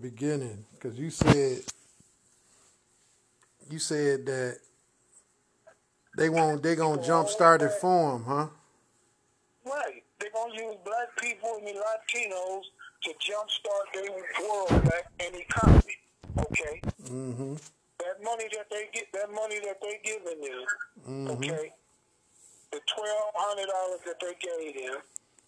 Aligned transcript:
beginning 0.00 0.64
because 0.74 0.98
you 0.98 1.10
said 1.10 1.60
you 3.70 3.78
said 3.78 4.26
that 4.26 4.58
they 6.16 6.28
won't 6.28 6.62
they 6.62 6.74
gonna 6.74 7.02
jumpstart 7.02 7.62
it 7.62 7.72
for 7.80 8.12
them, 8.12 8.24
huh? 8.26 8.46
Right. 9.64 10.02
They're 10.20 10.30
gonna 10.34 10.54
use 10.54 10.76
black 10.84 11.16
people 11.20 11.50
and 11.58 11.66
the 11.66 11.72
Latinos 11.72 12.62
to 13.04 13.10
jumpstart 13.10 13.94
their 13.94 14.10
world 14.48 14.84
back 14.84 15.10
and 15.20 15.36
economy. 15.36 15.96
Okay. 16.38 16.80
Mm-hmm. 17.04 17.54
That 17.98 18.22
money 18.24 18.44
that 18.56 18.66
they 18.70 18.88
get, 18.92 19.12
that 19.12 19.30
money 19.32 19.58
that 19.60 19.78
they 19.82 20.00
giving 20.04 20.40
them, 20.40 20.66
Mm-hmm. 21.08 21.30
okay. 21.32 21.72
The 22.72 22.80
twelve 22.94 23.32
hundred 23.34 23.66
dollars 23.66 24.00
that 24.06 24.20
they 24.20 24.34
gave 24.40 24.74
them, 24.86 25.00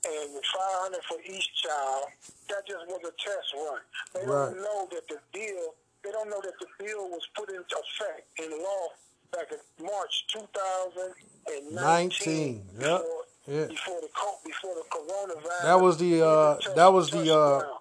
and 0.05 0.35
the 0.35 0.43
five 0.43 0.81
hundred 0.83 1.03
for 1.05 1.19
each 1.25 1.49
child, 1.63 2.05
that 2.49 2.67
just 2.67 2.87
was 2.89 3.01
a 3.05 3.13
test 3.21 3.55
run. 3.55 3.81
They 4.15 4.21
Right. 4.27 4.47
don't 4.55 4.57
know 4.63 4.89
that 4.93 5.07
the 5.09 5.19
deal. 5.33 5.75
They 6.03 6.11
don't 6.11 6.31
know 6.31 6.41
that 6.41 6.55
the 6.59 6.67
bill 6.85 7.09
was 7.11 7.21
put 7.37 7.49
into 7.51 7.61
effect 7.61 8.27
in 8.39 8.51
law 8.63 8.89
back 9.33 9.53
in 9.53 9.85
March 9.85 10.27
2019. 10.33 11.75
19, 11.75 12.65
yep, 12.79 12.81
Before, 12.81 13.25
yeah. 13.47 13.67
before 13.67 14.01
the 14.01 14.09
before 14.47 14.75
the 14.75 14.85
coronavirus. 14.91 15.63
That 15.63 15.81
was 15.81 15.99
the, 15.99 16.23
uh, 16.27 16.55
Touch- 16.57 16.75
that 16.75 16.93
was 16.93 17.11
the, 17.11 17.35
uh. 17.37 17.77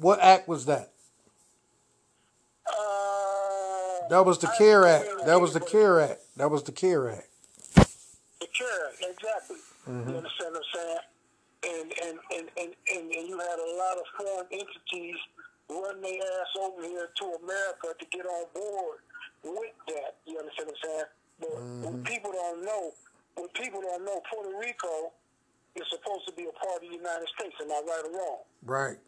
What 0.00 0.20
act 0.20 0.48
was 0.48 0.66
that? 0.66 0.92
Uh, 2.66 4.08
That 4.10 4.24
was 4.24 4.38
the 4.38 4.48
I 4.48 4.56
CARE 4.56 4.86
Act. 4.86 5.06
That 5.26 5.40
was 5.40 5.52
the 5.54 5.60
CARE 5.60 6.00
Act. 6.00 6.20
That 6.36 6.50
was 6.50 6.62
the 6.64 6.72
CARE 6.72 7.10
Act. 7.10 7.28
The 8.40 8.46
CARE 8.46 8.88
Act, 8.90 9.04
exactly. 9.10 9.56
Mm-hmm. 9.88 10.10
You 10.10 10.16
understand 10.18 10.54
what 10.54 10.62
I'm 10.74 10.80
saying? 10.80 10.98
And 11.68 11.92
and, 12.04 12.18
and, 12.34 12.46
and, 12.56 12.70
and 12.94 13.04
and 13.12 13.28
you 13.28 13.36
had 13.38 13.58
a 13.58 13.70
lot 13.76 13.96
of 13.98 14.06
foreign 14.16 14.46
entities 14.52 15.18
run 15.68 16.00
their 16.00 16.16
ass 16.16 16.52
over 16.60 16.82
here 16.82 17.08
to 17.20 17.24
America 17.44 17.92
to 17.98 18.06
get 18.10 18.24
on 18.24 18.46
board 18.54 18.98
with 19.44 19.76
that. 19.88 20.16
You 20.26 20.38
understand 20.38 20.68
what 20.72 20.76
I'm 20.84 20.90
saying? 20.90 21.04
But 21.40 21.48
Mm-hmm. 21.50 21.82
what 21.84 22.04
people 22.04 22.32
don't 22.32 22.64
know, 22.64 22.90
what 23.36 23.54
people 23.54 23.80
don't 23.80 24.04
know, 24.04 24.20
Puerto 24.32 24.58
Rico 24.58 25.12
is 25.76 25.84
supposed 25.90 26.26
to 26.26 26.32
be 26.34 26.44
a 26.48 26.52
part 26.58 26.82
of 26.82 26.88
the 26.88 26.94
United 26.96 27.28
States. 27.38 27.54
Am 27.62 27.70
I 27.70 27.80
right 27.86 28.02
or 28.10 28.18
wrong? 28.18 28.38
Right. 28.64 28.98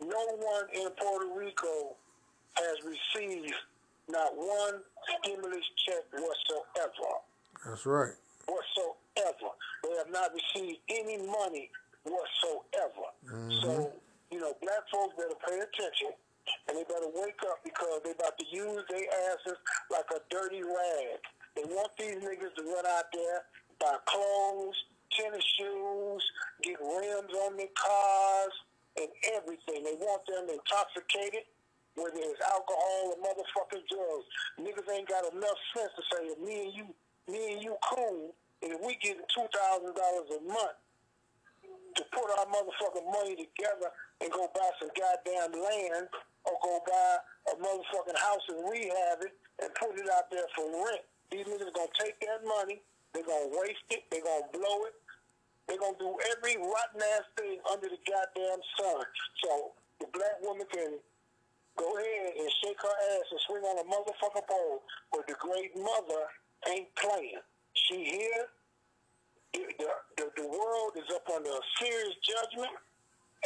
no 0.00 0.24
one 0.38 0.64
in 0.74 0.88
Puerto 0.98 1.26
Rico 1.38 1.94
has 2.56 2.76
received 2.84 3.54
not 4.08 4.34
one 4.36 4.80
stimulus 5.22 5.64
check 5.86 6.02
whatsoever. 6.12 7.22
That's 7.64 7.86
right. 7.86 8.14
Whatsoever. 8.46 8.98
They 9.16 9.96
have 9.98 10.10
not 10.10 10.30
received 10.34 10.80
any 10.88 11.18
money 11.18 11.70
whatsoever. 12.04 13.08
Mm-hmm. 13.26 13.50
So, 13.62 13.92
you 14.30 14.40
know, 14.40 14.52
black 14.60 14.84
folks 14.90 15.14
better 15.16 15.38
pay 15.46 15.60
attention 15.60 16.12
and 16.68 16.76
they 16.76 16.84
better 16.84 17.08
wake 17.14 17.40
up 17.48 17.64
because 17.64 18.00
they 18.04 18.12
about 18.12 18.36
to 18.38 18.46
use 18.50 18.82
their 18.88 19.06
asses 19.32 19.58
like 19.90 20.04
a 20.12 20.20
dirty 20.28 20.62
rag. 20.62 21.20
They 21.56 21.64
want 21.64 21.92
these 21.98 22.16
niggas 22.20 22.54
to 22.56 22.62
run 22.64 22.84
out 22.84 23.08
there, 23.12 23.44
buy 23.80 23.96
clothes, 24.04 24.76
tennis 25.12 25.44
shoes, 25.56 26.24
get 26.62 26.80
rims 26.80 27.32
on 27.46 27.56
their 27.56 27.72
cars, 27.78 28.54
and 28.98 29.08
everything. 29.34 29.84
They 29.84 29.96
want 29.96 30.26
them 30.26 30.50
intoxicated, 30.50 31.46
whether 31.94 32.18
it's 32.18 32.40
alcohol 32.42 33.14
or 33.14 33.18
motherfucking 33.22 33.86
drugs. 33.88 34.26
Niggas 34.60 34.92
ain't 34.92 35.08
got 35.08 35.32
enough 35.32 35.58
sense 35.76 35.92
to 35.96 36.02
say, 36.12 36.22
me 36.44 36.66
and 36.66 36.74
you, 36.74 36.86
me 37.30 37.54
and 37.54 37.62
you 37.62 37.76
cool, 37.88 38.34
and 38.64 38.72
if 38.72 38.80
we 38.80 38.96
get 39.04 39.20
two 39.28 39.44
thousand 39.52 39.92
dollars 39.92 40.28
a 40.32 40.40
month 40.48 40.80
to 42.00 42.02
put 42.10 42.26
our 42.40 42.48
motherfucking 42.48 43.06
money 43.12 43.36
together 43.36 43.92
and 44.24 44.32
go 44.32 44.48
buy 44.56 44.70
some 44.80 44.90
goddamn 44.96 45.52
land 45.52 46.08
or 46.48 46.56
go 46.64 46.80
buy 46.88 47.12
a 47.52 47.54
motherfucking 47.60 48.18
house 48.18 48.42
and 48.48 48.64
rehab 48.64 49.20
it 49.20 49.36
and 49.60 49.68
put 49.76 49.94
it 49.94 50.08
out 50.10 50.32
there 50.32 50.48
for 50.56 50.64
rent. 50.64 51.04
These 51.30 51.46
niggas 51.46 51.70
gonna 51.76 51.92
take 52.00 52.18
that 52.24 52.42
money, 52.42 52.80
they're 53.12 53.28
gonna 53.28 53.52
waste 53.52 53.86
it, 53.92 54.02
they're 54.10 54.24
gonna 54.24 54.48
blow 54.50 54.88
it, 54.88 54.96
they're 55.68 55.78
gonna 55.78 56.00
do 56.00 56.16
every 56.34 56.56
rotten 56.56 57.04
ass 57.14 57.28
thing 57.36 57.60
under 57.70 57.86
the 57.86 58.00
goddamn 58.08 58.60
sun. 58.80 59.04
So 59.44 59.76
the 60.00 60.08
black 60.10 60.40
woman 60.42 60.66
can 60.72 60.98
go 61.76 61.88
ahead 62.00 62.32
and 62.40 62.48
shake 62.64 62.80
her 62.80 62.96
ass 63.12 63.28
and 63.30 63.40
swing 63.46 63.62
on 63.62 63.78
a 63.78 63.86
motherfucking 63.86 64.48
pole, 64.48 64.82
but 65.12 65.28
the 65.28 65.36
great 65.38 65.76
mother 65.76 66.26
ain't 66.72 66.88
playing. 66.96 67.44
She 67.74 68.04
here. 68.04 68.46
The, 69.54 69.62
the, 70.18 70.26
the 70.36 70.48
world 70.48 70.92
is 70.96 71.06
up 71.14 71.26
under 71.30 71.50
a 71.50 71.64
serious 71.78 72.14
judgment, 72.26 72.74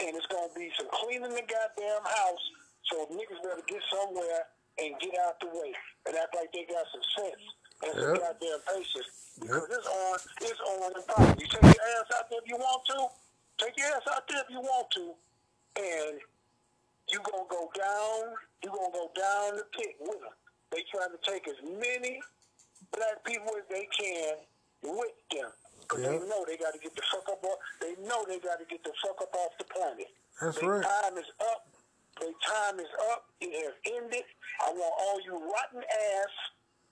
and 0.00 0.16
it's 0.16 0.26
gonna 0.28 0.52
be 0.56 0.70
some 0.78 0.88
cleaning 0.92 1.32
the 1.36 1.44
goddamn 1.44 2.04
house. 2.04 2.44
So 2.88 3.04
niggas 3.12 3.40
better 3.44 3.60
get 3.68 3.82
somewhere 3.92 4.48
and 4.80 4.96
get 5.00 5.12
out 5.26 5.36
the 5.40 5.48
way 5.48 5.72
and 6.06 6.16
act 6.16 6.32
like 6.34 6.52
they 6.52 6.64
got 6.64 6.86
some 6.92 7.04
sense 7.24 7.42
and 7.84 7.92
some 7.92 8.12
Yep. 8.14 8.20
goddamn 8.24 8.60
patience. 8.72 9.10
Because 9.40 9.68
it's 9.68 9.86
on, 9.86 10.16
it's 10.42 10.60
on 10.60 10.92
and 10.96 11.06
popping. 11.06 11.40
You 11.40 11.46
take 11.46 11.62
your 11.76 11.84
ass 12.00 12.08
out 12.16 12.30
there 12.30 12.40
if 12.42 12.48
you 12.48 12.56
want 12.56 12.82
to. 12.88 12.98
Take 13.58 13.76
your 13.76 13.88
ass 13.88 14.06
out 14.12 14.24
there 14.28 14.40
if 14.40 14.50
you 14.50 14.60
want 14.60 14.90
to, 14.92 15.14
and 15.76 16.20
you 17.12 17.20
gonna 17.20 17.48
go 17.50 17.70
down. 17.76 18.34
You 18.64 18.70
gonna 18.70 18.92
go 18.92 19.10
down 19.14 19.56
the 19.56 19.64
pit 19.76 19.96
with 20.00 20.20
them. 20.20 20.34
They 20.72 20.84
trying 20.90 21.10
to 21.12 21.20
take 21.30 21.46
as 21.48 21.56
many 21.62 22.20
black 22.92 23.24
people 23.24 23.52
as 23.56 23.64
they 23.70 23.86
can 23.96 24.34
with 24.82 25.14
them. 25.30 25.50
Because 25.82 26.00
Yeah. 26.04 26.10
they 26.18 26.28
know 26.28 26.44
they 26.44 26.56
got 26.56 26.72
to 26.72 26.78
get 26.78 26.94
the 26.94 27.02
fuck 27.10 27.28
up. 27.28 27.44
Off, 27.44 27.58
they 27.80 27.94
know 28.04 28.24
they 28.26 28.38
got 28.38 28.58
to 28.58 28.64
get 28.66 28.82
the 28.84 28.92
fuck 29.02 29.20
up 29.22 29.34
off 29.34 29.52
the 29.58 29.64
planet. 29.64 30.08
That's 30.40 30.58
Their 30.60 30.70
right. 30.70 30.84
time 30.84 31.18
is 31.18 31.30
up. 31.40 31.66
Their 32.20 32.32
time 32.44 32.80
is 32.80 32.90
up. 33.12 33.24
It 33.40 33.52
has 33.64 33.74
ended. 33.86 34.24
I 34.60 34.70
want 34.70 34.94
all 35.00 35.20
you 35.20 35.32
rotten 35.52 35.82
ass, 35.82 36.32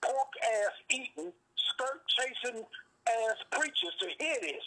pork 0.01 0.31
ass 0.41 0.73
eating, 0.89 1.31
skirt 1.55 2.01
chasing 2.07 2.65
ass 3.07 3.37
preachers 3.51 3.95
to 3.99 4.07
hear 4.19 4.37
this. 4.41 4.63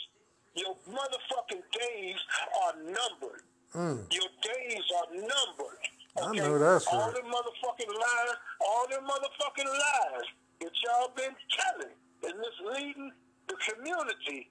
Your 0.54 0.74
motherfucking 0.88 1.62
days 1.72 2.16
are 2.62 2.74
numbered. 2.82 3.42
Mm. 3.74 4.12
Your 4.12 4.28
days 4.42 4.84
are 4.98 5.14
numbered. 5.14 5.78
I 6.20 6.32
know 6.34 6.58
that's 6.58 6.86
all 6.88 7.06
right. 7.06 7.14
them 7.14 7.24
motherfucking 7.30 7.88
lies, 7.88 8.34
all 8.60 8.86
them 8.90 9.06
motherfucking 9.06 9.64
lies 9.66 10.26
that 10.60 10.72
y'all 10.84 11.12
been 11.16 11.34
telling 11.56 11.94
and 12.24 12.34
misleading 12.36 13.12
the 13.48 13.56
community. 13.64 14.50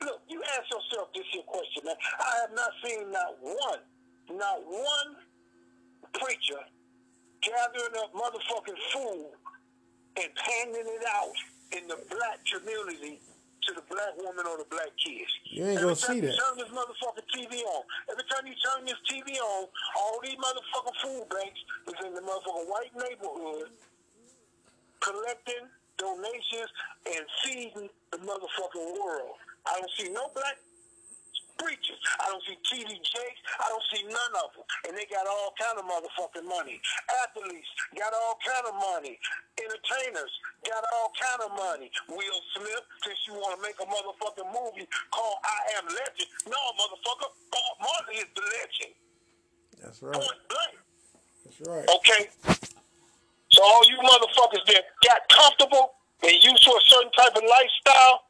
Look, 0.00 0.20
you 0.28 0.40
ask 0.56 0.64
yourself 0.72 1.12
this 1.14 1.24
here 1.30 1.44
question, 1.46 1.84
man. 1.84 1.96
I 2.18 2.32
have 2.40 2.52
not 2.56 2.72
seen 2.84 3.12
not 3.12 3.36
one, 3.40 3.82
not 4.32 4.58
one 4.64 5.10
preacher 6.16 6.60
gathering 7.42 7.94
up 8.00 8.12
motherfucking 8.16 8.80
food 8.92 9.32
and 10.16 10.30
handing 10.32 10.88
it 10.88 11.04
out 11.12 11.36
in 11.76 11.88
the 11.88 11.96
black 12.08 12.40
community 12.48 13.20
to 13.68 13.70
the 13.76 13.84
black 13.92 14.16
woman 14.16 14.44
or 14.48 14.56
the 14.56 14.68
black 14.72 14.88
kids. 14.96 15.28
You 15.44 15.68
ain't 15.68 15.76
Every 15.84 15.92
gonna 15.92 15.96
time 16.00 16.16
see 16.16 16.20
you 16.24 16.32
that. 16.32 16.36
turn 16.40 16.56
this 16.56 16.72
motherfucking 16.72 17.28
TV 17.28 17.60
on, 17.60 17.82
every 18.08 18.24
time 18.32 18.44
you 18.48 18.56
turn 18.56 18.80
this 18.88 19.00
TV 19.04 19.36
on, 19.36 19.68
all 20.00 20.16
these 20.24 20.36
motherfucking 20.40 20.96
food 21.04 21.24
banks 21.28 21.60
is 21.88 21.98
in 22.08 22.14
the 22.16 22.24
motherfucking 22.24 22.68
white 22.72 22.94
neighborhood 22.96 23.68
collecting 25.00 25.68
donations 25.98 26.70
and 27.06 27.24
feeding 27.44 27.88
the 28.12 28.18
motherfucking 28.18 28.88
world. 29.00 29.36
I 29.66 29.76
don't 29.80 29.90
see 29.98 30.08
no 30.08 30.28
black 30.34 30.56
preachers. 31.60 32.00
I 32.16 32.32
don't 32.32 32.40
see 32.48 32.56
TD 32.64 32.88
Jakes. 32.88 33.40
I 33.60 33.68
don't 33.68 33.86
see 33.92 34.02
none 34.08 34.32
of 34.40 34.48
them. 34.56 34.64
And 34.88 34.96
they 34.96 35.04
got 35.12 35.28
all 35.28 35.52
kind 35.60 35.76
of 35.76 35.84
motherfucking 35.84 36.48
money. 36.48 36.80
Athletes 37.20 37.68
got 37.92 38.16
all 38.16 38.40
kind 38.40 38.64
of 38.72 38.74
money. 38.80 39.20
Entertainers 39.60 40.32
got 40.64 40.80
all 40.96 41.12
kind 41.20 41.40
of 41.44 41.52
money. 41.52 41.92
Will 42.08 42.40
Smith, 42.56 42.84
since 43.04 43.20
you 43.28 43.36
want 43.36 43.60
to 43.60 43.60
make 43.60 43.76
a 43.76 43.86
motherfucking 43.86 44.48
movie 44.48 44.88
called 45.12 45.38
I 45.44 45.58
Am 45.78 45.86
Legend. 45.92 46.28
No, 46.48 46.60
motherfucker. 46.80 47.28
Bob 47.52 47.74
Marley 47.84 48.24
is 48.24 48.30
the 48.32 48.42
legend. 48.42 48.94
That's 49.84 50.00
right. 50.02 50.16
Point 50.16 50.40
blank. 50.48 50.76
That's 51.44 51.60
right. 51.68 51.86
Okay? 51.88 52.22
So 53.60 53.66
all 53.68 53.84
you 53.84 53.98
motherfuckers 54.00 54.64
that 54.72 54.84
got 55.04 55.20
comfortable 55.28 55.92
and 56.24 56.32
used 56.32 56.64
to 56.64 56.70
a 56.72 56.80
certain 56.88 57.12
type 57.12 57.36
of 57.36 57.44
lifestyle, 57.44 58.24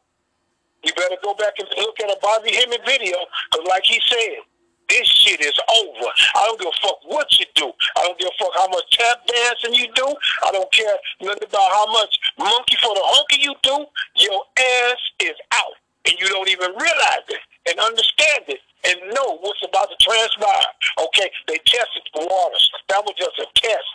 you 0.83 0.91
better 0.99 1.15
go 1.23 1.35
back 1.35 1.55
and 1.61 1.69
look 1.79 2.01
at 2.03 2.11
a 2.11 2.19
Bobby 2.21 2.51
Hemmitt 2.51 2.83
video, 2.85 3.15
because 3.47 3.69
like 3.71 3.85
he 3.85 4.03
said, 4.11 4.43
this 4.89 5.07
shit 5.07 5.39
is 5.39 5.55
over. 5.55 6.11
I 6.35 6.43
don't 6.51 6.59
give 6.59 6.67
a 6.67 6.79
fuck 6.83 6.99
what 7.07 7.31
you 7.39 7.47
do. 7.55 7.71
I 7.95 8.03
don't 8.03 8.19
give 8.19 8.27
a 8.27 8.43
fuck 8.43 8.51
how 8.57 8.67
much 8.75 8.91
tap 8.91 9.23
dancing 9.31 9.75
you 9.75 9.87
do. 9.95 10.09
I 10.43 10.51
don't 10.51 10.67
care 10.73 10.99
nothing 11.23 11.47
about 11.47 11.71
how 11.79 11.87
much 11.93 12.19
monkey 12.37 12.75
for 12.83 12.93
the 12.93 13.07
honky 13.07 13.39
you 13.39 13.55
do. 13.63 13.87
Your 14.27 14.43
ass 14.59 14.99
is 15.21 15.39
out. 15.63 15.79
And 16.11 16.19
you 16.19 16.27
don't 16.27 16.49
even 16.49 16.75
realize 16.75 17.27
it 17.29 17.39
and 17.71 17.79
understand 17.79 18.51
it 18.51 18.59
and 18.83 19.15
know 19.15 19.39
what's 19.39 19.63
about 19.63 19.95
to 19.95 19.97
transpire. 20.03 20.71
Okay, 21.07 21.31
they 21.47 21.59
tested 21.63 22.03
the 22.15 22.27
waters. 22.27 22.71
That 22.89 23.05
was 23.05 23.15
just 23.15 23.39
a 23.39 23.47
test. 23.55 23.87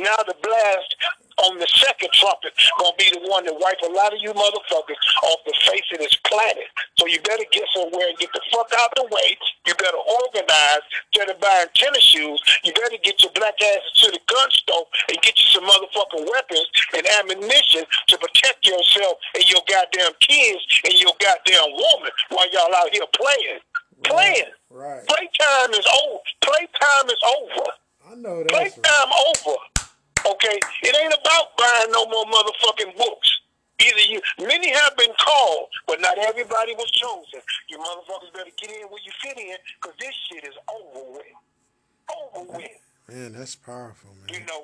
Now 0.00 0.16
the 0.26 0.34
blast 0.42 0.96
on 1.38 1.58
the 1.58 1.66
second 1.66 2.10
trumpet 2.14 2.54
gonna 2.78 2.94
be 2.98 3.10
the 3.10 3.26
one 3.26 3.44
that 3.44 3.54
wipe 3.54 3.78
a 3.82 3.92
lot 3.92 4.12
of 4.12 4.18
you 4.22 4.30
motherfuckers 4.34 4.98
off 5.22 5.40
the 5.46 5.54
face 5.66 5.86
of 5.92 5.98
this 5.98 6.14
planet. 6.26 6.66
So 6.98 7.06
you 7.06 7.20
better 7.22 7.44
get 7.50 7.66
somewhere 7.74 8.06
and 8.08 8.18
get 8.18 8.30
the 8.32 8.42
fuck 8.52 8.70
out 8.78 8.94
of 8.94 9.06
the 9.06 9.14
way. 9.14 9.38
You 9.66 9.74
better 9.74 9.98
organize. 9.98 10.84
Instead 11.12 11.30
of 11.30 11.40
buying 11.40 11.70
tennis 11.74 12.02
shoes, 12.02 12.42
you 12.62 12.72
better 12.74 12.98
get 13.02 13.22
your 13.22 13.32
black 13.34 13.54
asses 13.54 13.92
to 14.02 14.10
the 14.10 14.20
gun 14.26 14.50
store 14.50 14.86
and 15.08 15.18
get 15.22 15.34
you 15.38 15.46
some 15.50 15.66
motherfucking 15.66 16.26
weapons 16.26 16.66
and 16.94 17.06
ammunition 17.22 17.82
to 18.08 18.18
protect 18.18 18.66
yourself 18.66 19.18
and 19.34 19.44
your 19.50 19.62
goddamn 19.70 20.12
kids 20.20 20.62
and 20.84 20.94
your 20.94 21.14
goddamn 21.22 21.70
woman 21.70 22.10
while 22.30 22.50
y'all 22.50 22.74
out 22.74 22.90
here 22.90 23.06
playing. 23.14 23.62
Playing. 24.02 24.50
Right. 24.70 25.06
Playtime 25.06 25.70
is 25.70 25.86
over. 25.86 26.18
Playtime 26.42 27.08
is 27.08 27.22
over. 27.38 27.66
I 28.10 28.14
know 28.14 28.42
that's 28.42 28.52
right. 28.52 28.72
Playtime 28.72 29.10
over. 29.28 29.56
Okay? 30.26 30.58
It 30.82 30.96
ain't 30.96 31.14
about 31.14 31.56
buying 31.56 31.92
no 31.92 32.06
more 32.06 32.24
motherfucking 32.26 32.96
books. 32.96 33.40
Either 33.80 34.00
you, 34.00 34.20
many 34.38 34.70
have 34.70 34.96
been 34.96 35.12
called, 35.18 35.68
but 35.86 36.00
not 36.00 36.16
everybody 36.18 36.74
was 36.74 36.90
chosen. 36.92 37.40
You 37.68 37.78
motherfuckers 37.78 38.32
better 38.32 38.50
get 38.56 38.70
in 38.70 38.86
where 38.88 39.00
you 39.04 39.12
fit 39.20 39.36
in, 39.36 39.56
because 39.82 39.98
this 39.98 40.14
shit 40.28 40.44
is 40.44 40.54
over 40.70 41.12
with. 41.12 41.22
Over 42.34 42.52
with. 42.52 42.70
Man, 43.08 43.32
that's 43.32 43.56
powerful, 43.56 44.10
man. 44.20 44.40
You 44.40 44.46
know, 44.46 44.62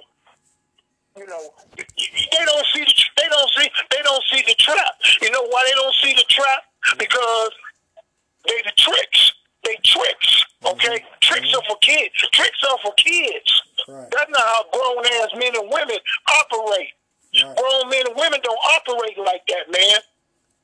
you 1.17 1.27
know, 1.27 1.51
they 1.77 2.45
don't 2.45 2.67
see 2.73 2.85
the, 2.85 2.95
they 3.17 3.29
don't 3.29 3.51
see, 3.59 3.69
they 3.91 4.03
don't 4.03 4.25
see 4.31 4.43
the 4.47 4.55
trap. 4.59 4.95
You 5.21 5.31
know 5.33 5.45
why 5.49 5.65
they 5.67 5.75
don't 5.75 5.95
see 5.97 6.15
the 6.15 6.25
trap? 6.29 6.63
Because 6.97 7.51
they 8.47 8.63
the 8.65 8.73
tricks. 8.79 9.33
They 9.65 9.77
tricks. 9.85 10.45
Okay, 10.65 10.99
mm-hmm. 10.99 11.15
tricks 11.21 11.55
are 11.55 11.63
for 11.69 11.77
kids. 11.83 12.15
Tricks 12.33 12.63
are 12.71 12.79
for 12.83 12.93
kids. 12.95 13.63
Right. 13.89 14.09
That's 14.11 14.31
not 14.31 14.41
how 14.41 14.65
grown 14.73 15.05
ass 15.07 15.29
men 15.37 15.53
and 15.57 15.71
women 15.71 15.97
operate. 16.41 16.89
Right. 17.35 17.57
Grown 17.57 17.91
men 17.91 18.07
and 18.09 18.17
women 18.17 18.41
don't 18.43 18.59
operate 18.77 19.19
like 19.19 19.43
that, 19.49 19.71
man. 19.73 20.01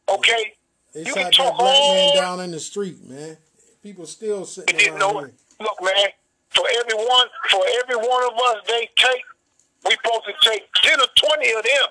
Okay? 0.09 0.53
They 0.95 1.01
You 1.01 1.07
shot 1.07 1.15
can 1.15 1.25
that 1.25 1.33
talk 1.35 1.59
black 1.59 1.79
man 1.79 2.17
down 2.17 2.41
in 2.41 2.51
the 2.53 2.61
street, 2.61 3.05
man. 3.05 3.37
People 3.83 4.07
still 4.07 4.45
sitting 4.45 4.91
around 4.91 5.33
Look, 5.61 5.79
man, 5.83 6.09
for 6.51 6.65
every 6.81 6.95
one, 6.97 7.27
for 7.51 7.65
every 7.83 7.97
one 7.97 8.23
of 8.25 8.35
us 8.35 8.57
they 8.67 8.89
take, 8.97 9.25
we 9.85 9.93
supposed 9.93 10.25
to 10.27 10.35
take 10.51 10.69
ten 10.83 11.01
or 11.01 11.07
twenty 11.17 11.53
of 11.53 11.63
them. 11.63 11.89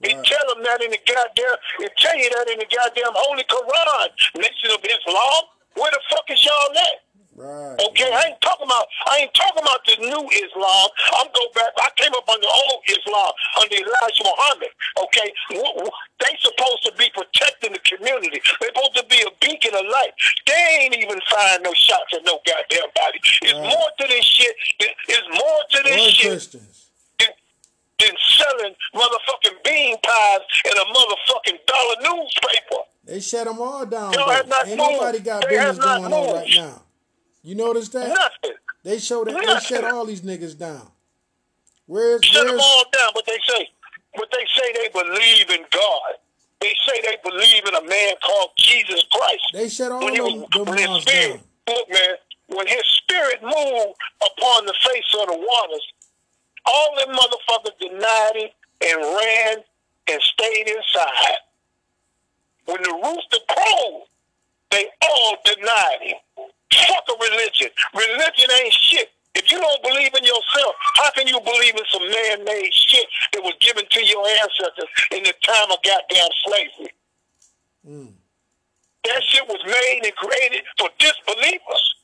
They 0.00 0.14
Right. 0.14 0.24
tell 0.26 0.54
them 0.54 0.62
that 0.64 0.82
in 0.82 0.90
the 0.90 0.98
goddamn, 1.06 1.56
they 1.80 1.88
tell 1.96 2.16
you 2.16 2.28
that 2.30 2.48
in 2.50 2.58
the 2.58 2.66
goddamn 2.66 3.12
Holy 3.14 3.44
Quran. 3.44 4.08
Nation 4.36 4.70
of 4.72 4.84
Islam, 4.84 5.44
where 5.76 5.90
the 5.90 6.00
fuck 6.10 6.24
is 6.30 6.44
y'all 6.44 6.76
at? 6.76 6.98
Right. 7.36 7.76
Okay, 7.92 8.08
I 8.08 8.32
ain't 8.32 8.40
talking 8.40 8.64
about 8.64 8.88
I 9.04 9.18
ain't 9.18 9.34
talking 9.34 9.60
about 9.60 9.84
the 9.84 9.96
new 10.00 10.24
Islam. 10.24 10.88
I'm 11.20 11.28
go 11.36 11.44
back. 11.52 11.68
I 11.76 11.90
came 11.96 12.12
up 12.16 12.24
under 12.28 12.48
old 12.48 12.80
Islam 12.88 13.32
under 13.60 13.76
Elijah 13.76 14.24
Muhammad. 14.24 14.72
Okay, 15.04 15.28
they 15.52 16.32
supposed 16.40 16.82
to 16.88 16.92
be 16.96 17.12
protecting 17.12 17.72
the 17.76 17.82
community. 17.84 18.40
They 18.60 18.66
supposed 18.72 18.96
to 18.96 19.04
be 19.12 19.20
a 19.20 19.28
beacon 19.44 19.76
of 19.76 19.84
light. 19.84 20.16
They 20.46 20.56
ain't 20.80 20.96
even 20.96 21.20
firing 21.28 21.62
no 21.62 21.74
shots 21.74 22.08
at 22.16 22.24
no 22.24 22.40
goddamn 22.46 22.88
body. 22.96 23.20
It's 23.42 23.52
Right. 23.52 23.68
more 23.68 23.90
to 24.00 24.06
this 24.08 24.24
shit. 24.24 24.56
It's 24.80 25.28
more 25.28 25.60
to 25.76 25.82
this 25.84 26.00
shit 26.16 26.30
Christians. 26.32 26.85
Than, 27.98 28.10
selling 28.18 28.74
motherfucking 28.94 29.64
bean 29.64 29.96
pies 30.02 30.40
in 30.64 30.72
a 30.72 30.84
motherfucking 30.84 31.58
dollar 31.66 32.16
newspaper. 32.16 32.82
They 33.04 33.20
shut 33.20 33.46
them 33.46 33.60
all 33.60 33.86
down. 33.86 34.12
Y'all 34.12 34.30
have 34.30 34.48
not 34.48 34.66
Ain't 34.66 34.78
moved. 34.78 34.92
nobody 34.92 35.20
got 35.20 35.42
They 35.42 35.56
business 35.56 35.78
going 35.78 36.12
on 36.12 36.34
right 36.34 36.52
now. 36.56 36.82
You 37.42 37.54
notice 37.54 37.88
that? 37.90 38.08
Nothing. 38.08 38.56
They 38.82 38.98
show 38.98 39.24
that 39.24 39.34
they 39.34 39.58
shut 39.60 39.84
all 39.84 40.04
these 40.06 40.22
niggas 40.22 40.58
down. 40.58 40.90
Where's 41.86 42.24
shut 42.24 42.46
them 42.46 42.58
all 42.60 42.84
down. 42.92 43.10
But 43.14 43.24
they 43.26 43.38
say, 43.48 43.68
but 44.16 44.28
they 44.32 44.44
say 44.56 44.72
they 44.72 44.88
believe 44.88 45.50
in 45.50 45.64
God. 45.70 46.12
They 46.60 46.74
say 46.86 47.00
they 47.02 47.16
believe 47.22 47.62
in 47.66 47.74
a 47.74 47.88
man 47.88 48.14
called 48.24 48.50
Jesus 48.56 49.04
Christ. 49.12 49.46
they 49.52 49.68
shut 49.68 49.92
all 49.92 50.04
when 50.04 50.14
he 50.14 50.20
was, 50.20 50.48
them 50.50 50.64
when 50.64 50.78
his 50.78 51.02
spirit, 51.02 51.40
down? 51.66 51.76
look, 51.76 51.90
man, 51.90 52.14
when 52.48 52.66
his 52.66 52.82
spirit 52.86 53.42
moved 53.42 53.94
upon 54.24 54.66
the 54.66 54.74
face 54.82 55.10
of 55.20 55.28
the 55.28 55.36
waters, 55.36 55.86
all 56.66 56.96
them 56.98 57.16
motherfuckers 57.16 57.78
denied 57.80 58.36
it 58.36 58.52
and 58.84 59.00
ran 59.00 59.64
and 60.08 60.22
stayed 60.22 60.68
inside. 60.68 61.38
When 62.66 62.82
the 62.82 62.90
rooster 62.90 63.38
crowed, 63.48 64.04
they 64.70 64.86
all 65.02 65.36
denied 65.44 65.98
him. 66.02 66.16
Fuck 66.36 67.04
a 67.08 67.30
religion. 67.30 67.68
Religion 67.94 68.50
ain't 68.62 68.74
shit. 68.74 69.10
If 69.34 69.50
you 69.50 69.60
don't 69.60 69.82
believe 69.82 70.14
in 70.14 70.24
yourself, 70.24 70.74
how 70.94 71.10
can 71.10 71.26
you 71.26 71.38
believe 71.40 71.74
in 71.74 71.84
some 71.92 72.08
man-made 72.08 72.72
shit 72.72 73.06
that 73.32 73.42
was 73.42 73.54
given 73.60 73.84
to 73.88 74.04
your 74.04 74.26
ancestors 74.26 74.88
in 75.12 75.22
the 75.22 75.34
time 75.42 75.70
of 75.70 75.78
goddamn 75.84 76.28
slavery? 76.44 76.92
Mm. 77.86 78.12
That 79.04 79.22
shit 79.22 79.46
was 79.46 79.62
made 79.66 80.00
and 80.04 80.16
created 80.16 80.64
for 80.78 80.88
disbelievers. 80.98 81.96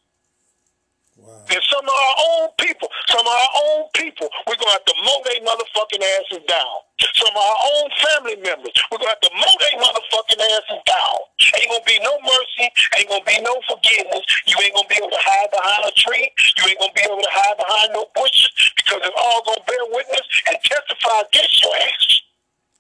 Wow. 1.23 1.39
And 1.55 1.63
some 1.71 1.87
of 1.87 1.95
our 1.95 2.17
own 2.35 2.49
people, 2.59 2.91
some 3.07 3.23
of 3.23 3.31
our 3.31 3.53
own 3.71 3.87
people, 3.95 4.27
we're 4.47 4.59
going 4.59 4.75
to 4.75 4.79
have 4.79 4.87
to 4.91 4.97
mow 5.07 5.19
their 5.23 5.39
motherfucking 5.47 6.03
asses 6.03 6.43
down. 6.51 6.77
Some 7.15 7.31
of 7.31 7.39
our 7.39 7.59
own 7.63 7.87
family 8.03 8.37
members, 8.43 8.75
we're 8.91 8.99
going 8.99 9.07
to 9.07 9.15
have 9.15 9.27
to 9.27 9.35
mow 9.39 9.55
their 9.63 9.79
motherfucking 9.79 10.43
asses 10.43 10.83
down. 10.83 11.17
Ain't 11.63 11.71
going 11.71 11.83
to 11.83 11.91
be 11.91 11.99
no 12.03 12.19
mercy. 12.27 12.67
Ain't 12.99 13.07
going 13.07 13.23
to 13.23 13.31
be 13.31 13.39
no 13.39 13.55
forgiveness. 13.71 14.27
You 14.51 14.59
ain't 14.67 14.75
going 14.75 14.87
to 14.87 14.93
be 14.95 14.99
able 14.99 15.15
to 15.15 15.23
hide 15.23 15.51
behind 15.55 15.87
a 15.87 15.95
tree. 15.95 16.27
You 16.59 16.75
ain't 16.75 16.79
going 16.83 16.91
to 16.91 16.99
be 16.99 17.07
able 17.07 17.23
to 17.23 17.35
hide 17.35 17.55
behind 17.55 17.95
no 17.95 18.03
bushes 18.19 18.51
because 18.83 19.07
it's 19.07 19.19
all 19.19 19.47
going 19.47 19.63
to 19.63 19.67
bear 19.71 19.85
witness 19.95 20.27
and 20.51 20.59
testify 20.59 21.23
against 21.23 21.55
your 21.63 21.75
ass. 21.87 22.07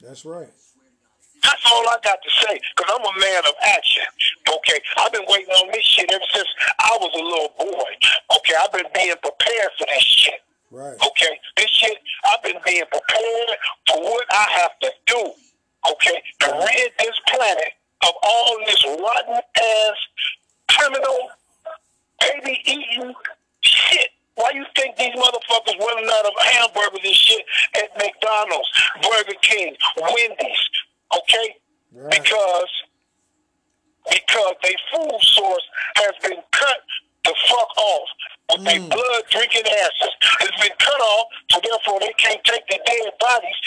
That's 0.02 0.22
right. 0.26 0.50
That's 1.42 1.62
all 1.66 1.82
I 1.90 1.98
got 2.04 2.22
to 2.22 2.30
say, 2.46 2.60
because 2.76 2.94
I'm 2.94 3.02
a 3.02 3.18
man 3.18 3.42
of 3.46 3.54
action. 3.62 4.06
Okay, 4.46 4.78
I've 4.96 5.12
been 5.12 5.26
waiting 5.26 5.50
on 5.50 5.72
this 5.72 5.82
shit 5.84 6.10
ever 6.12 6.24
since 6.32 6.48
I 6.78 6.96
was 7.00 7.10
a 7.18 7.22
little 7.22 7.52
boy. 7.58 7.90
Okay, 8.38 8.54
I've 8.54 8.72
been 8.72 8.86
being 8.94 9.14
prepared 9.20 9.70
for 9.76 9.86
this 9.86 10.02
shit. 10.02 10.40
Right. 10.70 10.94
Okay, 10.94 11.34
this 11.56 11.68
shit, 11.68 11.98
I've 12.30 12.42
been 12.44 12.62
being 12.64 12.84
prepared 12.86 13.58
for 13.90 14.00
what 14.02 14.26
I 14.30 14.46
have 14.62 14.78
to 14.82 14.90
do. 15.06 15.32
Okay, 15.90 16.22
to 16.40 16.46
rid 16.46 16.92
this 16.98 17.18
planet 17.26 17.74
of 18.06 18.14
all 18.22 18.58
this 18.66 18.84
rotten 18.84 19.34
ass, 19.34 19.98
criminal, 20.70 21.30
baby 22.20 22.62
eating 22.66 23.14
shit. 23.62 24.10
Why 24.36 24.52
you 24.54 24.64
think 24.76 24.96
these 24.96 25.14
motherfuckers 25.14 25.78
running 25.78 26.08
out 26.08 26.24
of 26.24 26.32
hamburgers 26.38 27.02
and 27.04 27.14
shit 27.14 27.44
at 27.82 27.90
McDonald's, 27.98 28.68
Burger 29.02 29.38
King, 29.42 29.76
Wendy's? 29.98 30.70
Okay, 31.12 31.56
Right. 31.94 32.01
Because 32.18 32.72
because 34.10 34.54
their 34.62 34.80
food 34.90 35.20
source 35.20 35.66
has 35.96 36.12
been 36.22 36.42
cut 36.50 36.80
the 37.24 37.34
fuck 37.48 37.70
off 37.78 38.08
with 38.50 38.64
their 38.64 38.80
mm. 38.80 38.90
blood 38.90 39.22
drinking 39.30 39.62
asses. 39.62 40.14
It's 40.42 40.58
been 40.60 40.76
cut 40.78 41.00
off, 41.00 41.26
so 41.50 41.60
therefore 41.62 42.00
they 42.00 42.12
can't 42.18 42.42
take 42.42 42.66
the 42.66 42.80
dead 42.84 43.12
bodies 43.20 43.60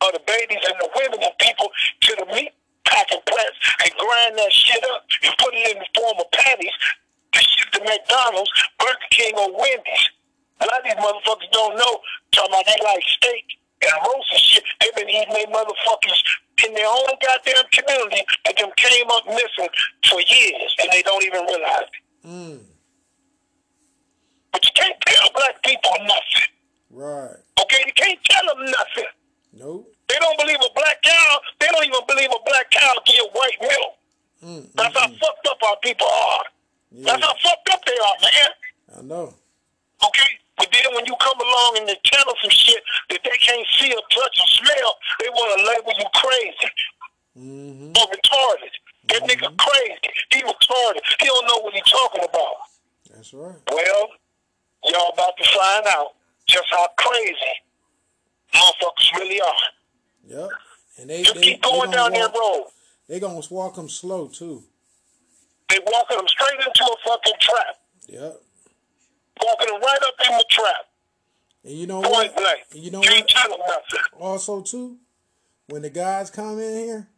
of 0.00 0.12
the 0.16 0.22
babies 0.26 0.64
and 0.64 0.76
the 0.80 0.88
women 0.96 1.20
and 1.20 1.36
people 1.38 1.68
to 2.00 2.16
the 2.16 2.26
meat 2.34 2.52
packing 2.84 3.20
plants 3.26 3.58
and 3.84 3.92
grind 3.96 4.38
that 4.38 4.52
shit 4.52 4.82
up 4.92 5.04
and 5.24 5.34
put 5.38 5.52
it 5.52 5.76
in 5.76 5.78
the 5.80 5.88
form 5.96 6.16
of 6.20 6.30
patties 6.32 6.72
to 7.32 7.40
ship 7.40 7.68
to 7.72 7.80
McDonald's, 7.84 8.50
Burger 8.78 9.08
King, 9.10 9.34
or 9.36 9.52
Wendy's. 9.52 10.04
A 10.60 10.66
lot 10.66 10.80
of 10.80 10.84
these 10.84 11.00
motherfuckers 11.00 11.50
don't 11.52 11.76
know. 11.76 12.00
Talking 12.32 12.52
about 12.52 12.64
they 12.64 12.78
like 12.84 13.02
steak 13.04 13.44
and 13.82 13.92
roast 14.06 14.32
and 14.32 14.40
shit. 14.40 14.64
They've 14.80 14.94
been 14.94 15.10
eating 15.10 15.34
they 15.34 15.46
motherfuckers 15.50 16.20
in 16.64 16.74
their 16.74 16.86
own 16.86 17.12
goddamn 17.20 17.64
community 17.72 18.22
and 18.46 18.56
them 18.56 18.70
came 18.76 19.06
up 19.10 19.26
missing 19.26 19.68
for 20.08 20.20
years 20.20 20.70
and 20.80 20.88
they 20.92 21.02
don't 21.02 21.24
even 21.24 21.44
realize 21.44 21.88
it. 21.90 22.28
Mm. 22.28 22.60
But 24.52 24.64
you 24.64 24.70
can't 24.74 25.00
tell 25.04 25.28
black 25.34 25.62
people 25.64 25.90
nothing. 26.06 26.48
Right. 26.90 27.36
Okay, 27.60 27.82
you 27.86 27.92
can't 27.94 28.22
tell 28.24 28.54
them 28.54 28.64
nothing. 28.66 29.10
Nope. 29.52 29.94
They 30.08 30.16
don't 30.20 30.38
believe 30.38 30.58
a 30.58 30.72
black 30.74 31.02
cow. 31.02 31.40
They 31.60 31.66
don't 31.68 31.84
even 31.84 32.00
believe 32.06 32.30
a 32.30 32.42
black 32.46 32.70
cow 32.70 32.94
give 33.04 33.26
white 33.32 33.58
milk. 33.60 33.92
Mm. 34.44 34.72
That's 34.74 34.94
how 34.98 35.08
fucked 35.08 35.46
up 35.48 35.58
our 35.66 35.76
people 35.82 36.06
are. 36.06 36.44
Yeah. 36.92 37.04
That's 37.12 37.24
how 37.24 37.34
fucked 37.42 37.68
up 37.72 37.84
they 37.84 37.98
are, 37.98 38.16
man. 38.22 38.50
I 38.98 39.02
know. 39.02 39.34
Okay? 40.06 40.30
But 40.56 40.68
then 40.70 40.94
when 40.94 41.06
you 41.06 41.16
come 41.18 41.40
along 41.40 41.78
and 41.78 41.88
they 41.88 41.96
tell 42.04 42.24
them 42.26 42.34
some 42.42 42.50
shit 42.50 42.82
that 43.10 43.20
they 43.24 43.36
can't 43.38 43.66
see 43.78 43.90
or 43.90 44.02
touch 44.10 44.38
or 44.38 44.48
smell, 44.62 44.90
they 45.20 45.28
want 45.30 45.58
to 45.58 45.66
label 45.66 45.92
you 45.98 46.06
crazy 46.14 46.70
Mm-hmm. 47.36 47.90
or 47.98 48.06
retarded. 48.14 48.70
That 49.08 49.22
nigga 49.26 49.50
crazy. 49.58 50.10
He 50.30 50.40
retarded. 50.42 51.02
He 51.18 51.26
don't 51.26 51.46
know 51.48 51.58
what 51.62 51.74
he 51.74 51.82
talking 51.82 52.22
about. 52.22 52.54
That's 53.10 53.34
right. 53.34 53.56
Well, 53.72 54.08
y'all 54.84 55.10
about 55.12 55.36
to 55.36 55.44
find 55.58 55.86
out 55.88 56.14
just 56.46 56.66
how 56.70 56.86
crazy 56.96 57.54
are. 59.40 59.54
Yep. 60.26 60.48
And 61.00 61.10
they 61.10 61.22
Just 61.22 61.34
they, 61.36 61.40
keep 61.42 61.62
going 61.62 61.90
down 61.90 62.12
walk, 62.12 62.32
that 62.32 62.38
road. 62.38 62.64
They 63.08 63.20
gonna 63.20 63.40
walk 63.50 63.74
them 63.74 63.88
slow 63.88 64.28
too. 64.28 64.62
They 65.68 65.78
walking 65.86 66.16
them 66.16 66.28
straight 66.28 66.58
into 66.58 66.84
a 66.84 66.96
fucking 67.08 67.34
trap. 67.40 67.76
Yep. 68.08 68.40
Walking 69.42 69.72
them 69.72 69.80
right 69.80 69.98
up 70.06 70.14
in 70.30 70.38
the 70.38 70.44
trap. 70.50 70.86
And 71.64 71.72
you 71.74 71.86
know 71.86 72.02
Point 72.02 72.12
what? 72.12 72.36
blank. 72.36 72.60
You 72.74 72.90
know 72.90 73.00
Can't 73.00 73.20
what? 73.20 73.28
tell 73.28 73.50
them 73.50 73.60
nothing. 73.66 74.20
Also 74.20 74.60
too, 74.60 74.98
when 75.68 75.82
the 75.82 75.90
guys 75.90 76.30
come 76.30 76.58
in 76.60 76.84
here, 76.84 77.08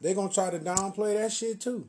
they 0.00 0.14
gonna 0.14 0.32
try 0.32 0.50
to 0.50 0.58
downplay 0.58 1.16
that 1.16 1.32
shit 1.32 1.60
too. 1.60 1.88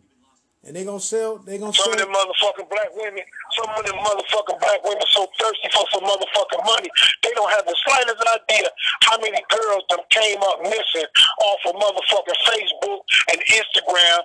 And 0.64 0.76
they 0.76 0.88
gonna 0.88 1.00
sell. 1.00 1.44
They 1.44 1.60
gonna 1.60 1.76
Some 1.76 1.92
sell. 1.92 1.94
of 1.94 2.00
them 2.00 2.12
motherfucking 2.16 2.70
black 2.72 2.88
women, 2.96 3.24
some 3.52 3.68
of 3.68 3.84
them 3.84 4.00
motherfucking 4.00 4.60
black 4.64 4.80
women 4.84 5.04
so 5.12 5.28
thirsty 5.36 5.68
for 5.76 5.84
some 5.92 6.08
motherfucking 6.08 6.64
money, 6.64 6.88
they 7.22 7.32
don't 7.36 7.52
have 7.52 7.66
the 7.68 7.76
slightest 7.84 8.24
idea 8.24 8.70
how 9.04 9.20
many 9.20 9.44
girls 9.52 9.84
them 9.90 10.00
came 10.10 10.40
up 10.40 10.64
missing 10.64 11.10
off 11.44 11.60
of 11.68 11.76
motherfucking 11.76 12.40
Facebook 12.48 13.00
and 13.32 13.40
Instagram 13.44 14.24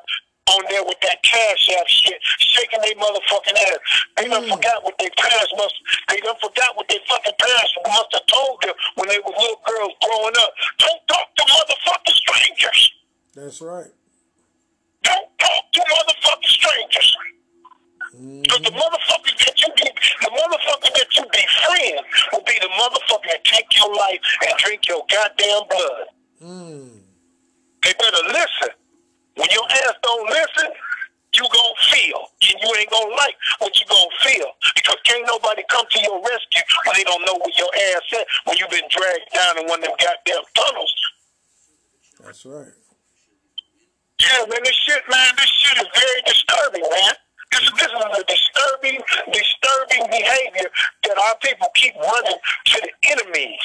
on 0.54 0.62
there 0.70 0.84
with 0.84 0.96
that 1.02 1.22
cash 1.22 1.68
app 1.74 1.88
shit, 1.88 2.22
shaking 2.38 2.80
their 2.80 2.94
motherfucking 2.94 3.58
ass. 3.58 3.78
They 4.16 4.28
done 4.28 4.44
mm. 4.44 4.54
forgot 4.54 4.84
what 4.84 4.94
their 4.98 5.10
parents 5.18 5.52
must, 5.56 5.74
they 6.08 6.20
done 6.20 6.38
forgot 6.40 6.76
what 6.76 6.88
their 6.88 7.02
fucking 7.08 7.34
parents 7.34 7.72
must 7.82 8.14
have 8.14 8.26
told 8.26 8.62
them 8.62 8.74
when 8.94 9.08
they 9.08 9.18
were 9.18 9.34
little 9.34 9.60
girls 9.66 9.92
growing 10.06 10.34
up. 10.38 10.52
Don't 10.78 11.02
talk 11.08 11.34
to 11.34 11.44
motherfucking 11.44 12.14
strangers. 12.14 12.92
That's 13.34 13.60
right. 13.60 13.90
Don't 15.02 15.28
talk 15.38 15.64
to 15.72 15.80
motherfucking 15.80 16.48
strangers. 16.48 17.16
Because 18.18 18.62
the 18.62 18.74
motherfuckers 18.74 19.36
that 19.46 19.60
you 19.60 19.68
be, 19.76 19.90
the 20.22 20.30
motherfucker 20.30 20.90
that 20.90 21.08
you 21.14 21.22
be 21.30 21.44
friends 21.62 22.02
will 22.32 22.42
be 22.42 22.58
the 22.60 22.68
motherfucker 22.74 23.30
that 23.30 23.44
take 23.44 23.66
your 23.76 23.94
life 23.94 24.18
and 24.46 24.58
drink 24.58 24.88
your 24.88 25.04
goddamn 25.10 25.62
blood. 25.70 26.06
Mm. 26.42 26.88
They 27.84 27.92
better 27.94 28.24
listen. 28.26 28.74
When 29.36 29.46
your 29.52 29.64
ass 29.70 29.94
don't 30.02 30.28
listen, 30.30 30.70
you 31.34 31.42
gon' 31.42 31.76
feel. 31.92 32.26
And 32.42 32.56
you 32.60 32.74
ain't 32.78 32.90
gonna 32.90 33.14
like 33.14 33.36
what 33.60 33.78
you 33.78 33.86
gon' 33.86 34.10
feel. 34.26 34.50
Because 34.74 34.96
can't 35.04 35.24
nobody 35.26 35.62
come 35.70 35.86
to 35.88 36.00
your 36.02 36.18
rescue 36.18 36.62
when 36.86 36.96
they 36.96 37.04
don't 37.04 37.22
know 37.22 37.38
where 37.38 37.54
your 37.56 37.70
ass 37.94 38.02
at 38.18 38.26
when 38.46 38.56
you 38.58 38.66
been 38.70 38.88
dragged 38.90 39.30
down 39.32 39.58
in 39.58 39.66
one 39.66 39.78
of 39.78 39.86
them 39.86 39.96
goddamn 40.00 40.42
tunnels. 40.54 40.94
That's 42.24 42.44
right. 42.46 42.74
Yeah, 44.20 44.46
man, 44.50 44.60
this 44.64 44.74
shit, 44.74 45.02
man, 45.10 45.30
this 45.36 45.46
shit 45.46 45.78
is 45.78 45.88
very 45.94 46.22
disturbing, 46.26 46.82
man. 46.90 47.14
This, 47.52 47.70
this 47.72 47.86
is 47.86 48.18
a 48.18 48.24
disturbing, 48.24 49.00
disturbing 49.32 50.10
behavior 50.10 50.68
that 51.04 51.16
our 51.16 51.36
people 51.42 51.68
keep 51.74 51.94
running 51.96 52.36
to 52.66 52.80
the 52.82 53.10
enemies. 53.10 53.58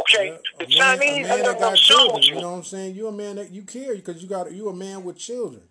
Okay, 0.00 0.36
the 0.58 0.66
Chinese 0.66 1.26
man 1.26 1.46
and 1.46 1.58
them 1.58 1.74
children. 1.74 2.22
You 2.22 2.34
know 2.34 2.50
what 2.50 2.58
I'm 2.58 2.64
saying? 2.64 2.94
You 2.94 3.08
a 3.08 3.12
man 3.12 3.36
that 3.36 3.50
you 3.50 3.62
care 3.62 3.94
because 3.94 4.22
you 4.22 4.28
got 4.28 4.52
you 4.52 4.68
a 4.68 4.74
man 4.74 5.04
with 5.04 5.16
children. 5.16 5.62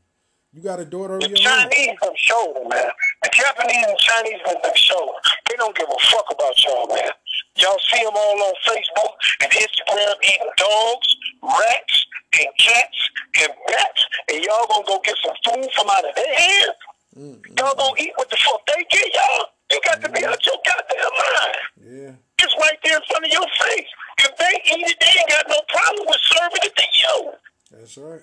You 0.51 0.63
got 0.63 0.79
a 0.79 0.85
daughter 0.85 1.15
of 1.15 1.21
The 1.21 1.29
your 1.29 1.37
own. 1.37 1.69
Chinese 1.69 1.97
have 2.01 2.17
showed 2.17 2.53
them, 2.55 2.69
man. 2.69 2.89
The 3.21 3.29
Japanese 3.31 3.85
and 3.85 3.97
Chinese 3.99 4.41
have 4.47 4.75
showed. 4.75 5.13
They 5.47 5.55
don't 5.57 5.75
give 5.77 5.87
a 5.87 5.99
fuck 6.09 6.25
about 6.31 6.57
y'all, 6.63 6.87
man. 6.87 7.11
Y'all 7.57 7.77
see 7.93 8.01
them 8.01 8.13
all 8.15 8.41
on 8.41 8.53
Facebook 8.65 9.13
and 9.43 9.51
Instagram 9.51 10.15
eating 10.23 10.49
dogs, 10.57 11.15
rats, 11.43 12.05
and 12.37 12.47
cats, 12.59 12.99
and 13.41 13.51
bats, 13.67 14.05
and 14.29 14.43
y'all 14.43 14.67
gonna 14.67 14.85
go 14.85 14.99
get 15.03 15.15
some 15.23 15.35
food 15.45 15.69
from 15.75 15.89
out 15.89 16.05
of 16.05 16.15
their 16.15 16.35
hands? 16.35 16.77
Mm-hmm. 17.17 17.57
Y'all 17.57 17.75
gonna 17.75 17.99
eat 17.99 18.13
what 18.15 18.29
the 18.29 18.37
fuck 18.37 18.61
they 18.67 18.85
get 18.89 19.13
y'all? 19.13 19.45
You 19.71 19.79
got 19.85 20.01
to 20.01 20.09
be 20.09 20.25
out 20.25 20.43
your 20.45 20.57
goddamn 20.65 21.13
mind. 21.13 21.57
Yeah. 21.85 22.11
It's 22.41 22.55
right 22.57 22.79
there 22.83 22.97
in 22.97 23.03
front 23.09 23.25
of 23.25 23.31
your 23.31 23.45
face. 23.45 23.89
If 24.19 24.37
they 24.37 24.53
eat 24.73 24.87
it, 24.89 24.97
they 24.99 25.13
ain't 25.19 25.29
got 25.29 25.45
no 25.47 25.61
problem 25.69 26.05
with 26.07 26.21
serving 26.21 26.63
it 26.63 26.75
to 26.75 26.87
you. 26.97 27.31
That's 27.71 27.97
right. 27.97 28.21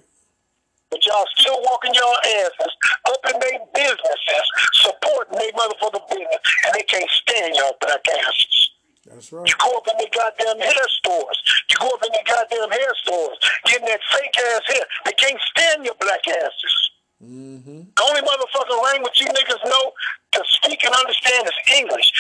But 0.91 1.05
y'all 1.05 1.27
still 1.37 1.59
walking 1.63 1.95
your 1.95 2.15
asses 2.43 2.75
up 3.07 3.19
in 3.31 3.39
their 3.41 3.59
businesses, 3.75 4.47
supporting 4.75 5.39
their 5.39 5.53
motherfucking 5.53 6.09
business, 6.09 6.43
and 6.67 6.75
they 6.75 6.83
can't 6.83 7.11
stand 7.11 7.55
y'all 7.55 7.77
black 7.81 8.03
asses. 8.27 8.71
That's 9.07 9.33
right. 9.33 9.47
You 9.47 9.55
go 9.59 9.71
up 9.77 9.87
in 9.87 9.97
the 9.99 10.09
goddamn 10.11 10.59
hair 10.59 10.87
stores. 10.99 11.39
You 11.71 11.77
go 11.79 11.89
up 11.89 12.03
in 12.03 12.13
the 12.13 12.25
goddamn 12.27 12.71
hair 12.71 12.93
stores, 13.03 13.39
getting 13.65 13.87
that 13.87 14.01
fake 14.11 14.37
ass 14.39 14.63
hair. 14.67 14.85
They 15.05 15.13
can't 15.13 15.41
stand 15.57 15.85
your 15.85 15.95
black 16.01 16.27
asses. 16.27 16.91
Mm-hmm. 17.23 17.81
The 17.97 18.03
only 18.03 18.21
motherfucking 18.21 18.83
language 18.83 19.21
you 19.21 19.27
niggas 19.27 19.65
know 19.65 19.93
to 20.33 20.43
speak 20.47 20.85
and 20.85 20.95
understand 20.95 21.47
is 21.47 21.79
English. 21.79 22.13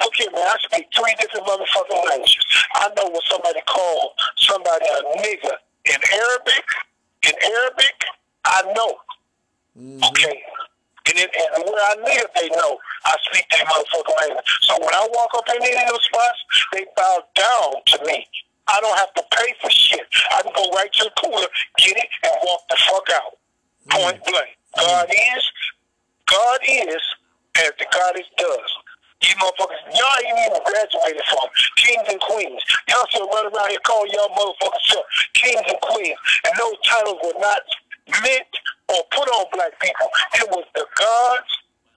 Look 0.00 0.14
here, 0.14 0.30
man, 0.30 0.46
I 0.46 0.56
speak 0.60 0.86
three 0.94 1.14
different 1.18 1.46
motherfucking 1.46 2.04
languages. 2.08 2.44
I 2.74 2.90
know 2.96 3.08
what 3.08 3.24
somebody 3.24 3.60
called 3.66 4.12
somebody 4.36 4.84
a 4.84 5.18
nigga 5.18 5.52
in 5.86 6.00
Arabic. 6.12 6.64
In 7.26 7.32
Arabic, 7.42 8.04
I 8.44 8.72
know. 8.76 8.94
Okay. 10.08 10.42
And, 11.06 11.18
it, 11.18 11.30
and 11.54 11.64
where 11.64 11.82
I 11.82 11.94
live, 12.02 12.26
they 12.34 12.48
know 12.50 12.78
I 13.04 13.14
speak 13.30 13.46
that 13.50 13.66
motherfucking 13.66 14.20
language. 14.20 14.46
So 14.62 14.74
when 14.80 14.94
I 14.94 15.06
walk 15.14 15.30
up 15.38 15.46
in 15.54 15.62
any 15.62 15.82
of 15.86 15.90
those 15.90 16.04
spots, 16.04 16.40
they 16.72 16.84
bow 16.96 17.22
down 17.34 17.72
to 17.86 18.04
me. 18.06 18.26
I 18.68 18.80
don't 18.80 18.98
have 18.98 19.14
to 19.14 19.22
pay 19.30 19.54
for 19.62 19.70
shit. 19.70 20.02
I 20.34 20.42
can 20.42 20.52
go 20.54 20.66
right 20.74 20.92
to 20.92 21.04
the 21.04 21.14
cooler, 21.22 21.46
get 21.78 21.96
it, 21.96 22.10
and 22.24 22.34
walk 22.42 22.62
the 22.68 22.76
fuck 22.90 23.06
out. 23.14 23.38
Mm. 23.88 24.02
Point 24.02 24.24
blank. 24.24 24.58
God 24.76 25.06
mm. 25.08 25.36
is, 25.36 25.44
God 26.26 26.58
is 26.66 27.02
as 27.62 27.72
the 27.78 27.86
goddess 27.92 28.26
does. 28.36 28.70
You 29.22 29.32
motherfuckers, 29.40 29.80
y'all 29.96 30.20
ain't 30.26 30.38
even 30.44 30.60
graduated 30.60 31.24
from 31.24 31.48
kings 31.76 32.04
and 32.10 32.20
queens. 32.20 32.60
Y'all 32.90 33.06
still 33.08 33.28
run 33.28 33.48
around 33.48 33.70
here 33.70 33.80
calling 33.86 34.12
y'all 34.12 34.28
motherfuckers 34.36 34.84
self 34.92 35.06
kings 35.32 35.62
and 35.66 35.80
queens. 35.80 36.18
And 36.44 36.52
those 36.58 36.76
titles 36.84 37.16
were 37.24 37.40
not 37.40 37.62
meant 38.22 38.52
or 38.88 39.02
put 39.10 39.28
on 39.28 39.46
black 39.52 39.78
people. 39.80 40.08
It 40.34 40.50
was 40.50 40.64
the 40.74 40.86
gods 40.98 41.50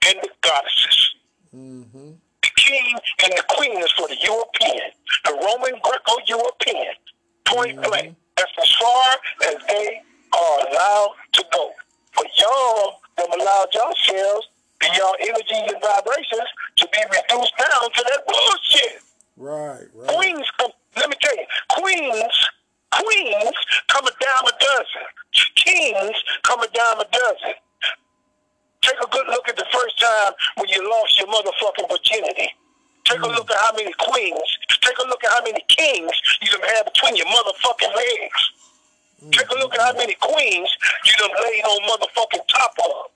and 0.06 0.18
the 0.22 0.30
goddesses. 0.42 1.14
Mm-hmm. 1.54 2.10
The 2.42 2.50
king 2.56 2.98
and 3.24 3.32
the 3.32 3.44
queen 3.48 3.78
is 3.82 3.92
for 3.92 4.08
the 4.08 4.16
European, 4.22 4.90
the 5.24 5.32
Roman 5.44 5.80
Greco-European. 5.82 6.94
Point 7.46 7.82
blank. 7.82 8.16
That's 8.36 8.52
as 8.62 8.72
far 8.76 9.06
as 9.48 9.56
they 9.68 10.00
are 10.32 10.68
allowed 10.70 11.14
to 11.32 11.44
go. 11.52 11.72
But 12.16 12.26
y'all 12.38 13.00
have 13.18 13.28
allowed 13.28 13.68
yourselves 13.74 14.48
and 14.82 14.96
y'all 14.96 15.14
energies 15.20 15.72
and 15.72 15.82
vibrations 15.82 16.48
to 16.76 16.88
be 16.92 16.98
reduced 17.10 17.54
down 17.58 17.90
to 17.90 18.04
that 18.04 18.22
bullshit. 18.26 19.02
Right. 19.36 19.86
Right. 19.94 20.08
Queens 20.16 20.46
come, 20.58 20.70
let 20.96 21.10
me 21.10 21.16
tell 21.20 21.36
you, 21.36 21.44
queens, 21.70 22.48
queens 22.90 23.56
come 23.88 24.06
a 24.06 24.12
dime 24.20 24.46
a 24.46 24.54
dozen. 24.58 25.06
Kings 25.56 26.16
come 26.42 26.60
a 26.60 26.68
dime 26.68 27.00
a 27.00 27.06
dozen. 27.10 27.54
Take 28.82 29.00
a 29.02 29.08
good 29.08 29.26
look 29.28 29.48
at 29.48 29.56
the 29.56 29.66
first 29.72 30.00
time 30.00 30.32
when 30.56 30.68
you 30.68 30.80
lost 30.88 31.18
your 31.18 31.28
motherfucking 31.28 31.88
virginity. 31.90 32.48
Take 33.04 33.20
a 33.20 33.28
hmm. 33.28 33.34
look 33.34 33.50
at 33.50 33.58
how 33.58 33.72
many 33.76 33.92
queens. 33.98 34.50
Take 34.80 34.98
a 34.98 35.06
look 35.08 35.22
at 35.24 35.30
how 35.30 35.42
many 35.44 35.60
kings 35.68 36.12
you 36.40 36.48
done 36.50 36.62
had 36.62 36.84
between 36.92 37.16
your 37.16 37.26
motherfucking 37.26 37.94
legs. 37.94 38.40
Hmm. 39.20 39.30
Take 39.30 39.50
a 39.50 39.58
look 39.58 39.74
at 39.74 39.80
how 39.80 39.92
many 39.98 40.14
queens 40.14 40.70
you 41.04 41.12
done 41.18 41.34
laid 41.42 41.64
on 41.64 41.78
motherfucking 41.90 42.46
top 42.48 42.74
of. 42.84 43.10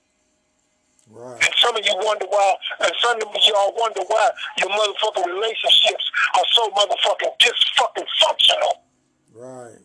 Right. 1.09 1.39
And 1.41 1.53
some 1.57 1.75
of 1.75 1.85
you 1.85 1.95
wonder 2.03 2.25
why, 2.29 2.55
and 2.81 2.91
some 3.01 3.21
of 3.21 3.27
y'all 3.47 3.73
wonder 3.77 4.01
why 4.07 4.29
your 4.59 4.69
motherfucking 4.69 5.25
relationships 5.25 6.11
are 6.35 6.45
so 6.51 6.69
motherfucking 6.71 7.31
dis-fucking 7.39 8.05
functional. 8.21 8.84
Right. 9.35 9.83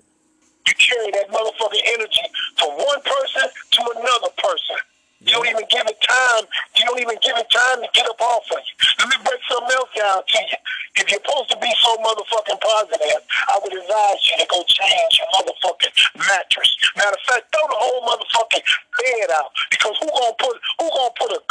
You 0.63 0.75
carry 0.79 1.11
that 1.11 1.27
motherfucking 1.27 1.85
energy 1.99 2.23
from 2.55 2.71
one 2.79 3.03
person 3.03 3.51
to 3.51 3.81
another 3.99 4.31
person. 4.39 4.79
You 5.27 5.35
don't 5.35 5.51
even 5.51 5.67
give 5.67 5.83
it 5.91 5.99
time. 6.01 6.47
You 6.79 6.87
don't 6.87 7.03
even 7.03 7.19
give 7.19 7.35
it 7.35 7.51
time 7.51 7.83
to 7.83 7.89
get 7.93 8.07
up 8.07 8.21
off 8.23 8.47
of 8.47 8.63
you. 8.63 8.75
Let 9.03 9.11
me 9.11 9.19
break 9.27 9.43
something 9.51 9.75
else 9.75 9.91
down 9.99 10.23
to 10.23 10.39
you. 10.39 10.59
If 11.03 11.11
you're 11.11 11.21
supposed 11.27 11.51
to 11.51 11.59
be 11.59 11.69
so 11.83 11.99
motherfucking 11.99 12.63
positive, 12.63 13.21
I 13.51 13.59
would 13.59 13.75
advise 13.75 14.23
you 14.31 14.39
to 14.39 14.47
go 14.47 14.63
change 14.71 15.19
your 15.19 15.29
motherfucking 15.35 15.93
mattress. 16.31 16.71
Matter 16.97 17.19
of 17.19 17.25
fact, 17.27 17.51
throw 17.51 17.67
the 17.67 17.77
whole 17.77 18.07
motherfucking 18.07 18.63
bed 18.63 19.29
out. 19.35 19.51
Because 19.75 19.99
who 19.99 20.07
gonna 20.15 20.39
put 20.39 20.55
who 20.79 20.87
gonna 20.89 21.15
put 21.19 21.35
a 21.35 21.43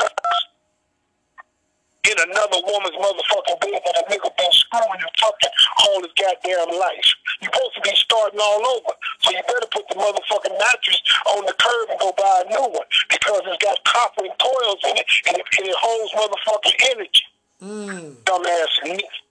in 2.07 2.17
another 2.31 2.59
woman's 2.63 2.95
motherfucking 2.95 3.59
bed 3.59 3.79
that 3.83 3.99
a 3.99 4.03
nigga 4.07 4.29
been 4.37 4.53
screwing 4.55 5.01
and 5.03 5.13
fucking 5.19 5.53
all 5.83 5.99
his 6.01 6.13
goddamn 6.15 6.71
life. 6.79 7.09
You're 7.41 7.51
supposed 7.51 7.75
to 7.75 7.81
be 7.83 7.95
starting 7.95 8.39
all 8.39 8.63
over. 8.79 8.93
So 9.19 9.31
you 9.31 9.41
better 9.47 9.67
put 9.71 9.87
the 9.89 9.95
motherfucking 9.95 10.55
mattress 10.57 11.01
on 11.35 11.45
the 11.45 11.55
curb 11.59 11.89
and 11.91 11.99
go 11.99 12.13
buy 12.15 12.43
a 12.45 12.49
new 12.49 12.67
one 12.71 12.87
because 13.09 13.41
it's 13.45 13.63
got 13.63 13.83
copper 13.83 14.23
and 14.23 14.35
coils 14.39 14.81
in 14.87 14.95
it 14.95 15.07
and 15.27 15.37
it, 15.37 15.45
and 15.59 15.67
it 15.67 15.75
holds 15.75 16.11
motherfucking 16.15 16.77
energy. 16.95 17.25
Mm. 17.61 18.15
Dumbass, 18.23 18.73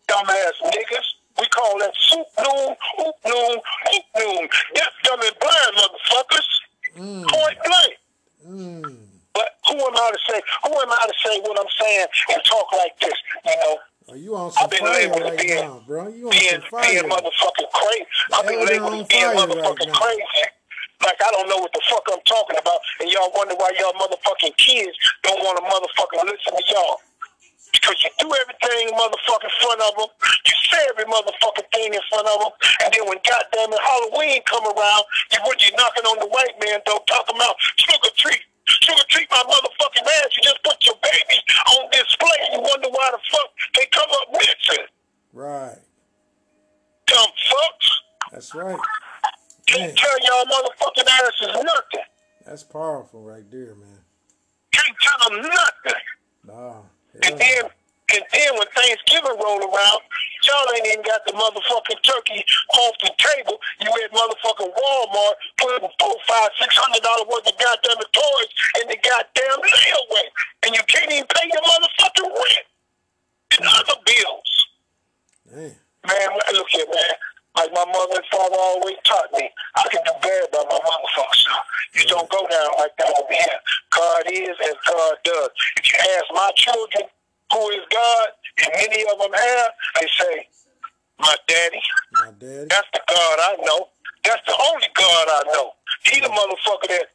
dumbass 0.09 0.57
niggas. 0.69 1.09
We 1.39 1.47
call 1.47 1.79
that 1.79 1.95
soup 1.97 2.27
noon, 2.37 2.75
oop 3.01 3.15
noon, 3.25 3.57
oop 3.95 4.05
noon. 4.19 4.49
Deaf, 4.75 4.93
dumb, 5.05 5.21
and 5.23 5.39
blind 5.41 5.73
motherfuckers. 5.77 6.49
Point 6.97 7.59
blank. 7.65 7.95
Mm. 8.47 8.97
But 9.35 9.55
who 9.69 9.75
am 9.75 9.95
I 9.95 10.11
to 10.11 10.19
say? 10.33 10.41
Who 10.65 10.73
am 10.81 10.91
I 10.91 11.07
to 11.07 11.15
say 11.25 11.41
what 11.41 11.59
I'm 11.61 11.71
saying 11.81 12.07
and 12.33 12.43
talk 12.45 12.73
like 12.73 12.99
this? 13.01 13.15
You 13.47 13.53
know, 13.57 13.79
Are 14.09 14.17
you 14.17 14.35
on 14.49 14.53
some 14.57 14.65
I've 14.65 14.71
been 14.71 14.81
fire 14.81 15.09
right 15.13 15.39
being- 15.39 15.61
now, 15.61 15.83
bro? 15.87 16.09
You 16.09 16.27
on 16.27 16.33
being 16.33 16.61
some 16.61 16.63
fire? 16.73 16.89
being 16.89 17.05
motherfucking 17.09 17.71
crazy. 17.73 18.07
I've 18.33 18.47
been 18.49 18.65
labeled 18.65 18.95
as 18.95 19.07
being 19.07 19.23
fire 19.23 19.35
right 19.37 19.49
motherfucking 19.49 19.93
crazy. 19.93 20.45
Like 21.05 21.21
I 21.23 21.31
don't 21.31 21.49
know 21.49 21.59
what 21.63 21.73
the 21.73 21.81
fuck 21.89 22.03
I'm 22.11 22.19
talking 22.27 22.59
about, 22.59 22.81
and 23.01 23.07
y'all 23.13 23.31
wonder 23.37 23.55
why 23.55 23.71
y'all 23.79 23.95
motherfucking 23.95 24.57
kids 24.57 24.97
don't 25.23 25.39
want 25.45 25.55
to 25.61 25.65
motherfucking 25.69 26.25
listen 26.27 26.57
to 26.59 26.65
y'all. 26.75 26.99
Because 27.71 28.03
you 28.03 28.11
do 28.19 28.27
everything 28.33 28.91
motherfucking 28.97 29.55
front 29.61 29.81
of 29.85 29.93
them. 29.95 30.09
You 30.49 30.55
say 30.73 30.81
every 30.89 31.05
motherfucking 31.05 31.69
thing 31.71 31.93
in 31.95 32.01
front 32.09 32.27
of 32.27 32.41
them. 32.41 32.53
And 32.83 32.89
then 32.95 33.05
when 33.07 33.19
goddamn 33.23 33.71
it 33.77 33.79
Halloween 33.85 34.41
come 34.49 34.65
around, 34.65 35.05
you 35.33 35.39
would 35.45 35.61
you 35.63 35.71
knocking 35.77 36.05
on 36.09 36.19
the 36.19 36.27
white 36.33 36.57
man 36.65 36.81
door 36.87 36.99
talking 37.07 37.37
about 37.37 37.55
sugar 37.77 38.09
treat. 38.17 38.41
Sugar 38.67 39.05
treat 39.09 39.29
my 39.31 39.45
motherfucking 39.45 40.03
ass. 40.03 40.33
You 40.37 40.43
just 40.43 40.65
put 40.65 40.81
your 40.85 40.97
baby 41.05 41.39
on 41.77 41.91
display 41.93 42.37
and 42.49 42.53
you 42.57 42.61
wonder 42.65 42.89
why 42.89 43.11
the 43.13 43.21
fuck 43.31 43.49
they 43.77 43.87
come 43.93 44.11
up 44.17 44.29
missing. 44.33 44.85
Right. 45.33 45.79
Dumb 47.07 47.31
fucks. 47.53 47.89
That's 48.33 48.55
right. 48.55 48.81
Can't 49.67 49.97
tell 49.97 50.17
y'all 50.25 50.45
motherfucking 50.47 51.05
asses 51.07 51.53
nothing. 51.53 52.07
That's 52.47 52.63
powerful 52.99 53.23
right 53.23 53.47
there, 53.51 53.79
man. 53.79 54.03
Can't 54.73 54.97
tell 54.99 55.31
them 55.31 55.43
nothing. 55.43 56.03
Nah. 56.47 56.83
And 57.23 57.39
then, 57.39 57.63
and 58.15 58.25
then 58.33 58.51
when 58.59 58.67
Thanksgiving 58.75 59.39
roll 59.39 59.63
around, 59.63 60.01
y'all 60.43 60.67
ain't 60.75 60.87
even 60.87 61.05
got 61.07 61.23
the 61.27 61.33
motherfucking 61.33 62.03
turkey 62.03 62.43
off 62.75 62.95
the 63.03 63.11
table. 63.19 63.55
You 63.81 63.91
at 64.03 64.11
motherfucking 64.11 64.73
Walmart 64.75 65.35
putting 65.59 65.89
four, 66.01 66.17
five, 66.27 66.51
six 66.59 66.75
hundred 66.75 67.03
dollars 67.03 67.31
worth 67.31 67.47
of 67.47 67.55
goddamn 67.59 68.03
toys 68.03 68.51
in 68.83 68.89
the 68.89 68.99
goddamn 68.99 69.63
layaway, 69.63 70.27
and 70.67 70.75
you 70.75 70.83
can't 70.89 71.11
even 71.13 71.27
pay 71.39 71.47
your 71.47 71.63
motherfucking 71.63 72.31
rent 72.35 72.67
and 73.59 73.67
other 73.79 73.99
bills. 74.03 74.51
Damn. 75.47 75.77
Man, 76.07 76.39
look 76.53 76.69
here, 76.71 76.87
man. 76.91 77.15
Like 77.69 77.87
my 77.87 77.93
mother 77.93 78.17
and 78.17 78.25
father 78.31 78.57
always 78.57 78.97
taught 79.05 79.33
me, 79.33 79.49
I 79.77 79.83
can 79.91 80.01
do 80.05 80.13
bad 80.23 80.51
by 80.53 80.65
my 80.71 80.79
motherfuckers. 80.79 81.45
You 81.95 82.05
don't 82.07 82.29
go 82.31 82.47
down 82.49 82.71
like 82.79 82.97
that 82.99 83.13
over 83.19 83.33
here. 83.33 83.59
God 83.91 84.23
is 84.33 84.57
as 84.65 84.75
God 84.87 85.15
does. 85.25 85.51
If 85.77 85.93
you 85.93 85.99
ask 85.99 86.25
my 86.33 86.51
children 86.57 87.05
who 87.53 87.69
is 87.71 87.85
God, 87.91 88.29
and 88.65 88.73
many 88.75 89.05
of 89.13 89.19
them 89.19 89.33
have, 89.33 89.71
they 90.01 90.07
say, 90.07 90.49
my 91.19 91.35
daddy. 91.47 91.81
My 92.13 92.31
daddy. 92.39 92.67
That's 92.69 92.89
the 92.93 93.01
God 93.09 93.39
I 93.41 93.57
know. 93.65 93.89
That's 94.25 94.45
the 94.47 94.57
only 94.73 94.89
God 94.95 95.29
I 95.29 95.43
know. 95.53 95.73
He 96.05 96.21
the 96.21 96.29
motherfucker 96.29 96.89
that 96.89 97.07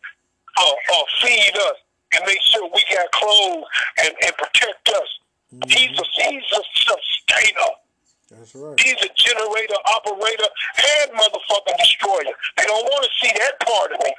uh, 0.58 0.64
uh, 0.64 1.04
feed 1.22 1.58
us 1.58 1.78
and 2.14 2.24
make 2.26 2.42
sure 2.42 2.70
we 2.74 2.84
got 2.94 3.12
clothes 3.12 3.66
and, 4.04 4.14
and 4.24 4.38
protect 4.38 4.90
us. 4.90 5.10
Mm-hmm. 5.54 5.70
He's 5.70 6.00
a 6.00 6.04
he's 6.30 6.44
a 6.52 6.62
sustainer. 6.74 7.74
That's 8.38 8.56
right. 8.56 8.80
He's 8.80 8.98
a 9.02 9.10
generator, 9.16 9.80
operator, 9.96 10.50
and 10.78 11.12
motherfucking 11.14 11.78
destroyer. 11.78 12.34
They 12.58 12.66
don't 12.66 12.86
want 12.86 13.04
to 13.06 13.12
see 13.22 13.32
that 13.34 13.60
part 13.62 13.92
of 13.94 14.00
me. 14.04 14.14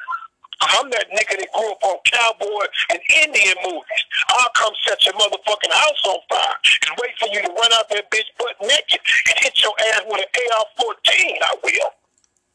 I'm 0.61 0.88
that 0.90 1.11
nigga 1.11 1.37
that 1.38 1.50
grew 1.52 1.71
up 1.73 1.83
on 1.83 1.97
cowboy 2.09 2.64
and 2.90 3.00
Indian 3.26 3.56
movies. 3.66 4.02
I'll 4.28 4.54
come 4.54 4.73
set 4.87 5.04
your 5.04 5.14
motherfucking 5.14 5.73
house 5.73 6.02
on 6.06 6.18
fire 6.30 6.56
and 6.88 6.92
wait 7.02 7.12
for 7.18 7.28
you 7.28 7.42
to 7.42 7.49
run 7.52 7.73
out 7.75 7.90
that 7.90 8.11
bitch 8.11 8.30
butt 8.38 8.54
naked 8.62 9.00
and 9.28 9.35
hit 9.42 9.61
your 9.61 9.75
ass 9.92 10.02
with 10.06 10.25
an 10.25 10.30
AR-14. 10.30 11.37
I 11.42 11.54
will. 11.62 11.90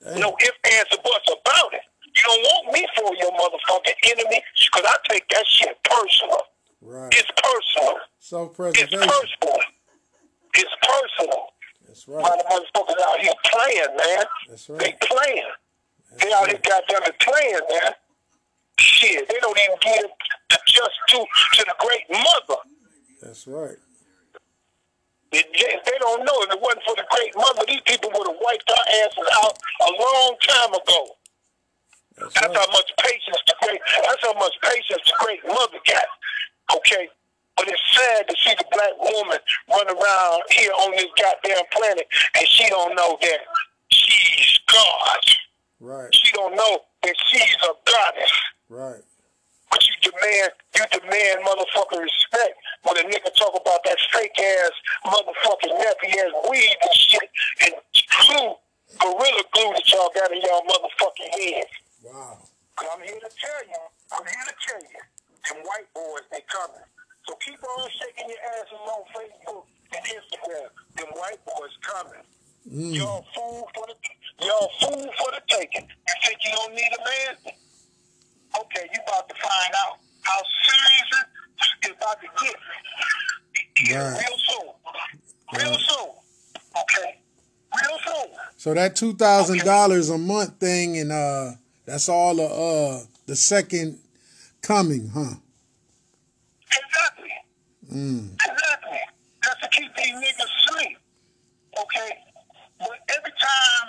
Damn. 0.01 0.19
No 0.21 0.35
ifs, 0.39 0.57
ands, 0.73 0.89
or 0.95 1.03
buts 1.03 1.27
about 1.27 1.73
it. 1.73 1.81
You 2.15 2.23
don't 2.23 2.41
want 2.41 2.73
me 2.73 2.87
for 2.95 3.13
your 3.15 3.31
motherfucking 3.35 3.99
enemy 4.15 4.41
because 4.57 4.85
I 4.87 4.95
take 5.09 5.27
that 5.29 5.45
shit 5.45 5.77
personal. 5.83 6.41
Right. 6.81 7.13
It's 7.13 7.29
personal. 7.35 7.99
It's 8.17 8.29
Self-preservation. 8.29 8.99
personal. 8.99 9.59
It's 10.55 10.75
personal. 10.81 11.47
That's 11.87 12.07
right. 12.07 12.21
My 12.23 12.29
right. 12.29 12.45
motherfuckers 12.45 13.01
out 13.07 13.19
here 13.19 13.33
playing, 13.45 13.97
man. 13.97 14.25
That's 14.49 14.69
right. 14.69 14.79
They 14.79 14.85
right. 14.85 15.01
playing. 15.01 15.51
That's 16.11 16.23
They 16.23 16.33
out 16.33 16.47
here 16.47 16.55
right. 16.55 16.85
goddamn 16.87 17.13
playing, 17.19 17.61
man. 17.69 17.93
Shit, 18.79 19.27
they 19.27 19.35
don't 19.41 19.57
even 19.59 19.77
give 19.81 20.09
the 20.49 20.57
just 20.67 20.95
due 21.09 21.25
to 21.55 21.65
the 21.65 21.75
great 21.79 22.05
mother. 22.09 22.61
That's 23.21 23.47
right. 23.47 23.77
They, 25.31 25.43
they 25.43 25.97
don't 25.99 26.25
know, 26.25 26.41
if 26.41 26.51
it 26.51 26.61
wasn't 26.61 26.83
for 26.85 26.95
the 26.95 27.05
great 27.11 27.35
mother, 27.35 27.61
these 27.67 27.81
people 27.85 28.09
would 28.13 28.27
have 28.27 28.37
wiped 28.41 28.69
our 28.69 28.85
asses 29.05 29.29
out 29.43 29.57
a 29.81 29.91
long 29.93 30.35
time 30.41 30.73
ago. 30.73 31.01
That's 32.17 32.33
That's 32.33 32.55
how 32.55 32.67
much 32.73 32.89
patience 32.99 33.37
the 33.45 33.55
great. 33.61 33.79
That's 34.03 34.21
how 34.23 34.33
much 34.33 34.53
patience 34.63 35.03
the 35.05 35.13
great 35.23 35.39
mother 35.45 35.77
got. 35.85 36.77
Okay, 36.77 37.07
but 37.59 37.67
it's 37.67 37.81
sad 37.91 38.23
to 38.29 38.35
see 38.39 38.55
the 38.55 38.63
black 38.71 38.95
woman 39.03 39.37
run 39.67 39.87
around 39.91 40.41
here 40.49 40.71
on 40.79 40.91
this 40.95 41.11
goddamn 41.19 41.67
planet, 41.75 42.07
and 42.39 42.47
she 42.47 42.69
don't 42.69 42.95
know 42.95 43.17
that 43.19 43.39
she's 43.89 44.59
God. 44.71 45.19
Right. 45.81 46.15
She 46.15 46.31
don't 46.31 46.55
know 46.55 46.79
that 47.03 47.15
she's 47.27 47.55
a 47.67 47.73
goddess. 47.83 48.31
Right. 48.69 49.03
But 49.69 49.83
you 49.83 49.93
demand, 49.99 50.51
you 50.71 50.83
demand 50.87 51.43
motherfucking 51.43 51.99
respect 51.99 52.55
when 52.83 52.95
a 52.95 53.03
nigga 53.11 53.27
talk 53.35 53.51
about 53.59 53.83
that 53.83 53.97
fake 54.13 54.39
ass 54.39 54.71
motherfucking 55.05 55.75
nappy 55.75 56.15
ass 56.15 56.31
weed 56.49 56.75
and 56.81 56.95
shit 56.95 57.29
and 57.59 57.73
glue, 58.23 58.55
gorilla 59.03 59.43
glue 59.51 59.71
that 59.75 59.83
y'all 59.91 60.11
got 60.15 60.31
in 60.31 60.41
y'all 60.41 60.63
motherfucking 60.63 61.29
heads. 61.35 61.75
Wow. 62.05 62.39
I'm 62.79 63.01
here 63.03 63.19
to 63.19 63.29
tell 63.35 63.61
you, 63.67 63.81
I'm 64.15 64.23
here 64.23 64.45
to 64.47 64.55
tell 64.65 64.79
you, 64.79 64.99
them 65.43 65.63
white 65.67 65.93
boys, 65.93 66.23
they 66.31 66.39
coming. 66.47 66.87
So 67.29 67.35
keep 67.45 67.61
on 67.61 67.89
shaking 67.91 68.27
your 68.27 68.41
asses 68.57 68.81
on 68.89 69.01
Facebook 69.13 69.63
and 69.93 70.01
Instagram. 70.01 70.65
Them 70.97 71.07
white 71.13 71.37
boys 71.45 71.77
coming. 71.83 72.25
Mm. 72.65 72.95
Y'all 72.95 73.23
fool 73.35 73.69
for 73.75 73.85
the 73.85 74.45
y'all 74.47 74.69
fool 74.81 75.05
for 75.13 75.29
the 75.31 75.41
taking. 75.47 75.85
You 75.85 76.13
think 76.25 76.37
you 76.43 76.51
don't 76.55 76.73
need 76.73 76.89
a 76.89 77.03
man? 77.05 77.53
Okay, 78.61 78.89
you 78.91 78.99
about 79.07 79.29
to 79.29 79.35
find 79.35 79.73
out 79.85 79.99
how 80.23 80.41
serious 80.65 81.27
it 81.83 81.89
is 81.91 81.95
about 81.97 82.17
to 82.19 82.27
get. 82.43 82.55
Yeah, 83.91 84.09
real 84.17 84.37
soon. 84.49 84.69
Real 85.53 85.69
Right. 85.69 85.79
soon. 85.87 86.09
Okay. 86.81 87.19
Real 87.75 87.97
soon. 88.07 88.31
So 88.57 88.73
that 88.73 88.95
two 88.95 89.13
thousand 89.13 89.59
dollars 89.59 90.09
a 90.09 90.17
month 90.17 90.59
thing, 90.59 90.97
and 90.97 91.11
uh, 91.11 91.51
that's 91.85 92.09
all 92.09 92.33
the 92.35 92.45
uh 92.45 93.03
the 93.27 93.35
second 93.35 93.99
coming, 94.63 95.11
huh? 95.13 95.35
Mm. 97.91 98.33
Exactly. 98.33 98.99
That's 99.43 99.61
to 99.61 99.67
keep 99.69 99.95
these 99.95 100.13
niggas 100.15 100.45
asleep. 100.45 100.97
Okay? 101.79 102.11
But 102.79 102.97
every 103.17 103.31
time, 103.31 103.85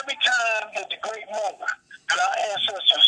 every 0.00 0.14
time 0.22 0.70
that 0.74 0.86
the 0.88 0.96
great 1.02 1.26
mother, 1.30 1.66
that 2.08 2.18
our 2.18 2.34
ancestors 2.52 3.06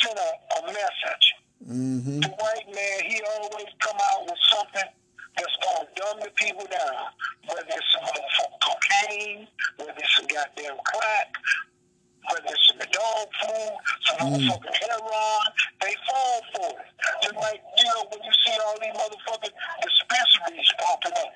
sent 0.00 0.18
a, 0.18 0.30
a 0.60 0.66
message, 0.66 1.26
Mm-hmm. 1.68 2.20
the 2.20 2.28
white 2.38 2.66
man, 2.72 2.98
he 3.10 3.20
always 3.36 3.66
come 3.80 3.96
out 4.12 4.22
with 4.24 4.38
something 4.48 4.88
that's 5.36 5.56
going 5.60 5.84
to 5.84 6.00
dumb 6.00 6.18
the 6.22 6.30
people 6.36 6.64
down. 6.70 7.10
Whether 7.50 7.66
it's 7.66 7.92
some 7.92 8.04
motherfucking 8.06 8.60
cocaine, 8.62 9.48
whether 9.76 9.92
it's 9.98 10.16
some 10.16 10.26
goddamn 10.30 10.78
crack, 10.86 11.28
whether 12.26 12.48
it's 12.50 12.66
some 12.68 12.78
dog 12.78 13.26
food, 13.40 13.74
some 14.04 14.16
motherfucking 14.28 14.74
heroin, 14.82 15.46
they 15.80 15.94
fall 16.06 16.40
for 16.54 16.70
it. 16.80 16.86
Just 17.22 17.36
like, 17.36 17.62
you 17.78 17.84
know, 17.84 18.04
when 18.10 18.20
you 18.22 18.32
see 18.44 18.56
all 18.64 18.76
these 18.80 18.92
motherfucking 18.94 19.54
dispensaries 19.82 20.70
popping 20.78 21.12
up, 21.12 21.32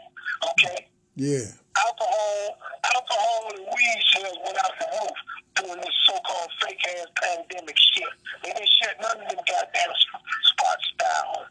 okay? 0.53 0.87
Yeah. 1.16 1.47
Alcohol, 1.77 2.59
alcohol 2.95 3.40
and 3.55 3.64
weed 3.66 4.01
sales 4.12 4.38
went 4.45 4.59
out 4.64 4.73
the 4.79 4.87
roof 5.01 5.16
during 5.57 5.81
this 5.81 5.97
so-called 6.07 6.51
fake-ass 6.61 7.07
pandemic 7.16 7.77
shit. 7.79 8.09
They 8.42 8.53
didn't 8.53 8.68
shut 8.83 8.97
none 9.01 9.21
of 9.21 9.29
them 9.29 9.38
goddamn 9.49 9.92
sp- 9.97 10.25
spots 10.53 10.88
down. 10.99 11.47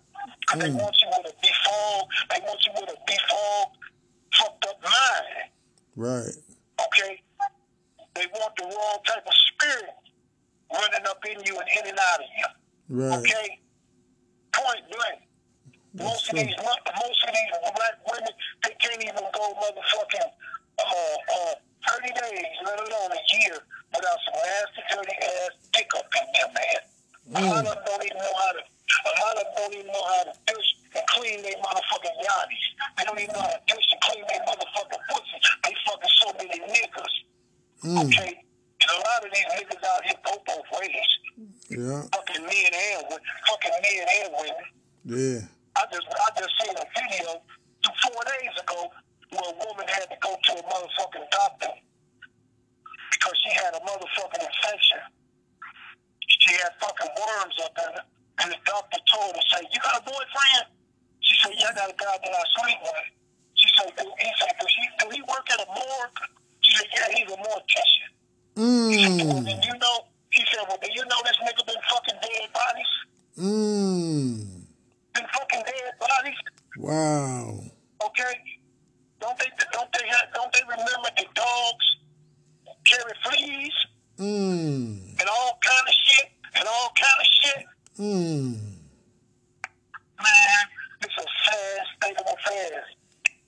'Cause 0.48 0.60
They 0.62 0.70
Mm. 0.70 0.82
want 0.82 0.96
you 1.02 1.08
with 1.10 1.34
a 1.34 1.41
default, 1.41 2.10
they 2.30 2.39
want 2.41 2.65
you 2.65 2.72
with 2.74 2.89
a 2.89 2.98
default, 3.08 3.72
fucked 4.34 4.65
up 4.67 4.82
mind 4.84 5.50
Right. 5.96 6.34
okay? 6.86 7.22
They 8.22 8.30
want 8.38 8.54
the 8.54 8.70
wrong 8.70 9.00
type 9.10 9.26
of 9.26 9.34
spirit 9.50 9.90
running 10.70 11.06
up 11.10 11.18
in 11.26 11.42
you 11.42 11.58
and 11.58 11.66
in 11.82 11.90
and 11.90 11.98
out 11.98 12.20
of 12.22 12.30
you, 12.38 12.48
Right. 13.02 13.18
okay? 13.18 13.48
Point 14.54 14.86
blank. 14.94 15.26
That's 15.98 16.06
Most 16.06 16.30
of 16.30 16.36
these, 16.38 16.54
most 16.62 17.20
of 17.26 17.34
these 17.34 17.52
black 17.74 17.98
women, 18.06 18.30
they 18.62 18.78
can't 18.78 19.02
even 19.02 19.26
go 19.34 19.44
motherfucking 19.58 20.30
uh, 20.78 20.86
uh, 20.86 21.54
30 21.98 22.14
days, 22.14 22.46
let 22.62 22.78
alone 22.78 23.10
a 23.10 23.22
year, 23.42 23.58
without 23.90 24.20
some 24.30 24.38
nasty, 24.38 24.82
dirty 24.94 25.18
ass 25.18 25.52
dick 25.74 25.90
up 25.98 26.06
in 26.14 26.26
there, 26.38 26.52
man. 26.54 26.82
A 27.42 27.42
lot 27.50 27.66
of 27.66 27.74
them 27.74 27.82
don't 27.90 28.06
even 28.06 28.18
know 28.22 28.36
how 28.38 28.52
to. 28.54 28.62
A 28.62 29.14
lot 29.18 29.34
of 29.34 29.44
them 29.50 29.54
don't 29.58 29.74
even 29.82 29.88
know 29.90 30.06
how 30.14 30.24
to 30.30 30.34
dish 30.46 30.70
and 30.94 31.04
clean 31.10 31.42
their 31.42 31.58
motherfucking 31.58 32.16
yachties. 32.22 32.66
They 32.98 33.04
don't 33.04 33.18
even 33.20 33.34
know 33.34 33.42
how 33.50 33.58
to 33.58 33.64
dish 33.66 33.88
and 33.92 34.02
clean 34.06 34.24
their 34.30 34.46
motherfucking 34.46 35.02
pussy. 35.10 35.38
They 35.66 35.74
fucking 35.90 36.14
so 36.22 36.28
many 36.38 36.60
niggas. 36.70 37.16
Mm. 37.84 37.98
Okay? 38.06 38.32
And 38.38 38.90
a 38.94 39.00
lot 39.02 39.26
of 39.26 39.30
these 39.34 39.50
niggas 39.58 39.82
out 39.90 40.06
here 40.06 40.20
go 40.24 40.38
both 40.46 40.68
ways. 40.78 41.10
Yeah. 41.74 42.04
Fucking 42.14 42.46
men 42.46 42.72
and 42.78 43.10
women. 43.10 43.26
Fucking 43.50 43.76
men 43.82 44.06
and 44.22 44.30
women. 44.38 44.66
Yeah. 45.10 45.40
I 45.82 45.88
just 45.90 46.06
I 46.06 46.28
just 46.38 46.54
seen 46.62 46.76
a 46.78 46.86
video 46.94 47.42
two 47.82 47.96
four 48.06 48.22
days 48.28 48.54
ago 48.60 48.92
where 49.34 49.50
a 49.50 49.56
woman 49.66 49.88
had 49.88 50.06
to 50.14 50.18
go 50.22 50.36
to 50.36 50.52
a 50.60 50.64
motherfucking 50.68 51.26
doctor 51.32 51.72
because 53.10 53.36
she 53.42 53.50
had 53.56 53.74
a 53.74 53.80
motherfucking 53.82 54.44
infection. 54.46 55.02
She 56.28 56.54
had 56.60 56.70
fucking 56.82 57.10
worms 57.18 57.56
up 57.66 57.74
in 57.82 57.90
her, 57.98 58.04
and 58.44 58.52
the 58.52 58.60
doctor 58.66 59.00
told 59.10 59.34
her, 59.34 59.42
"Say, 59.58 59.64
you 59.74 59.80
got 59.82 60.02
a 60.02 60.04
boyfriend?" 60.06 60.70
She 61.22 61.34
said, 61.42 61.54
yeah, 61.58 61.70
I 61.72 61.74
got 61.74 61.90
a 61.90 61.96
guy 61.98 62.18
that 62.20 62.34
I 62.36 62.44
sleep 62.62 62.78
with. 62.84 63.08
She 63.56 63.68
said, 63.78 63.90
do, 63.96 64.04
he 64.20 64.30
said, 64.42 64.52
does 64.60 64.74
he, 64.76 64.86
do 65.00 65.06
he 65.16 65.22
work 65.22 65.48
at 65.54 65.62
a 65.62 65.68
morgue? 65.72 66.20
She 66.62 66.76
said, 66.76 66.88
yeah, 66.94 67.08
he's 67.16 67.32
a 67.32 67.38
mortician. 67.38 68.10
He 68.92 68.98
said, 69.06 69.28
well, 69.28 69.38
Mmm. 69.40 69.46
then 69.46 69.62
you 69.64 69.74
know, 69.80 69.98
he 70.32 70.44
said, 70.52 70.66
well, 70.68 70.78
do 70.82 70.90
you 70.92 71.06
know 71.06 71.22
this 71.24 71.38
nigga 71.46 71.66
been 71.66 71.82
fucking 71.90 72.16
dead 72.22 72.50
bodies? 72.54 72.92
Mmm. 73.38 74.66
Been 75.14 75.26
fucking 75.32 75.64
dead 75.66 75.94
bodies? 76.00 76.38
Wow. 76.78 77.60
Okay? 78.04 78.34
Don't 79.20 79.38
they, 79.38 79.46
don't 79.72 79.92
they, 79.94 80.08
have, 80.08 80.34
don't 80.34 80.52
they 80.54 80.62
remember 80.68 81.10
the 81.18 81.26
dogs 81.36 81.86
carry 82.86 83.14
fleas 83.24 83.74
Mmm. 84.18 85.20
and 85.20 85.30
all 85.30 85.60
kind 85.64 85.88
of 85.88 85.94
shit 85.94 86.32
and 86.56 86.68
all 86.68 86.92
kind 86.98 87.20
of 87.20 87.28
shit? 87.28 87.66
Mmm. 88.00 88.78
Man, 90.22 90.66
it's 91.02 91.18
a 91.18 91.26
sad 91.46 91.82
state 91.98 92.18
of 92.18 92.26
affairs. 92.34 92.86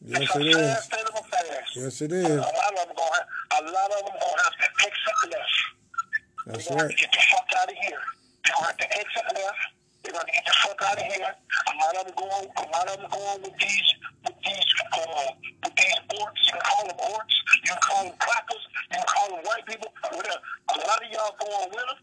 Yes, 0.06 0.22
it's 0.22 0.36
a 0.36 0.40
it 0.42 0.54
sad 0.54 0.78
is. 0.78 0.84
state 0.84 1.08
of 1.08 1.16
affairs. 1.26 1.68
Yes, 1.76 2.02
it 2.02 2.12
A 2.12 2.16
is. 2.16 2.38
lot 2.38 2.74
of 2.74 2.76
them 2.88 2.96
gonna 2.98 3.16
have, 3.16 3.28
a 3.60 3.62
lot 3.70 3.90
of 3.94 4.00
them 4.06 4.16
gonna 4.18 4.44
have 4.44 4.58
to 4.58 4.68
exit 4.86 5.18
left. 5.32 5.58
That's 6.48 6.68
They're 6.68 6.76
gonna 6.76 6.82
have 6.82 6.90
right. 6.90 6.98
to 6.98 7.02
get 7.04 7.12
the 7.14 7.24
fuck 7.32 7.50
out 7.62 7.70
of 7.72 7.78
here. 7.78 8.02
They're 8.44 8.54
gonna 8.56 8.68
have 8.68 8.78
to 8.78 8.90
exit 9.00 9.26
left. 9.34 9.62
They're 10.04 10.14
gonna 10.14 10.34
get 10.36 10.46
the 10.46 10.56
fuck 10.64 10.80
out 10.84 10.98
of 11.00 11.06
here. 11.08 11.32
A 11.32 11.74
lot 11.80 11.94
of 11.96 12.04
them 12.08 12.16
going, 12.20 12.48
a 12.58 12.66
lot 12.76 12.86
of 12.92 12.96
them 13.00 13.10
going 13.12 13.40
with 13.48 13.56
these, 13.62 13.90
with 14.28 14.38
these, 14.44 14.70
uh, 14.92 15.32
with 15.64 15.76
these 15.80 16.00
orcs. 16.20 16.42
You 16.44 16.52
can 16.60 16.64
call 16.68 16.84
them 16.88 17.00
orcs. 17.14 17.36
You 17.64 17.72
can 17.72 17.80
call 17.80 18.02
them 18.04 18.16
crackers. 18.20 18.64
You 18.92 18.98
can 19.00 19.08
call 19.08 19.28
them 19.32 19.42
white 19.48 19.66
people. 19.66 19.90
Whatever. 20.12 20.42
A 20.76 20.78
lot 20.84 21.00
of 21.00 21.08
y'all 21.12 21.36
going 21.40 21.70
with 21.72 21.88
them. 21.88 22.00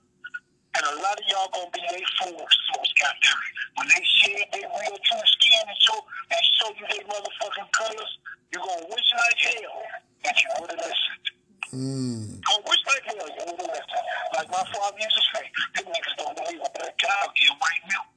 And 0.80 0.86
a 0.86 0.94
lot 1.02 1.18
of 1.18 1.24
y'all 1.28 1.50
gonna 1.52 1.68
be 1.74 1.82
their 1.90 2.06
force, 2.22 2.56
most 2.78 2.92
captain. 2.96 3.36
When 3.76 3.86
they 3.90 4.00
shed 4.06 4.46
their 4.54 4.70
real 4.70 4.96
true 5.02 5.26
skin 5.26 5.62
and 5.66 5.76
show 5.82 5.98
and 6.30 6.42
show 6.56 6.68
you 6.78 6.86
their 6.88 7.04
motherfucking 7.10 7.68
colors, 7.74 8.12
you 8.54 8.58
gonna 8.64 8.86
wish 8.88 9.08
like 9.18 9.38
hell 9.50 9.76
that 10.24 10.36
you 10.40 10.48
would 10.62 10.70
have 10.70 10.78
listened. 10.78 11.26
Mmm. 11.74 12.38
Gonna 12.46 12.64
wish 12.70 12.82
like 12.86 13.02
hell 13.02 13.28
you 13.34 13.42
would 13.50 13.58
have 13.60 13.66
listened. 13.66 14.06
Like 14.38 14.48
my 14.54 14.62
father 14.70 14.98
used 15.02 15.16
to 15.18 15.24
say, 15.34 15.44
them 15.74 15.86
niggas 15.90 16.16
don't 16.22 16.36
believe 16.38 16.62
a 16.62 16.70
black 16.78 16.94
cow 17.02 17.26
give 17.34 17.54
white 17.58 17.84
milk. 17.90 18.08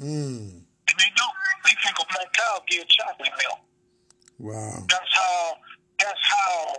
Mmm. 0.00 0.48
And 0.64 0.96
they 0.96 1.10
don't. 1.12 1.36
They 1.64 1.76
think 1.84 1.96
a 2.00 2.06
black 2.08 2.32
cow 2.32 2.56
give 2.72 2.88
chocolate 2.88 3.36
milk. 3.36 3.60
Wow. 4.40 4.80
That's 4.88 5.12
how 5.12 5.56
that's 6.00 6.24
how 6.24 6.76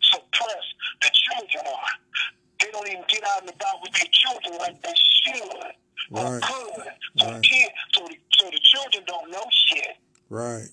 suppressed 0.00 0.72
the 1.04 1.10
children 1.12 1.64
are. 1.68 1.92
They 2.60 2.70
don't 2.70 2.88
even 2.88 3.04
get 3.08 3.22
out 3.24 3.40
and 3.42 3.50
about 3.50 3.82
with 3.82 3.92
their 3.92 4.08
children 4.12 4.56
like 4.58 4.80
they 4.82 4.94
should 4.94 5.42
or 5.54 5.70
Right. 6.10 6.42
could. 6.42 6.84
So 7.18 7.26
Right. 7.26 7.34
the 7.34 7.40
kid, 7.40 7.70
so 7.94 8.06
the, 8.08 8.16
so 8.38 8.50
the 8.50 8.60
children 8.62 9.04
don't 9.06 9.30
know 9.30 9.44
shit. 9.50 9.96
Right. 10.30 10.68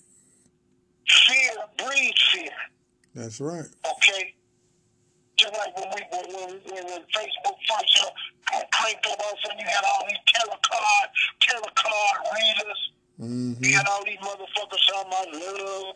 Fear 1.08 1.52
breeds 1.78 2.22
fear. 2.32 2.52
That's 3.16 3.40
right. 3.42 3.66
Okay. 3.86 4.36
Just 5.38 5.54
like 5.54 5.76
when 5.78 5.90
we 5.90 6.02
when 6.12 6.26
when, 6.36 6.50
when, 6.70 6.86
when 6.86 7.02
Facebook 7.12 7.58
first 7.68 8.06
uh, 8.54 8.62
cranked 8.72 9.06
up, 9.08 9.20
all 9.20 9.32
of 9.34 9.38
a 9.38 9.42
sudden 9.48 9.60
you 9.60 9.66
had 9.66 9.84
all 9.84 10.06
these 10.08 10.22
tarot 10.28 10.60
card 10.62 11.10
tarot 11.42 11.74
card 11.76 12.18
readers. 12.36 12.82
Mm-hmm. 13.20 13.64
You 13.64 13.78
had 13.78 13.88
all 13.88 14.04
these 14.06 14.18
motherfuckers 14.20 14.82
talking 14.88 15.12
about 15.12 15.28
love, 15.34 15.96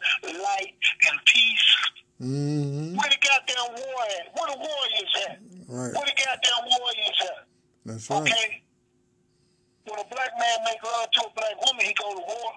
light, 0.55 0.73
and 1.11 1.19
peace. 1.25 1.67
Mm-hmm. 2.21 2.95
Where 2.95 3.09
the 3.09 3.19
goddamn 3.19 3.75
war 3.75 3.99
at? 4.19 4.25
Where 4.35 4.47
the 4.51 4.57
warriors 4.59 5.13
at? 5.27 5.39
Right. 5.67 5.91
Where 5.93 6.05
the 6.07 6.15
goddamn 6.15 6.63
warriors 6.79 7.19
at? 7.27 7.47
That's 7.85 8.09
right. 8.09 8.21
Okay? 8.21 8.63
When 9.87 9.99
a 9.99 10.07
black 10.09 10.31
man 10.39 10.57
make 10.65 10.81
love 10.83 11.11
to 11.11 11.21
a 11.27 11.31
black 11.35 11.55
woman, 11.65 11.85
he 11.85 11.93
go 11.93 12.13
to 12.15 12.21
war. 12.25 12.51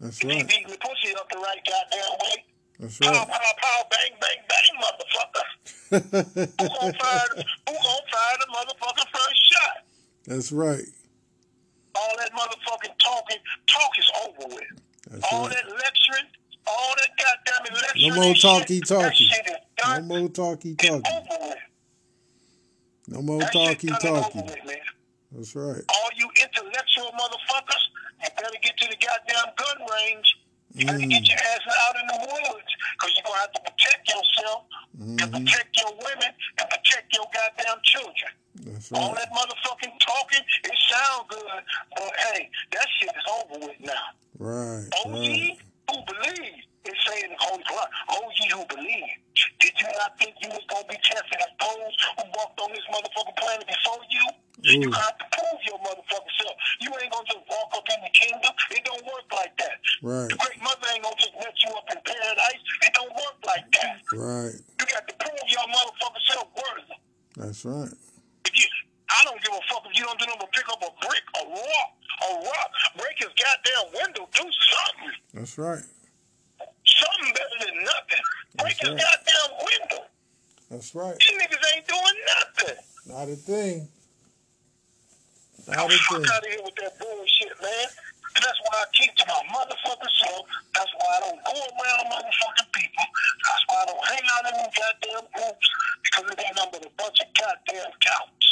That's 0.00 0.16
If 0.20 0.28
he 0.30 0.36
right. 0.36 0.48
beating 0.48 0.68
the 0.68 0.78
pussy 0.78 1.14
up 1.16 1.28
the 1.30 1.38
right 1.38 1.60
goddamn 1.64 2.18
way. 2.20 2.44
That's 2.80 2.98
Pow, 2.98 3.12
right. 3.12 3.28
pow, 3.28 3.52
pow, 3.60 3.82
bang, 3.90 4.12
bang, 4.20 4.40
bang, 4.48 4.74
motherfucker. 4.80 5.46
Who 6.60 6.68
gonna 6.68 6.92
fire, 6.98 7.28
the- 7.36 7.44
who 7.68 7.74
gonna 7.74 8.06
fire 8.10 8.36
the 8.40 8.48
motherfucking 8.56 9.08
first 9.12 9.52
shot? 9.52 9.76
That's 10.26 10.52
right. 10.52 10.84
All 11.94 12.14
that 12.18 12.32
motherfucking 12.32 12.96
talking, 12.98 13.36
talk 13.68 13.90
is 13.98 14.10
over 14.24 14.54
with. 14.54 14.64
That's 15.10 15.32
all 15.32 15.46
right. 15.46 15.50
that 15.56 15.66
lecturing, 15.68 16.28
all 16.70 16.94
that 16.96 17.10
goddamn 17.18 17.74
lecturing. 17.74 18.08
No 18.08 18.22
more 18.22 18.34
talky 18.34 18.80
talky. 18.80 19.30
No 19.86 20.02
more 20.02 20.28
talky 20.28 20.74
talky. 20.74 21.02
No 23.08 23.22
more 23.22 23.40
talky 23.40 23.88
shit 23.88 23.88
done 23.88 23.98
and 24.00 24.00
talky. 24.00 24.38
over 24.38 24.46
with, 24.46 24.66
man. 24.66 24.76
That's 25.32 25.54
right. 25.54 25.82
all 25.88 26.10
you 26.16 26.28
intellectual 26.42 27.10
motherfuckers, 27.18 27.84
you 28.22 28.28
better 28.36 28.56
get 28.62 28.76
to 28.78 28.86
the 28.88 28.96
goddamn 28.96 29.54
gun 29.56 29.86
range. 29.94 30.36
You 30.74 30.86
better 30.86 30.98
get 30.98 31.22
mm. 31.22 31.28
your 31.28 31.38
ass 31.38 31.60
out 31.88 31.96
in 31.98 32.06
the 32.06 32.18
woods, 32.30 32.70
because 32.94 33.14
you're 33.14 33.26
going 33.26 33.34
to 33.34 33.40
have 33.40 33.52
to 33.52 33.60
protect 33.62 34.08
yourself 34.08 34.62
and 35.00 35.18
mm-hmm. 35.18 35.44
protect 35.44 35.70
your 35.82 35.92
women 35.98 36.30
and 36.58 36.70
protect 36.70 37.14
your 37.14 37.26
goddamn 37.34 37.78
children. 37.82 38.30
That's 38.54 38.92
All 38.92 39.12
right. 39.12 39.18
that 39.18 39.32
motherfucking 39.32 39.98
talking, 40.00 40.42
it 40.64 40.78
sounds 40.90 41.26
good, 41.28 41.62
but 41.96 42.12
hey, 42.18 42.50
that 42.72 42.86
shit 42.98 43.10
is 43.10 43.26
over 43.30 43.66
with 43.66 43.80
now. 43.80 44.14
Right. 44.38 44.88
O 45.04 45.10
Right. 45.10 45.58
Who 45.90 45.98
believe, 46.06 46.62
it's 46.86 47.00
saying 47.04 47.34
Holy 47.38 47.62
Quran, 47.66 47.90
O 48.14 48.16
ye 48.38 48.46
who 48.54 48.62
believe. 48.70 49.12
Did 49.60 49.74
you 49.76 49.88
not 49.98 50.16
think 50.18 50.34
you 50.40 50.48
was 50.48 50.64
to 50.70 50.80
be 50.88 50.96
tested 51.02 51.38
as 51.42 51.52
those 51.60 51.94
who 52.16 52.24
walked 52.38 52.58
on 52.60 52.70
this 52.72 52.86
motherfucking 52.88 53.36
planet 53.36 53.66
before 53.66 54.02
you? 54.08 54.24
You 54.60 54.88
Ooh. 54.88 54.92
have 54.92 55.16
to 55.16 55.26
prove 55.32 55.60
your 55.64 55.78
motherfucking 55.80 56.34
self. 56.36 56.56
You 56.80 56.90
ain't 57.00 57.12
going 57.12 57.24
to 57.24 57.32
just 57.32 57.44
walk 57.48 57.72
up 57.72 57.86
in 57.88 58.00
the 58.04 58.12
kingdom. 58.12 58.52
It 58.70 58.84
don't 58.84 59.04
work 59.08 59.24
like 59.32 59.56
that. 59.56 59.76
Right. 60.04 60.28
The 60.28 60.36
great 60.36 60.60
mother 60.60 60.86
ain't 60.92 61.02
going 61.04 61.16
to 61.16 61.22
just 61.24 61.36
let 61.40 61.54
you 61.64 61.70
up 61.72 61.88
in 61.88 61.98
paradise. 62.04 62.62
It 62.84 62.92
don't 62.92 63.14
work 63.16 63.38
like 63.48 63.66
that. 63.80 63.96
Right. 64.12 64.56
You 64.56 64.84
got 64.84 65.04
to 65.08 65.14
prove 65.16 65.48
your 65.48 65.66
motherfucking 65.72 66.24
self 66.28 66.48
worthy. 66.52 66.96
That's 67.36 67.64
right. 67.64 67.92
If 68.44 68.52
you, 68.52 68.68
I 69.08 69.24
don't 69.24 69.40
give 69.40 69.52
a 69.56 69.62
fuck 69.72 69.84
if 69.88 69.96
you 69.96 70.04
don't 70.04 70.18
do 70.20 70.26
nothing 70.28 70.44
but 70.44 70.52
pick 70.52 70.68
up 70.68 70.80
a 70.84 70.92
brick, 71.08 71.24
a 71.40 71.42
rock, 71.48 71.90
a 72.20 72.28
rock, 72.44 72.70
break 73.00 73.16
his 73.16 73.32
goddamn 73.32 73.86
window, 73.96 74.28
do 74.36 74.44
something. 74.44 75.14
That's 75.34 75.49
right. 75.60 75.84
Something 76.84 77.32
better 77.34 77.56
than 77.60 77.84
nothing. 77.84 78.24
Break 78.58 78.76
That's 78.76 78.80
his 78.80 78.90
right. 78.90 79.00
goddamn 79.00 79.52
window. 79.60 80.04
That's 80.70 80.94
right. 80.94 81.16
These 81.18 81.38
niggas 81.38 81.64
ain't 81.76 81.86
doing 81.86 82.18
nothing. 82.32 82.78
Not 83.06 83.28
a 83.28 83.36
thing. 83.36 83.88
Not 85.68 85.86
a 85.86 85.98
thing. 85.98 86.24
out 86.24 86.42
of 86.42 86.50
here 86.50 86.62
with 86.64 86.74
that 86.76 86.98
bullshit, 86.98 87.54
man. 87.62 87.88
And 88.36 88.42
that's 88.46 88.60
why 88.62 88.78
I 88.78 88.86
keep 88.94 89.12
to 89.16 89.24
my 89.26 89.42
motherfucking 89.50 90.14
self. 90.22 90.46
That's 90.74 90.92
why 90.94 91.08
I 91.10 91.20
don't 91.26 91.40
go 91.42 91.54
around 91.58 92.04
motherfucking 92.14 92.70
people. 92.72 93.06
That's 93.44 93.64
why 93.66 93.76
I 93.82 93.86
don't 93.90 94.04
hang 94.06 94.24
out 94.38 94.44
in 94.46 94.54
them 94.56 94.70
goddamn 94.70 95.26
groups 95.34 95.66
because 96.02 96.24
it 96.30 96.38
ain't 96.38 96.56
nothing 96.56 96.78
but 96.78 96.86
a 96.86 96.92
bunch 96.96 97.18
of 97.20 97.28
goddamn 97.34 97.90
counts. 97.98 98.46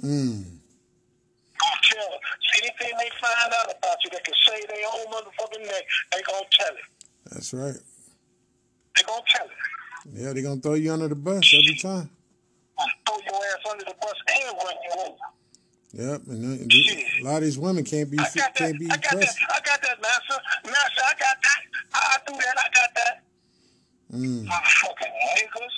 Mm. 0.00 0.62
Gonna 1.60 1.80
tell 1.92 2.12
anything 2.56 2.92
they 2.98 3.10
find 3.20 3.52
out 3.52 3.68
about 3.68 3.98
you, 4.02 4.10
they 4.10 4.22
can 4.24 4.34
say 4.48 4.58
their 4.66 4.86
own 4.96 5.06
motherfucking 5.12 5.60
name. 5.60 5.86
They 6.10 6.22
gonna 6.22 6.48
tell 6.50 6.74
it. 6.74 6.88
That's 7.30 7.52
right. 7.52 7.76
They 8.96 9.02
gonna 9.04 9.22
tell 9.28 9.46
it. 9.46 9.52
Yeah, 10.14 10.32
they're 10.32 10.42
gonna 10.42 10.51
throw 10.62 10.74
you 10.74 10.92
under 10.92 11.08
the 11.08 11.14
bus 11.14 11.52
every 11.54 11.74
time. 11.76 12.08
Throw 13.06 13.16
your 13.18 13.34
ass 13.34 13.70
under 13.70 13.84
the 13.84 13.94
bus 14.00 14.14
and 14.28 14.56
run 14.56 14.74
you 14.84 15.02
over. 15.02 15.16
Yep, 15.94 16.22
and 16.28 16.70
then- 16.70 16.70
a 17.20 17.24
lot 17.24 17.36
of 17.36 17.42
these 17.42 17.58
women 17.58 17.84
can't 17.84 18.10
be 18.10 18.18
I 18.18 18.22
got 18.22 18.32
that. 18.34 18.54
can't 18.56 18.78
be 18.78 18.86
I 18.86 18.96
got 18.96 19.02
that. 19.20 19.36
I 19.50 19.60
got 19.60 19.82
that, 19.82 20.00
master. 20.00 20.42
Master, 20.64 21.02
I 21.04 21.12
got 21.18 21.36
that. 21.42 21.60
I, 21.94 21.98
I 21.98 22.18
do 22.26 22.34
that. 22.38 22.56
I 22.58 22.68
got 22.74 22.94
that. 22.94 23.22
Mm. 24.14 24.46
Motherfucking 24.46 25.12
niggas. 25.36 25.76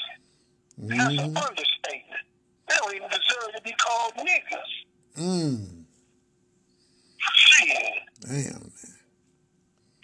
That's 0.79 1.15
Mm-hmm. 1.15 1.37
an 1.37 1.37
understatement. 1.37 2.25
They 2.69 2.75
don't 2.79 2.95
even 2.95 3.09
deserve 3.09 3.51
to 3.57 3.63
be 3.63 3.73
called 3.73 4.13
niggas. 4.19 4.73
Mm. 5.19 5.85
Shit. 7.35 7.77
Damn. 8.21 8.35
Man. 8.35 8.71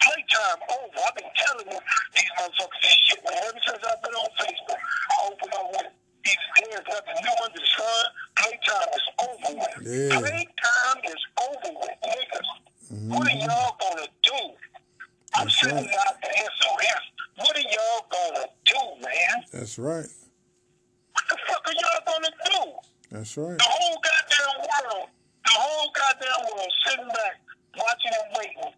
Playtime 0.01 0.59
over. 0.71 0.97
I've 1.07 1.15
been 1.15 1.31
telling 1.37 1.67
them 1.69 1.79
these 2.15 2.31
motherfuckers 2.39 2.81
this 2.81 2.91
shit, 3.05 3.19
man. 3.23 3.33
Ever 3.47 3.59
since 3.67 3.83
I've 3.85 4.01
been 4.01 4.13
on 4.13 4.29
Facebook, 4.39 4.79
I 4.79 5.15
open 5.27 5.49
up 5.55 5.67
with 5.71 5.91
these 6.25 6.43
there's 6.85 7.03
nothing 7.05 7.23
new 7.23 7.35
under 7.43 7.59
the 7.59 7.65
sun. 7.77 8.05
Playtime 8.37 8.89
is 8.95 9.07
over 9.21 9.59
with. 9.59 9.75
Yeah. 9.87 10.19
Playtime 10.19 10.99
is 11.05 11.21
over 11.41 11.71
with, 11.79 11.97
niggas. 12.05 12.93
Mm-hmm. 12.93 13.09
What 13.09 13.27
are 13.27 13.37
y'all 13.37 13.77
gonna 13.79 14.07
do? 14.23 14.39
I'm 15.35 15.49
sitting 15.49 15.77
right. 15.77 15.95
out 16.07 16.21
the 16.21 16.29
SOS. 16.29 17.03
What 17.37 17.55
are 17.55 17.61
y'all 17.61 18.05
gonna 18.11 18.47
do, 18.65 19.05
man? 19.05 19.43
That's 19.53 19.79
right. 19.79 20.07
What 21.13 21.25
the 21.29 21.37
fuck 21.47 21.61
are 21.67 21.73
y'all 21.73 22.03
gonna 22.05 22.29
do? 22.51 22.71
That's 23.11 23.37
right. 23.37 23.57
The 23.57 23.63
whole 23.67 23.97
goddamn 24.03 24.59
world, 24.59 25.09
the 25.45 25.51
whole 25.51 25.91
goddamn 25.95 26.55
world 26.55 26.71
sitting 26.85 27.07
back, 27.07 27.41
watching 27.77 28.11
and 28.11 28.37
waiting 28.37 28.73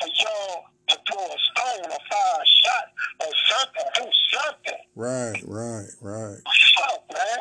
for 0.00 0.08
y'all 0.08 0.64
to 0.88 0.96
throw 1.10 1.24
a 1.24 1.38
stone 1.38 1.84
or 1.90 1.98
fire 2.10 2.40
a 2.40 2.46
shot 2.46 2.84
or 3.20 3.32
something, 3.48 3.84
do 3.94 4.10
something. 4.32 4.78
Right, 4.94 5.42
right, 5.46 5.88
right. 6.00 6.38
Fuck, 6.76 7.02
man. 7.12 7.38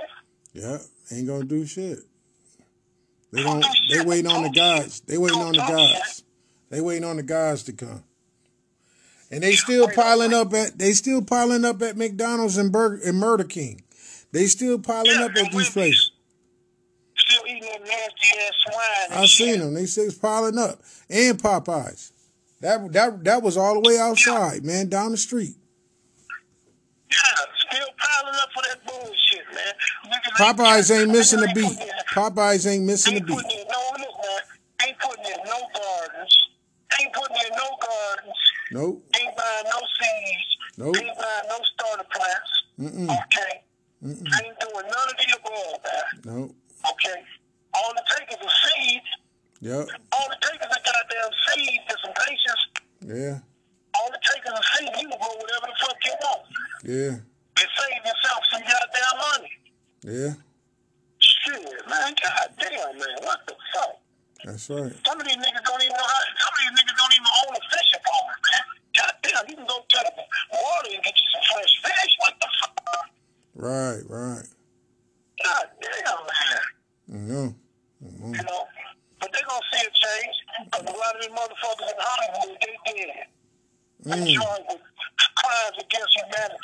Yep. 0.54 0.82
Ain't 1.12 1.28
gonna 1.28 1.46
do 1.46 1.66
shit. 1.66 2.00
They 3.32 3.44
Don't 3.44 3.62
don't 3.62 3.76
do 3.90 3.90
they 3.90 3.96
shit. 3.98 4.08
Waiting 4.28 4.36
on 4.36 4.44
the 4.44 4.50
guys. 4.50 5.02
They 5.02 5.18
waiting 5.18 5.42
on 5.42 5.54
the 5.54 5.58
guys. 5.60 6.24
They 6.70 6.82
waiting 6.82 7.04
on 7.04 7.18
the 7.18 7.24
guys 7.24 7.64
to 7.64 7.74
come. 7.74 8.04
And 9.32 9.44
they 9.44 9.54
still 9.54 9.90
piling 9.90 10.34
up 10.34 10.54
at 10.54 10.78
they 10.78 10.94
still 10.94 11.22
piling 11.22 11.66
up 11.66 11.82
at 11.82 11.98
McDonald's 11.98 12.58
and 12.58 12.72
Burger 12.72 13.02
and 13.06 13.18
Murder 13.18 13.44
King. 13.44 13.84
They 14.32 14.46
still 14.46 14.80
piling 14.80 15.12
Yeah, 15.20 15.26
up 15.26 15.36
at 15.36 15.52
these 15.52 15.70
places. 15.70 16.12
Still 17.18 17.42
eating 17.48 17.62
that 17.64 17.82
nasty 17.82 18.40
ass 18.40 18.54
swine. 19.10 19.20
I 19.22 19.26
seen 19.26 19.60
them. 19.60 19.74
They 19.74 19.82
it's 19.82 20.18
piling 20.18 20.58
up. 20.58 20.80
And 21.10 21.38
Popeyes. 21.42 22.12
That 22.62 22.92
that 22.94 23.24
that 23.26 23.42
was 23.42 23.58
all 23.58 23.74
the 23.74 23.88
way 23.88 23.98
outside, 24.00 24.64
man, 24.64 24.88
down 24.88 25.12
the 25.12 25.18
street. 25.18 25.56
Yeah, 27.12 27.18
still 27.70 27.88
piling 27.98 28.40
up 28.42 28.50
for 28.54 28.64
that 28.70 28.86
bullshit, 28.86 29.46
man. 29.54 29.74
Popeyes 30.38 30.98
ain't 30.98 31.12
missing 31.12 31.40
ain't 31.40 31.54
beat. 31.56 31.80
Popeyes 32.14 32.70
ain't 32.70 32.84
missing 32.86 33.16
Ain't 33.16 33.28
beat. 33.28 33.36
putting 33.36 33.60
in 33.60 33.68
no 33.68 33.80
look, 34.00 34.16
man. 34.24 34.88
Ain't 34.88 35.00
putting 35.00 35.26
in 35.26 35.38
no 35.46 35.60
gardens. 35.74 36.38
Ain't 37.00 37.14
putting 37.14 37.38
in 37.38 37.52
no 37.56 37.68
gardens. 37.80 38.36
Nope. 38.72 39.04
Ain't 39.20 39.36
buying 39.38 39.66
no 39.66 39.80
seeds. 39.80 40.50
Nope. 40.78 40.98
Ain't 40.98 41.18
buying 41.18 41.48
no 41.48 41.58
starter 41.74 42.08
plants. 42.14 42.52
Mm-mm. 42.80 43.10
Okay. 43.10 43.64
Ain't 44.04 44.60
doing 44.60 44.86
none 44.92 45.08
of 45.10 45.16
the 45.18 45.38
above, 45.40 45.80
man. 45.84 46.06
Nope. 46.26 46.56
Okay. 46.92 47.24
All 47.74 47.92
it 47.96 48.04
takes 48.18 48.36
is 48.36 48.42
a 48.46 48.52
seed. 48.68 49.02
Yep. 49.62 49.88
All 50.12 50.28
it 50.32 50.42
takes 50.44 50.66
is 50.66 50.72
a 50.76 50.82
goddamn 50.84 51.32
seed 51.56 51.80
and 51.88 51.98
some 52.04 52.14
patience. 52.14 52.64
Yeah. 53.08 53.40
All 53.96 54.10
it 54.12 54.22
takes 54.22 54.46
is 54.46 54.54
a 54.54 54.64
seed. 54.78 54.90
You 55.02 55.10
can 55.10 55.18
grow 55.18 55.34
whatever 55.40 55.68
the 55.72 55.78
fuck 55.82 55.98
you 56.06 56.14
want. 56.22 56.42
Yeah. 56.84 57.14
And 57.58 57.70
save 57.74 58.04
yourself 58.06 58.42
some 58.52 58.62
goddamn 58.62 59.16
money. 59.18 59.52
Yeah. 60.06 60.34
Shit, 61.20 61.88
man. 61.90 62.14
God 62.22 62.48
damn, 62.60 63.00
man. 63.00 63.18
What 63.24 63.40
the 63.48 63.56
fuck? 63.74 63.96
That's 64.46 64.70
right. 64.70 64.94
Some 65.06 65.20
of 65.20 65.26
these 65.26 65.36
niggas 65.42 65.66
don't 65.66 65.82
even 65.82 65.98
know 65.98 66.06
how. 66.06 66.22
Some 66.38 66.54
of 66.54 66.60
these 66.62 66.76
niggas 66.78 66.96
don't 67.02 67.14
even 67.18 67.32
own 67.42 67.52
a 67.58 67.62
fishing 67.74 68.04
pole, 68.06 68.28
man. 68.30 68.64
God 68.94 69.14
damn, 69.26 69.44
you 69.50 69.56
can 69.58 69.66
go 69.66 69.78
to 69.82 70.00
the 70.06 70.24
water 70.54 70.90
and 70.94 71.02
get 71.04 71.16
you 71.18 71.28
some 71.34 71.46
fresh 71.50 71.74
fish. 71.82 72.14
What 72.22 72.34
the 72.40 72.48
fuck? 72.62 73.10
Right, 73.58 74.02
right. 74.08 74.46
God 75.44 75.66
damn, 75.82 76.22
man. 76.30 76.62
I 77.10 77.18
know. 77.34 77.56
You 78.02 78.44
know, 78.46 78.62
but 79.20 79.34
they 79.34 79.42
gonna 79.42 79.66
see 79.74 79.82
a 79.82 79.90
change 79.90 80.36
because 80.70 80.86
a 80.86 80.94
lot 80.98 81.16
of 81.18 81.22
these 81.22 81.34
motherfuckers 81.34 81.90
in 81.90 81.98
Hollywood, 81.98 82.58
they 82.62 82.76
dead. 82.94 83.26
They 84.06 84.14
Mm. 84.14 84.34
charged 84.38 84.66
with 84.70 84.82
crimes 85.36 85.78
against 85.82 86.14
humanity, 86.14 86.58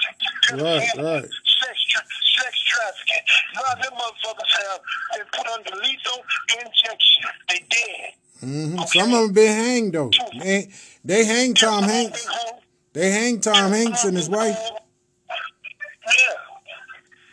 Right, 0.53 0.85
pedophilia, 0.85 1.01
right. 1.01 1.29
sex, 1.59 1.75
tra- 1.89 2.05
sex 2.37 2.53
trafficking. 2.61 3.23
A 3.57 3.59
lot 3.61 3.77
of 3.77 3.83
them 3.83 3.93
motherfuckers 3.97 4.51
have 4.53 4.79
been 5.17 5.27
put 5.33 5.47
under 5.47 5.75
lethal 5.81 6.23
injection. 6.53 7.23
They 7.49 7.59
dead. 7.69 8.13
hmm 8.41 8.75
Some 9.13 9.21
of 9.21 9.27
them 9.27 9.33
been 9.35 9.55
hanged 9.55 9.93
though. 9.93 10.09
They, 10.41 10.69
they 11.05 11.25
hang 11.25 11.53
Tom 11.53 11.83
Hanks. 11.83 12.27
They 12.93 13.11
hang 13.11 13.39
Tom 13.41 13.71
Hanks 13.71 14.03
and 14.05 14.17
his 14.17 14.27
wife. 14.27 14.57
Yeah. 14.57 14.73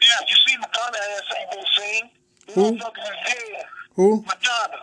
Yeah, 0.03 0.27
you 0.29 0.37
see 0.47 0.57
Madonna 0.59 0.99
ass 0.99 1.23
ain't 1.38 1.51
been 1.51 1.64
seen. 1.79 2.11
Who? 2.55 2.73
motherfuckers. 2.73 3.64
Who? 3.95 4.16
Madonna. 4.23 4.77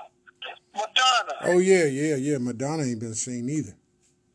Madonna. 0.73 1.33
Oh 1.43 1.59
yeah, 1.59 1.85
yeah, 1.85 2.15
yeah. 2.15 2.37
Madonna 2.39 2.83
ain't 2.83 2.99
been 2.99 3.13
seen 3.13 3.47
either. 3.47 3.73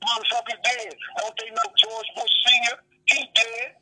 Motherfucker 0.04 0.62
dead. 0.62 0.94
Don't 1.18 1.34
they 1.38 1.50
know 1.50 1.72
George 1.78 2.06
Bush 2.14 2.30
Sr.? 2.46 2.78
He 3.06 3.24
dead. 3.34 3.72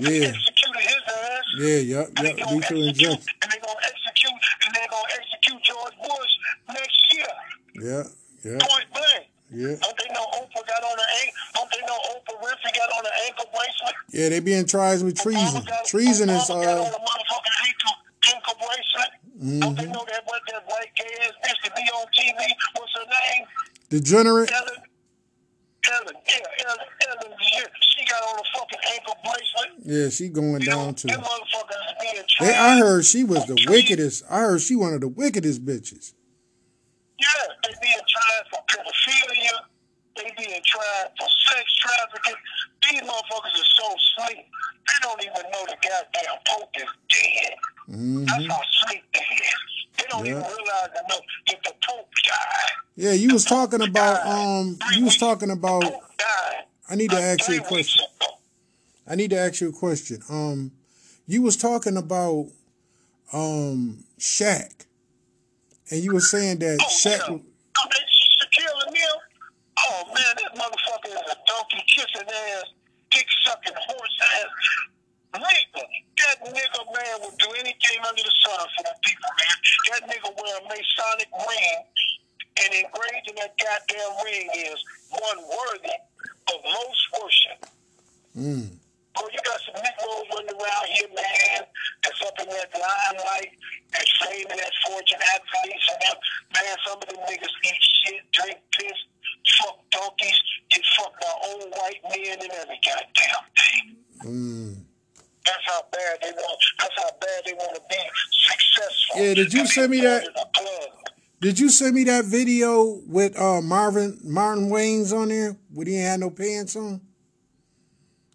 They 0.00 0.20
Yeah. 0.20 0.28
executed 0.28 0.82
his 0.82 1.02
ass. 1.06 1.44
Yeah, 1.58 1.76
yep, 1.76 2.08
they 2.16 2.28
yep. 2.28 2.38
gonna 2.38 2.56
Lethal 2.56 2.82
injection. 2.88 3.34
and 3.42 3.52
they 3.52 3.58
execute, 3.58 4.40
and 4.66 4.74
they 4.74 4.86
gonna 4.90 5.08
execute 5.12 5.62
George 5.62 5.94
Bush 6.02 6.32
next 6.68 7.14
year. 7.14 7.26
Yeah, 7.82 8.04
yeah, 8.44 8.58
Point 8.62 8.86
blank. 8.94 9.26
yeah. 9.50 9.74
Don't 9.82 9.96
they 9.98 10.08
know 10.14 10.26
Oprah 10.38 10.64
got 10.66 10.82
on 10.86 10.94
her 10.98 11.10
ankle? 11.18 11.34
Don't 11.54 11.70
they 11.74 11.82
know 11.86 11.98
Oprah 12.14 12.38
Winfrey 12.42 12.72
got 12.78 12.88
on 12.96 13.04
her 13.04 13.16
ankle 13.26 13.46
bracelet? 13.50 13.94
Yeah, 14.12 14.28
they 14.30 14.40
being 14.40 14.66
tried 14.66 15.02
with 15.02 15.18
treason. 15.18 15.62
Got- 15.66 15.84
Treason 15.86 16.30
is 16.30 16.42
Obama 16.48 16.62
got 16.62 16.78
on 16.78 16.86
uh 16.86 16.96
a 16.96 17.00
motherfucking 17.02 17.56
ankle, 17.66 17.94
ankle 18.34 18.54
bracelet. 18.62 19.10
Don't 19.60 19.76
they 19.76 19.86
know 19.90 20.04
that 20.08 20.22
what 20.26 20.40
that 20.52 20.62
white 20.66 20.94
gay 20.96 21.10
ass 21.26 21.32
bitch 21.42 21.58
to 21.66 21.70
be 21.74 21.82
on 21.82 22.06
TV? 22.16 22.38
What's 22.78 22.92
her 22.94 23.04
name? 23.06 23.46
degenerate. 23.90 24.50
Ellen. 24.52 24.68
Ellen. 25.92 26.14
Yeah, 26.26 26.66
Ellen. 26.66 26.78
Ellen. 27.08 27.38
yeah, 27.52 27.64
She 27.80 28.04
got 28.06 28.22
on 28.22 28.38
a 28.38 28.58
fucking 28.58 28.78
ankle 28.94 29.16
bracelet. 29.24 29.70
Yeah, 29.84 30.08
she 30.10 30.28
going 30.28 30.60
You 30.62 30.70
know, 30.70 30.76
down 30.76 30.86
them 30.86 30.94
to. 30.94 31.06
motherfuckers 31.08 32.00
being 32.00 32.14
They, 32.40 32.46
tried. 32.46 32.54
I 32.54 32.78
heard 32.78 33.04
she 33.04 33.24
was 33.24 33.44
the 33.46 33.58
wickedest. 33.68 34.22
I 34.30 34.38
heard 34.40 34.60
she 34.60 34.76
one 34.76 34.94
of 34.94 35.00
the 35.00 35.08
wickedest 35.08 35.64
bitches. 35.66 36.12
Yeah, 37.22 37.44
they 37.62 37.74
being 37.80 38.04
tried 38.10 38.44
for 38.50 38.60
pedophilia. 38.66 39.56
They 40.16 40.28
being 40.36 40.62
tried 40.66 41.08
for 41.18 41.28
sex 41.48 41.64
trafficking. 41.80 42.38
These 42.82 43.02
motherfuckers 43.02 43.54
are 43.62 43.70
so 43.78 43.88
sleep. 44.16 44.44
They 44.86 44.98
don't 45.02 45.22
even 45.22 45.44
know 45.52 45.62
the 45.70 45.76
goddamn 45.80 46.38
Pope 46.48 46.74
is 46.76 46.90
dead. 47.08 47.54
hmm 47.86 48.24
That's 48.24 48.46
how 48.50 48.60
sleep 48.86 49.04
they 49.14 49.20
is. 49.20 49.54
They 49.98 50.04
don't 50.10 50.26
even 50.26 50.42
realize 50.42 50.90
that 50.94 51.04
no, 51.08 51.16
if 51.46 51.62
the 51.62 51.72
Pope 51.88 52.08
died, 52.26 52.70
Yeah, 52.96 53.12
you 53.12 53.32
was 53.32 53.44
talking 53.44 53.82
about 53.82 54.26
um. 54.26 54.78
You 54.96 55.04
was 55.04 55.16
talking 55.16 55.50
about. 55.50 55.84
I 56.90 56.96
need 56.96 57.10
to 57.10 57.16
uh, 57.16 57.20
ask 57.20 57.48
you 57.48 57.60
a 57.60 57.64
question. 57.64 58.04
I 59.06 59.14
need 59.14 59.30
to 59.30 59.38
ask 59.38 59.60
you 59.60 59.68
a 59.68 59.72
question. 59.72 60.22
Um, 60.28 60.72
you 61.26 61.42
was 61.42 61.56
talking 61.56 61.96
about 61.96 62.48
um 63.32 64.04
Shaq, 64.18 64.86
and 65.92 66.02
you 66.02 66.12
were 66.12 66.20
saying 66.24 66.58
that 66.60 66.78
Oh, 66.80 66.88
Shaq. 66.88 67.20
yeah. 67.20 67.36
Oh, 67.36 67.86
that 67.92 68.06
Shaquille 68.40 68.88
O'Neal? 68.88 69.16
Oh, 69.78 70.02
man, 70.08 70.32
that 70.42 70.52
motherfucker 70.56 71.12
is 71.12 71.22
a 71.30 71.36
donkey 71.46 71.84
kissing 71.86 72.26
ass, 72.28 72.64
dick 73.10 73.26
sucking 73.44 73.76
horse 73.76 74.18
ass 74.20 74.50
nigga. 75.34 75.82
That 76.18 76.38
nigga, 76.44 76.80
man, 76.92 77.30
do 77.38 77.48
anything 77.58 77.98
under 78.06 78.22
the 78.22 78.34
sun 78.44 78.66
for 78.76 78.82
the 78.84 78.94
people, 79.02 79.30
man. 79.38 79.56
That 79.90 80.02
nigga 80.10 80.28
wear 80.36 80.56
a 80.58 80.62
Masonic 80.64 81.28
ring, 81.32 81.78
and 82.62 82.74
engraved 82.74 83.28
in 83.28 83.34
that 83.36 83.54
goddamn 83.58 84.24
ring 84.24 84.48
is 84.54 84.78
one 85.10 85.38
worthy 85.38 85.96
of 86.52 86.58
most 86.64 87.02
worship. 87.20 87.66
Mm, 88.36 88.70
Bro, 89.14 89.28
you 89.32 89.40
got 89.44 89.60
some 89.60 89.76
Negroes 89.76 90.26
running 90.32 90.56
around 90.56 90.86
here, 90.88 91.08
man, 91.12 91.62
that's 92.02 92.20
up 92.24 92.32
in 92.40 92.48
that 92.48 92.70
limelight, 92.72 93.52
and 93.92 94.06
flaming 94.18 94.56
that 94.56 94.72
fortune 94.88 95.20
athletes 95.20 95.86
and 95.92 96.00
them. 96.00 96.16
Man, 96.56 96.76
some 96.86 96.98
of 96.98 97.06
them 97.08 97.20
niggas 97.28 97.54
eat 97.64 97.80
shit, 97.80 98.22
drink 98.32 98.58
piss, 98.72 98.98
fuck 99.60 99.76
donkeys, 99.90 100.40
get 100.70 100.82
fucked 100.96 101.20
by 101.20 101.32
old 101.48 101.68
white 101.76 102.00
men 102.08 102.38
and 102.40 102.52
every 102.52 102.80
goddamn 102.80 103.44
thing. 103.56 103.96
mm. 104.24 104.76
That's 105.44 105.64
how 105.66 105.82
bad 105.90 106.18
they 106.22 106.30
want. 106.30 106.60
That's 106.78 106.94
how 106.96 107.10
bad 107.20 107.42
they 107.44 107.52
want 107.54 107.74
to 107.74 107.82
be 107.90 107.96
successful. 108.30 109.20
Yeah, 109.20 109.34
did 109.34 109.52
you 109.52 109.66
send 109.66 109.90
me 109.90 110.00
that? 110.00 110.22
part 110.22 110.28
of 110.28 110.34
the 110.34 110.58
club. 110.60 110.90
Did 111.40 111.58
you 111.58 111.68
send 111.70 111.96
me 111.96 112.04
that 112.04 112.24
video 112.26 113.00
with 113.08 113.36
uh 113.36 113.60
Marvin 113.60 114.20
Martin 114.22 114.70
Wayans 114.70 115.12
on 115.12 115.28
there? 115.28 115.56
When 115.74 115.88
he 115.88 115.96
ain't 115.96 116.06
had 116.06 116.20
no 116.20 116.30
pants 116.30 116.76
on? 116.76 117.00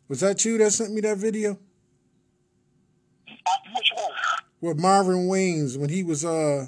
Was 0.08 0.22
that 0.22 0.44
you 0.46 0.58
that 0.60 0.72
sent 0.72 0.94
me 0.94 1.02
that 1.02 1.18
video? 1.18 1.58
Uh, 3.28 3.52
Which 3.76 3.92
one? 3.94 4.12
With 4.62 4.78
Marvin 4.78 5.28
Wayans 5.28 5.78
when 5.78 5.90
he 5.90 6.04
was 6.04 6.24
uh 6.26 6.68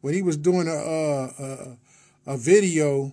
when 0.00 0.14
he 0.14 0.22
was 0.22 0.36
doing 0.36 0.68
a 0.68 0.72
uh 0.74 1.32
a, 2.26 2.32
a 2.34 2.36
video, 2.36 3.12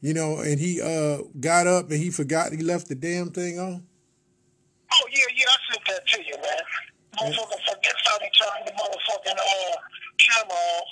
you 0.00 0.14
know, 0.14 0.38
and 0.38 0.58
he 0.58 0.80
uh 0.80 1.18
got 1.38 1.66
up 1.66 1.90
and 1.90 1.98
he 1.98 2.10
forgot 2.10 2.52
he 2.52 2.58
left 2.62 2.88
the 2.88 2.94
damn 2.94 3.30
thing 3.30 3.58
on. 3.58 3.84
Oh, 4.90 5.08
yeah, 5.12 5.18
yeah, 5.36 5.44
I 5.46 5.72
sent 5.72 5.84
that 5.86 6.06
to 6.06 6.22
you, 6.24 6.34
man. 6.40 6.64
Motherfucker 7.18 7.60
forgets 7.68 8.02
how 8.06 8.18
he 8.20 8.30
turned 8.38 8.66
the 8.66 8.72
motherfucking 8.72 9.38
uh, 9.38 9.76
camera 10.18 10.54
off, 10.54 10.88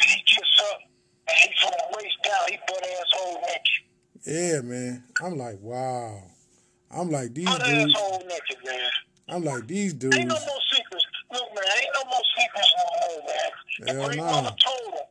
and 0.00 0.10
he 0.10 0.16
gets 0.26 0.62
up, 0.72 0.80
and 1.28 1.36
he 1.38 1.48
from 1.60 1.70
the 1.70 1.96
waist 1.96 2.16
down, 2.24 2.48
he 2.48 2.58
butt 2.66 2.84
asshole 2.84 3.40
naked. 3.42 3.84
Yeah, 4.26 4.60
man. 4.62 5.04
I'm 5.22 5.38
like, 5.38 5.58
wow. 5.60 6.22
I'm 6.90 7.10
like 7.10 7.34
these 7.34 7.46
dudes. 7.46 7.94
naked, 8.24 8.64
man. 8.64 8.90
I'm 9.28 9.44
like 9.44 9.66
these 9.66 9.92
dudes. 9.92 10.16
Ain't 10.16 10.28
no 10.28 10.34
more 10.34 10.62
secrets. 10.72 11.04
Look, 11.32 11.54
man, 11.54 11.64
ain't 11.78 11.94
no 11.94 12.10
more 12.10 12.26
secrets 12.38 12.72
no 12.76 12.84
more, 13.00 13.26
man. 13.26 13.50
The 13.80 13.92
Hell 13.92 14.06
great 14.06 14.18
no. 14.18 14.24
mother 14.24 14.56
told 14.64 14.94
him 14.94 15.06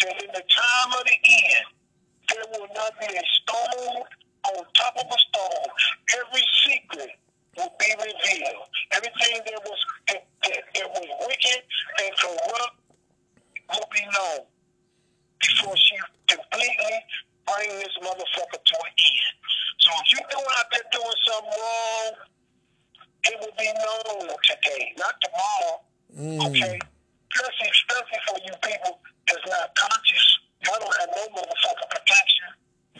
that 0.00 0.22
in 0.22 0.28
the 0.32 0.42
time 0.48 0.90
of 0.98 1.04
the 1.04 1.18
end, 1.20 1.66
there 2.32 2.44
will 2.52 2.68
not 2.74 2.92
be 2.98 3.06
a 3.06 3.24
stone 3.42 4.02
on 4.48 4.64
top 4.74 4.94
of 4.96 5.06
a 5.06 5.18
stone. 5.28 5.66
Every 6.16 6.44
secret 6.64 7.10
will 7.56 7.72
be 7.78 7.90
revealed. 7.98 8.64
Everything 8.92 9.40
that 9.44 9.60
was 9.64 9.78
that, 10.08 10.26
that, 10.44 10.62
that 10.74 10.88
was 10.88 11.06
wicked 11.28 11.62
and 12.02 12.10
corrupt 12.16 12.76
will 13.70 13.88
be 13.92 14.00
known 14.00 14.46
before 15.40 15.76
she 15.76 15.96
completely 16.28 16.96
bring 17.50 17.70
this 17.78 17.94
motherfucker 18.02 18.60
to 18.62 18.76
an 18.78 18.94
end. 18.94 19.34
So 19.82 19.90
if 19.98 20.06
you 20.12 20.18
doing 20.30 20.54
out 20.58 20.66
there 20.70 20.86
doing 20.92 21.18
something 21.26 21.50
wrong, 21.50 22.12
it 23.26 23.36
will 23.40 23.56
be 23.58 23.68
known 23.68 24.30
today, 24.46 24.94
not 24.96 25.14
tomorrow. 25.20 25.74
Mm. 26.14 26.40
Okay? 26.48 26.78
Especially, 27.30 27.70
especially 27.70 28.20
for 28.26 28.38
you 28.46 28.54
people 28.62 28.98
that's 29.26 29.46
not 29.46 29.74
conscious. 29.76 30.26
Y'all 30.66 30.78
don't 30.80 30.96
have 31.00 31.10
no 31.14 31.24
motherfucking 31.34 31.90
protection. 31.90 32.48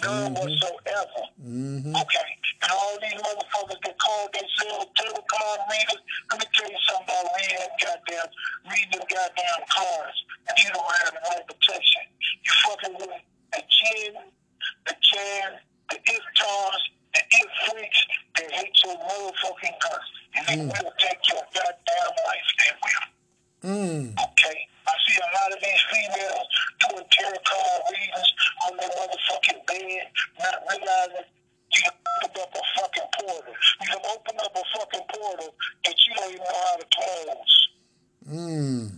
None 0.01 0.33
whatsoever. 0.33 1.23
Mm-hmm. 1.45 1.93
Okay. 1.93 2.31
And 2.63 2.71
all 2.73 2.97
these 3.03 3.21
motherfuckers 3.21 3.81
that 3.85 3.99
call 3.99 4.29
themselves 4.33 4.87
tarot 4.97 5.25
card 5.29 5.61
readers, 5.69 6.01
let 6.31 6.41
me 6.41 6.47
tell 6.57 6.71
you 6.71 6.81
something 6.89 7.05
about 7.05 7.27
reading 7.37 7.59
them 7.61 7.75
goddamn, 7.85 8.29
reading 8.71 8.91
them 8.97 9.07
goddamn 9.13 9.61
cards. 9.69 10.19
If 10.49 10.65
you 10.65 10.71
don't 10.73 10.89
have 11.05 11.15
right 11.21 11.45
protection. 11.45 12.03
You 12.45 12.53
fucking 12.65 12.95
with 12.97 13.23
the 13.53 13.61
jinn, 13.61 14.15
the 14.91 14.97
jam, 14.99 15.51
the 15.91 15.97
ifrits, 15.97 16.83
the 17.15 17.23
if 17.31 17.49
freaks, 17.71 18.01
they 18.37 18.47
hate 18.51 18.75
your 18.85 18.97
motherfucking 18.99 19.77
guts. 19.83 20.09
And 20.35 20.61
they 20.61 20.65
will 20.65 20.93
take 20.99 21.19
your 21.31 21.43
goddamn 21.55 22.13
life. 22.27 22.49
They 22.59 22.73
will. 22.83 23.07
Mm. 23.71 24.15
Okay. 24.15 24.59
I 24.87 24.93
see 25.07 25.19
a 25.19 25.31
lot 25.31 25.53
of 25.55 25.59
these 25.63 25.83
females 25.91 26.47
doing 26.81 27.07
tarot 27.11 27.43
card 27.45 27.83
readings 27.91 28.31
on 28.67 28.77
their 28.79 28.91
motherfucking 28.91 29.67
bed, 29.67 30.07
not 30.39 30.59
realizing 30.71 31.27
you 31.75 31.83
opened 32.23 32.39
up 32.39 32.55
a 32.55 32.81
fucking 32.81 33.11
portal. 33.21 33.55
You 33.83 33.89
have 33.91 34.07
opened 34.17 34.41
up 34.41 34.57
a 34.57 34.65
fucking 34.79 35.07
portal 35.15 35.55
that 35.85 35.95
you 36.07 36.15
don't 36.15 36.33
even 36.33 36.39
know 36.39 36.63
how 36.67 36.77
to 36.77 36.87
close. 36.95 37.69
Mm. 38.31 38.91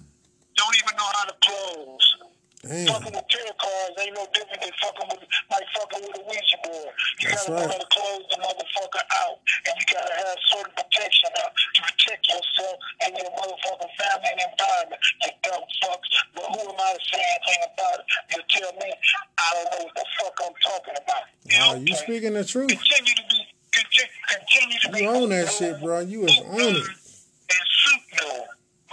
Don't 0.57 0.76
even 0.76 0.96
know 0.96 1.11
how 1.12 1.24
to 1.24 1.35
close. 1.42 2.32
Damn. 2.62 2.87
Fucking 2.94 3.11
with 3.11 3.27
tarot 3.27 3.59
cards 3.59 3.94
ain't 3.98 4.14
no 4.14 4.22
different 4.31 4.62
than 4.62 4.70
fucking 4.79 5.09
with 5.11 5.27
like 5.51 5.66
fucking 5.75 5.98
with 5.98 6.14
a 6.14 6.22
Ouija 6.31 6.59
board. 6.62 6.94
You 7.18 7.27
That's 7.27 7.42
gotta 7.42 7.51
know 7.51 7.59
right. 7.59 7.75
how 7.75 7.79
to 7.83 7.90
close 7.90 8.22
the 8.31 8.38
motherfucker 8.38 9.03
out, 9.18 9.37
and 9.66 9.75
you 9.75 9.87
gotta 9.90 10.14
have 10.14 10.38
certain 10.46 10.70
protection 10.79 11.31
out 11.42 11.51
to 11.59 11.79
protect 11.83 12.22
yourself 12.31 12.77
and 13.03 13.11
your 13.18 13.31
motherfucking 13.35 13.92
family 13.98 14.31
and 14.31 14.40
environment. 14.46 15.01
You 15.27 15.31
dumb 15.42 15.64
fucks. 15.83 16.11
But 16.38 16.46
who 16.55 16.61
am 16.70 16.79
I 16.79 16.88
to 16.94 17.03
say 17.11 17.18
anything 17.18 17.61
about 17.75 17.96
it? 17.98 18.07
You 18.31 18.38
tell 18.46 18.72
me 18.79 18.88
I 18.94 19.48
don't 19.59 19.68
know 19.75 19.83
what 19.90 19.94
the 19.98 20.07
fuck 20.22 20.35
I'm 20.46 20.55
talking 20.62 20.96
about. 21.03 21.25
Nah, 21.51 21.83
you 21.83 21.94
speaking 21.98 22.35
the 22.38 22.46
truth. 22.46 22.70
Continue 22.70 23.14
to 23.18 23.27
be 23.27 23.38
continue, 23.75 24.14
continue 24.31 24.79
to 24.87 24.88
be 24.94 24.98
You 25.03 25.11
own 25.11 25.29
that 25.35 25.51
shit, 25.51 25.83
bro. 25.83 25.98
You 26.07 26.31
is 26.31 26.38
on 26.46 26.79
it. 26.79 26.87
and 26.87 27.64
suit 27.66 28.03
no, 28.22 28.46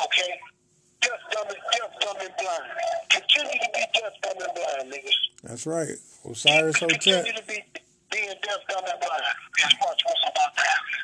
okay? 0.10 0.34
Deaf, 1.02 1.20
dumb, 1.32 1.48
and 1.48 1.58
deaf, 1.72 1.92
dumb, 2.02 2.18
and 2.20 2.34
blind. 2.38 2.64
Continue 3.10 3.60
to 3.60 3.70
be 3.74 3.84
deaf, 3.94 4.14
dumb, 4.22 4.38
and 4.44 4.54
blind, 4.56 4.94
niggas. 4.94 5.20
That's 5.44 5.66
right. 5.66 5.96
Osiris 6.30 6.80
Hotel. 6.80 6.90
Continue 7.24 7.34
to 7.34 7.48
be 7.48 7.64
being 8.12 8.28
deaf, 8.44 8.58
dumb, 8.70 8.84
and 8.86 9.00
blind. 9.00 9.24
Watch 9.82 10.02
what's 10.06 10.24
about 10.28 10.56
to 10.56 10.62
happen. 10.62 11.00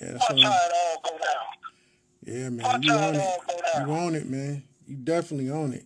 Yeah, 0.00 0.12
that's 0.12 0.30
Watch 0.30 0.42
how 0.42 0.50
it 0.52 0.72
all 0.74 1.02
go 1.04 1.18
down. 1.18 1.46
yeah, 2.24 2.48
man. 2.48 2.64
Watch 2.64 2.84
You 2.84 2.92
own 2.94 3.14
it 3.14 3.18
it. 3.18 3.20
all 3.20 3.44
go 3.46 3.56
down. 3.78 3.88
You 3.88 3.94
own 3.94 4.14
it, 4.14 4.26
man. 4.28 4.62
You 4.86 4.96
definitely 4.96 5.50
own 5.50 5.72
it. 5.74 5.84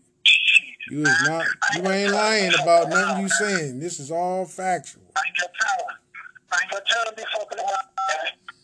You 0.91 1.03
is 1.03 1.23
not. 1.27 1.47
You 1.75 1.89
ain't 1.91 2.13
lying 2.13 2.53
about 2.63 2.89
nothing 2.91 3.23
you 3.23 3.29
saying. 3.29 3.79
This 3.81 3.99
is 3.99 4.11
all 4.11 4.45
factual. 4.45 5.03
I 5.17 5.21
ain't 5.27 5.37
got 5.39 5.51
time. 5.59 5.97
I 6.53 6.59
ain't 6.63 6.71
got 6.71 6.83
time 6.87 7.07
to 7.09 7.17
be 7.17 7.23
fucking 7.33 7.59
around. 7.59 7.89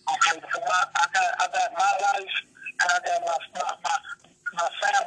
Okay, 0.08 0.40
I 0.40 1.06
got 1.14 1.28
I 1.40 1.46
got 1.52 1.72
my 1.72 1.92
life 2.02 2.36
and 2.80 2.90
I 2.90 2.98
got 3.04 3.20
my 3.24 3.60
my 3.60 3.70
my, 3.84 3.87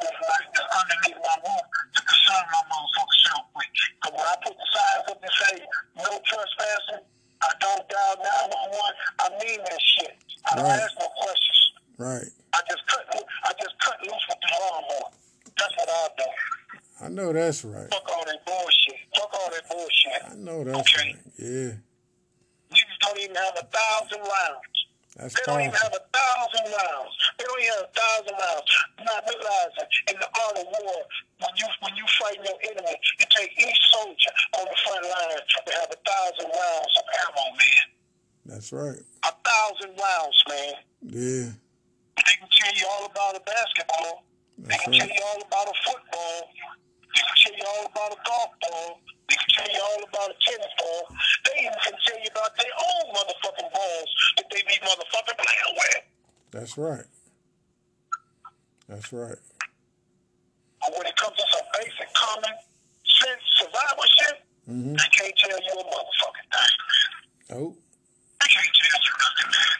family's 0.02 0.28
life 0.28 0.48
that's 0.54 0.72
underneath 0.74 1.20
my 1.22 1.36
roof 1.46 1.66
to 1.94 2.00
concern 2.02 2.44
my 2.50 2.62
motherfucking 2.70 3.20
self 3.26 3.44
with. 3.54 3.70
But 4.02 4.10
when 4.18 4.26
I 4.26 4.34
put 4.42 4.54
the 4.58 4.66
signs 4.72 5.04
up 5.10 5.18
and 5.22 5.34
say 5.38 5.54
no 5.96 6.10
trespassing, 6.26 7.04
I 7.42 7.50
don't 7.60 7.84
dial 7.88 8.16
nine 8.22 8.48
one 8.50 8.70
one. 8.74 8.94
I 9.22 9.26
mean 9.42 9.58
that 9.62 9.80
shit. 9.82 10.14
I 10.50 10.56
don't 10.56 10.64
Right. 10.66 10.80
ask 10.82 10.94
no 10.98 11.08
questions. 11.22 11.60
Right. 11.98 12.30
I 12.54 12.60
just 12.68 12.84
cut 12.86 13.02
I 13.44 13.50
just 13.60 13.74
cut 13.78 13.98
loose 14.02 14.24
with 14.28 14.38
the 14.42 14.50
lawnmower. 14.60 15.10
That's 15.58 15.74
what 15.76 15.88
I 15.90 16.08
do. 16.18 16.28
I 17.02 17.08
know 17.08 17.32
that's 17.32 17.64
right. 17.64 17.90
Fuck 17.90 18.08
all 18.12 18.24
that 18.24 18.44
bullshit. 18.46 18.98
Fuck 19.16 19.32
all 19.34 19.50
that 19.50 19.68
bullshit. 19.68 20.22
I 20.30 20.34
know 20.34 20.64
that's 20.64 20.78
Okay. 20.94 21.08
right. 21.14 21.18
Yeah. 21.38 21.72
Niggas 22.72 22.98
don't 23.00 23.18
even 23.18 23.36
have 23.36 23.56
a 23.58 23.66
thousand 23.66 24.20
rounds. 24.20 24.76
That's 25.16 25.34
They 25.34 25.42
don't 25.44 25.60
even 25.60 25.72
powerful. 25.72 25.90
have 25.92 26.00
a 26.00 26.04
thousand 26.16 26.64
rounds. 26.72 27.14
They 27.36 27.44
don't 27.44 27.60
even 27.60 27.72
have 27.74 27.84
a 27.84 27.92
thousand 27.92 28.34
rounds. 28.38 28.70
Not 29.04 29.20
realizing 29.28 29.88
in 30.08 30.16
the 30.20 30.28
art 30.40 30.56
of 30.56 30.66
war, 30.72 31.02
when 31.42 31.52
you 31.56 31.66
when 31.80 31.96
you 31.96 32.06
fight 32.18 32.38
your 32.40 32.56
enemy, 32.70 32.96
you 33.20 33.26
take 33.36 33.52
each 33.60 33.80
soldier 33.92 34.32
on 34.58 34.64
the 34.64 34.76
front 34.86 35.04
line 35.04 35.36
to 35.36 35.72
have 35.76 35.90
a 35.90 36.00
thousand 36.00 36.48
rounds 36.48 36.92
of 36.96 37.04
ammo, 37.28 37.44
man. 37.56 37.84
That's 38.46 38.71
right. 38.88 39.00
A 39.24 39.32
thousand 39.46 39.92
rounds, 39.98 40.38
man. 40.48 40.74
Yeah. 41.02 41.48
They 42.26 42.34
can 42.38 42.48
tell 42.50 42.74
you 42.74 42.86
all 42.90 43.06
about 43.06 43.36
a 43.36 43.42
basketball. 43.46 44.24
That's 44.58 44.78
They 44.78 44.78
can 44.84 44.92
tell 44.98 45.08
you 45.14 45.22
all 45.26 45.40
about 45.42 45.66
a 45.68 45.76
football. 45.86 46.38
They 47.14 47.22
can 47.22 47.36
tell 47.42 47.54
you 47.58 47.66
all 47.66 47.84
about 47.86 48.10
a 48.12 48.20
golf 48.26 48.50
ball. 48.62 49.00
They 49.28 49.36
can 49.36 49.50
tell 49.54 49.70
you 49.70 49.80
all 49.80 50.00
about 50.08 50.28
a 50.30 50.36
tennis 50.44 50.72
ball. 50.78 51.02
They 51.46 51.60
even 51.62 51.78
can 51.84 51.94
tell 52.06 52.18
you 52.18 52.30
about 52.30 52.52
their 52.58 52.74
own 52.76 53.04
motherfucking 53.14 53.70
balls 53.72 54.10
that 54.36 54.46
they 54.50 54.62
be 54.66 54.76
motherfucking 54.82 55.38
playing 55.38 55.74
with. 55.76 56.02
That's 56.50 56.76
right. 56.78 57.06
That's 58.88 59.12
right. 59.12 59.38
But 60.82 60.90
when 60.98 61.06
it 61.06 61.16
comes 61.16 61.36
to 61.36 61.44
some 61.52 61.66
basic 61.78 62.12
common 62.14 62.54
sense 63.06 63.42
survival 63.58 64.04
shit, 64.20 64.38
Mm-hmm. 64.70 64.94
they 64.94 65.10
can't 65.10 65.34
tell 65.42 65.58
you 65.58 65.74
a 65.74 65.84
motherfucking 65.90 66.48
thing. 66.54 66.76
Oh. 67.58 67.74
They 67.74 68.46
can't 68.46 68.74
tell 68.78 69.00
you 69.02 69.14
nothing, 69.18 69.50
man. 69.50 69.74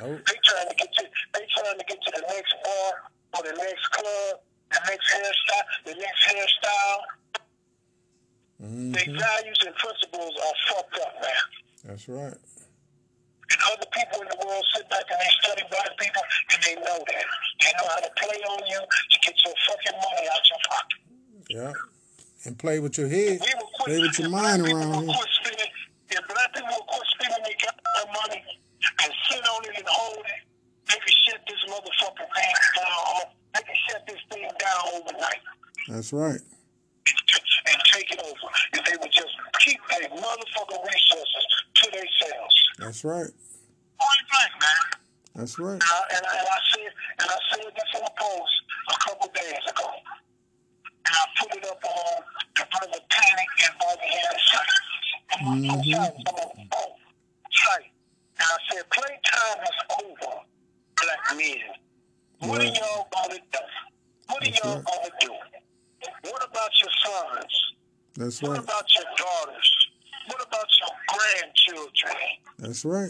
Oh. 0.00 0.16
They 0.24 0.38
trying 0.48 0.68
to 0.70 0.74
get 0.80 0.88
to 0.96 1.04
they 1.34 1.44
trying 1.52 1.76
to 1.78 1.84
get 1.84 1.98
to 2.00 2.10
the 2.16 2.22
next 2.32 2.54
bar 2.64 2.88
or 3.36 3.42
the 3.44 3.52
next 3.60 3.84
club, 3.92 4.40
the 4.72 4.80
next 4.88 5.06
hairstyle, 5.12 5.66
the 5.84 5.94
next 6.00 6.22
hairstyle. 6.24 7.00
Mm-hmm. 8.78 8.92
Their 8.94 9.10
values 9.18 9.58
and 9.66 9.74
principles 9.74 10.34
are 10.38 10.56
fucked 10.70 10.98
up, 11.02 11.14
man. 11.18 11.44
That's 11.84 12.06
right. 12.08 12.38
And 13.50 13.58
other 13.74 13.88
people 13.90 14.22
in 14.22 14.28
the 14.28 14.38
world 14.46 14.64
sit 14.76 14.86
back 14.90 15.02
and 15.10 15.18
they 15.18 15.32
study 15.42 15.62
black 15.72 15.90
people 15.98 16.22
and 16.52 16.58
they 16.62 16.74
know 16.78 16.98
that. 17.02 17.26
They 17.58 17.72
know 17.74 17.88
how 17.90 18.00
to 18.06 18.10
play 18.22 18.38
on 18.54 18.60
you 18.70 18.78
to 18.78 19.16
get 19.24 19.34
your 19.42 19.54
fucking 19.66 19.98
money 19.98 20.26
out 20.30 20.44
your 20.46 20.62
pocket. 20.70 21.00
Yeah. 21.50 21.72
And 22.44 22.54
play 22.58 22.78
with 22.78 22.98
your 22.98 23.08
head. 23.08 23.40
We 23.42 23.50
quit, 23.50 23.86
Play 23.88 23.98
with 23.98 24.18
your 24.20 24.30
mind 24.30 24.62
around 24.62 24.78
people 24.78 25.00
will 25.00 25.10
here. 25.10 25.16
quit 25.16 25.32
spending, 25.42 25.72
if 26.12 26.22
black 26.28 26.54
people 26.54 26.70
will 26.70 26.86
quit 26.86 27.08
spending 27.18 27.42
their 27.42 27.58
goddamn 27.66 28.08
money 28.14 28.42
and 29.02 29.10
sit 29.26 29.42
on 29.42 29.64
it 29.64 29.74
and 29.74 29.88
hold 29.90 30.22
it, 30.22 30.40
they 30.86 30.98
can 31.02 31.14
shut 31.26 31.40
this 31.48 31.62
motherfucking 31.66 32.30
thing 32.30 32.54
down. 32.78 33.32
They 33.58 33.62
can 33.64 33.78
shut 33.90 34.02
this 34.06 34.22
thing 34.30 34.46
down 34.60 34.80
overnight. 35.02 35.42
That's 35.88 36.12
right. 36.12 36.40
and 37.08 37.80
take 37.92 38.12
it 38.12 38.20
over. 38.20 38.48
If 38.74 38.84
they 38.84 38.96
would 39.00 39.12
just 39.12 39.34
keep 39.60 39.80
their 39.88 40.08
motherfucking 40.10 40.84
resources 40.84 41.46
to 41.80 41.90
themselves. 41.90 42.56
That's 42.98 43.04
right. 43.14 43.30
Point 43.30 44.22
blank, 44.26 44.52
man. 44.58 44.82
That's 45.36 45.56
right. 45.60 45.78
And 45.78 45.82
I, 45.86 46.02
and 46.18 46.26
I, 46.26 46.34
and 46.34 46.48
I 46.50 46.58
said, 46.74 46.90
and 47.22 47.28
I 47.30 47.38
said 47.54 47.70
this 47.70 47.90
in 47.94 48.02
a 48.02 48.10
post 48.18 48.54
a 48.90 48.98
couple 49.06 49.30
days 49.38 49.62
ago, 49.70 49.86
and 51.06 51.14
I 51.14 51.24
put 51.38 51.54
it 51.54 51.62
up 51.70 51.78
on 51.78 52.22
the 52.58 52.66
brother 52.74 52.98
Panic 53.06 53.50
and 53.62 53.74
Bobby 53.78 54.02
Harris 54.02 54.42
site. 54.50 54.74
Mm-hmm. 55.30 55.46
I'm 55.46 55.70
on 55.70 55.84
site, 55.86 56.14
I'm 56.26 56.34
on 56.34 56.90
site. 57.54 57.86
And 58.34 58.48
I 58.50 58.58
said, 58.66 58.82
playtime 58.90 59.62
is 59.62 59.78
over, 60.02 60.34
black 60.98 61.38
men. 61.38 61.70
What 62.50 62.58
Right. 62.58 62.66
are 62.66 62.74
y'all 62.82 63.06
gonna 63.14 63.38
do? 63.38 63.62
What 64.26 64.42
are 64.42 64.50
That's 64.50 64.58
y'all 64.64 64.74
right. 64.74 64.84
gonna 64.90 65.10
do? 65.20 65.32
What 66.32 66.42
about 66.50 66.70
your 66.82 66.90
sons? 67.06 67.54
That's 68.16 68.42
What 68.42 68.50
right. 68.50 68.58
about 68.58 68.86
your 68.96 69.04
daughters? 69.16 69.76
What 70.26 70.42
about 70.46 70.66
your 70.82 70.90
grandchildren? 71.14 72.16
That's 72.68 72.84
right. 72.84 73.08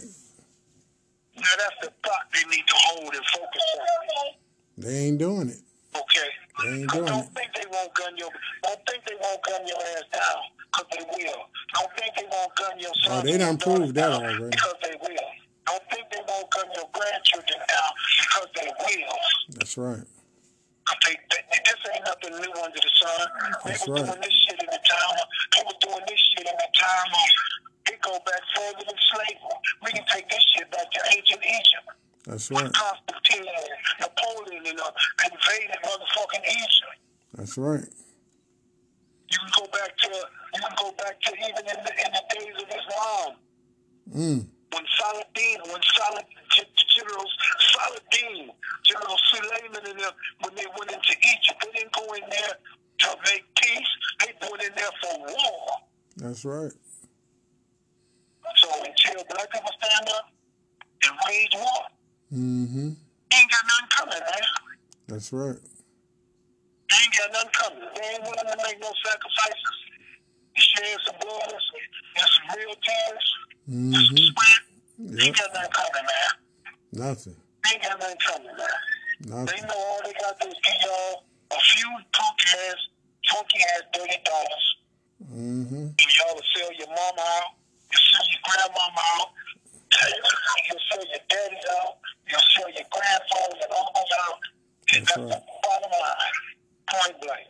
Now 1.34 1.42
that's 1.58 1.74
the 1.82 1.90
thought 2.06 2.30
they 2.32 2.48
need 2.48 2.62
to 2.62 2.74
hold 2.76 3.12
and 3.12 3.26
focus 3.26 3.62
on. 3.74 4.34
They 4.78 4.94
ain't 5.10 5.18
doing 5.18 5.48
it. 5.48 5.58
Okay? 5.98 6.30
They 6.62 6.82
ain't 6.82 6.90
doing 6.92 7.06
don't 7.06 7.26
it. 7.26 7.34
think 7.34 7.50
they 7.58 7.66
won't 7.68 7.92
gun 7.92 8.16
your 8.16 8.30
don't 8.62 8.78
think 8.86 9.02
they 9.02 9.16
won't 9.20 9.42
gun 9.42 9.66
your 9.66 9.78
ass 9.98 10.04
down, 10.14 10.38
because 10.70 10.86
they 10.94 11.04
will. 11.10 11.42
Don't 11.74 11.90
think 11.98 12.14
they 12.14 12.28
won't 12.30 12.54
gun 12.54 12.78
your 12.78 12.92
oh, 12.94 13.08
son. 13.08 13.18
Oh, 13.18 13.22
they 13.26 13.36
done 13.36 13.58
proved 13.58 13.94
that 13.96 14.12
already. 14.12 14.46
Because 14.46 14.74
they 14.80 14.94
will. 15.02 15.28
Don't 15.66 15.82
think 15.90 16.06
they 16.12 16.22
won't 16.28 16.50
gun 16.54 16.66
your 16.76 16.86
grandchildren 16.94 17.58
down 17.58 17.90
because 18.22 18.48
they 18.54 18.70
will. 18.78 19.16
That's 19.58 19.76
right. 19.76 20.06
They, 21.04 21.18
they, 21.34 21.58
this 21.66 21.82
ain't 21.94 22.04
nothing 22.06 22.30
new 22.30 22.62
under 22.62 22.78
the 22.78 22.92
sun. 22.94 23.28
They 23.64 23.70
That's 23.72 23.88
right. 23.88 24.06
That's 32.48 32.50
When 32.50 32.64
right. 32.64 32.72
Constantine 32.74 33.44
and 33.46 33.68
Napoleon 34.00 34.64
and 34.66 34.80
uh, 34.80 34.90
invaded 35.24 35.76
motherfucking 35.84 36.44
Egypt. 36.48 36.98
That's 37.34 37.58
right. 37.58 37.84
You 39.30 39.38
can 39.38 39.50
go 39.58 39.66
back 39.72 39.96
to 39.98 40.08
you 40.08 40.60
can 40.62 40.74
go 40.80 40.92
back 40.92 41.20
to 41.20 41.32
even 41.36 41.64
in 41.68 41.78
the 41.84 41.92
in 41.92 42.10
the 42.12 42.22
days 42.34 42.62
of 42.62 42.68
Islam 42.68 43.36
Mm. 44.16 44.46
when 44.72 44.84
Saladin 44.98 45.58
when 45.70 45.82
Saladin, 45.94 46.24
G- 46.52 46.64
Generals 46.96 47.32
Saladin 47.76 48.48
General 48.86 49.16
Suleiman 49.30 49.84
and 49.84 50.00
them 50.00 50.12
when 50.40 50.54
they 50.54 50.64
went 50.78 50.90
into 50.90 51.12
Egypt 51.12 51.60
they 51.62 51.78
didn't 51.78 51.92
go 51.92 52.04
in 52.14 52.22
there 52.30 52.54
to 53.00 53.08
make 53.26 53.44
peace 53.56 53.86
they 54.20 54.32
went 54.50 54.62
in 54.62 54.72
there 54.74 54.88
for 55.02 55.18
war. 55.18 55.68
That's 56.16 56.42
right. 56.46 56.72
Mm-hmm. 62.32 62.88
Ain't 63.32 63.50
got 63.50 63.64
nothing 63.64 63.90
coming, 63.96 64.20
man. 64.20 64.44
That's 65.08 65.32
right. 65.32 65.56
They 66.88 66.96
ain't 67.00 67.14
got 67.16 67.32
nothing 67.32 67.54
coming. 67.56 67.88
They 67.96 68.06
ain't 68.16 68.22
willing 68.22 68.48
to 68.48 68.58
make 68.64 68.80
no 68.80 68.92
sacrifices. 69.04 69.76
Shed 70.56 70.98
some 71.06 71.16
blood 71.20 71.52
and 71.52 72.28
some 72.28 72.46
real 72.56 72.74
tears. 72.74 73.26
Mm-hmm. 73.70 73.92
Some 73.94 74.16
sweat. 74.16 74.62
Yep. 74.98 75.20
Ain't 75.22 75.36
got 75.36 75.54
nothing 75.54 75.72
coming, 75.72 76.04
man. 76.04 76.30
Nothing. 76.92 77.36
They 77.64 77.70
ain't 77.74 77.82
got 77.82 78.00
nothing 78.00 78.22
coming, 78.26 78.56
man. 78.56 78.78
Nothing. 79.24 79.46
They 79.46 79.60
know 79.68 79.78
all 79.78 80.00
they 80.04 80.12
got 80.18 80.40
to 80.40 80.44
do 80.44 80.50
is 80.50 80.58
give 80.60 80.78
y'all 80.84 81.24
a 81.52 81.60
few 81.60 81.88
funky 82.12 82.48
ass, 82.68 82.80
funky 83.32 83.60
ass 83.72 83.82
dirty 83.94 84.18
dollars. 84.24 84.66
Mm-hmm. 85.32 85.96
And 85.96 86.10
y'all 86.18 86.34
will 86.34 86.48
sell 86.56 86.72
your 86.76 86.88
mama 86.88 87.24
out. 87.24 87.56
You 87.88 87.98
sell 87.98 88.26
your 88.28 88.42
grandmama 88.44 89.02
out. 89.16 89.28
You'll 90.68 90.84
sell 90.90 91.04
your 91.06 91.24
daddy 91.28 91.60
out. 91.80 91.98
You'll 92.28 92.48
sell 92.54 92.70
your 92.70 92.86
grandfathers 92.90 93.60
and 93.62 93.72
uncles 93.72 94.12
out. 94.28 94.38
And 94.94 95.06
that's, 95.06 95.16
that's 95.16 95.18
right. 95.18 95.42
the 95.42 95.58
bottom 95.62 95.92
line. 95.92 96.36
Point 96.88 97.16
blank. 97.20 97.46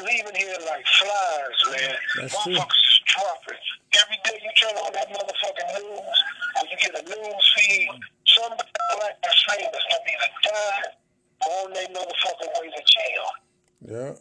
Leaving 0.00 0.36
here 0.36 0.56
like 0.66 0.86
flies, 0.86 1.60
man. 1.70 1.94
That's 2.16 2.34
Motherfuckers 2.34 2.82
is 2.88 3.00
dropping. 3.04 3.62
Every 4.00 4.18
day 4.24 4.36
you 4.40 4.50
turn 4.56 4.74
on 4.80 4.92
that 4.94 5.08
motherfucking 5.12 5.70
news, 5.76 6.18
or 6.56 6.64
you 6.70 6.76
get 6.80 6.94
a 6.96 7.02
news 7.04 7.44
feed, 7.56 7.88
some 8.26 8.54
black 8.56 9.16
that's 9.22 9.44
famous 9.50 9.84
have 9.90 10.00
either 10.08 10.30
died 10.42 10.92
or 11.46 11.66
on 11.66 11.72
their 11.72 11.88
motherfucking 11.88 12.50
way 12.60 12.70
to 12.70 12.82
jail. 12.86 13.26
Yeah. 13.88 14.12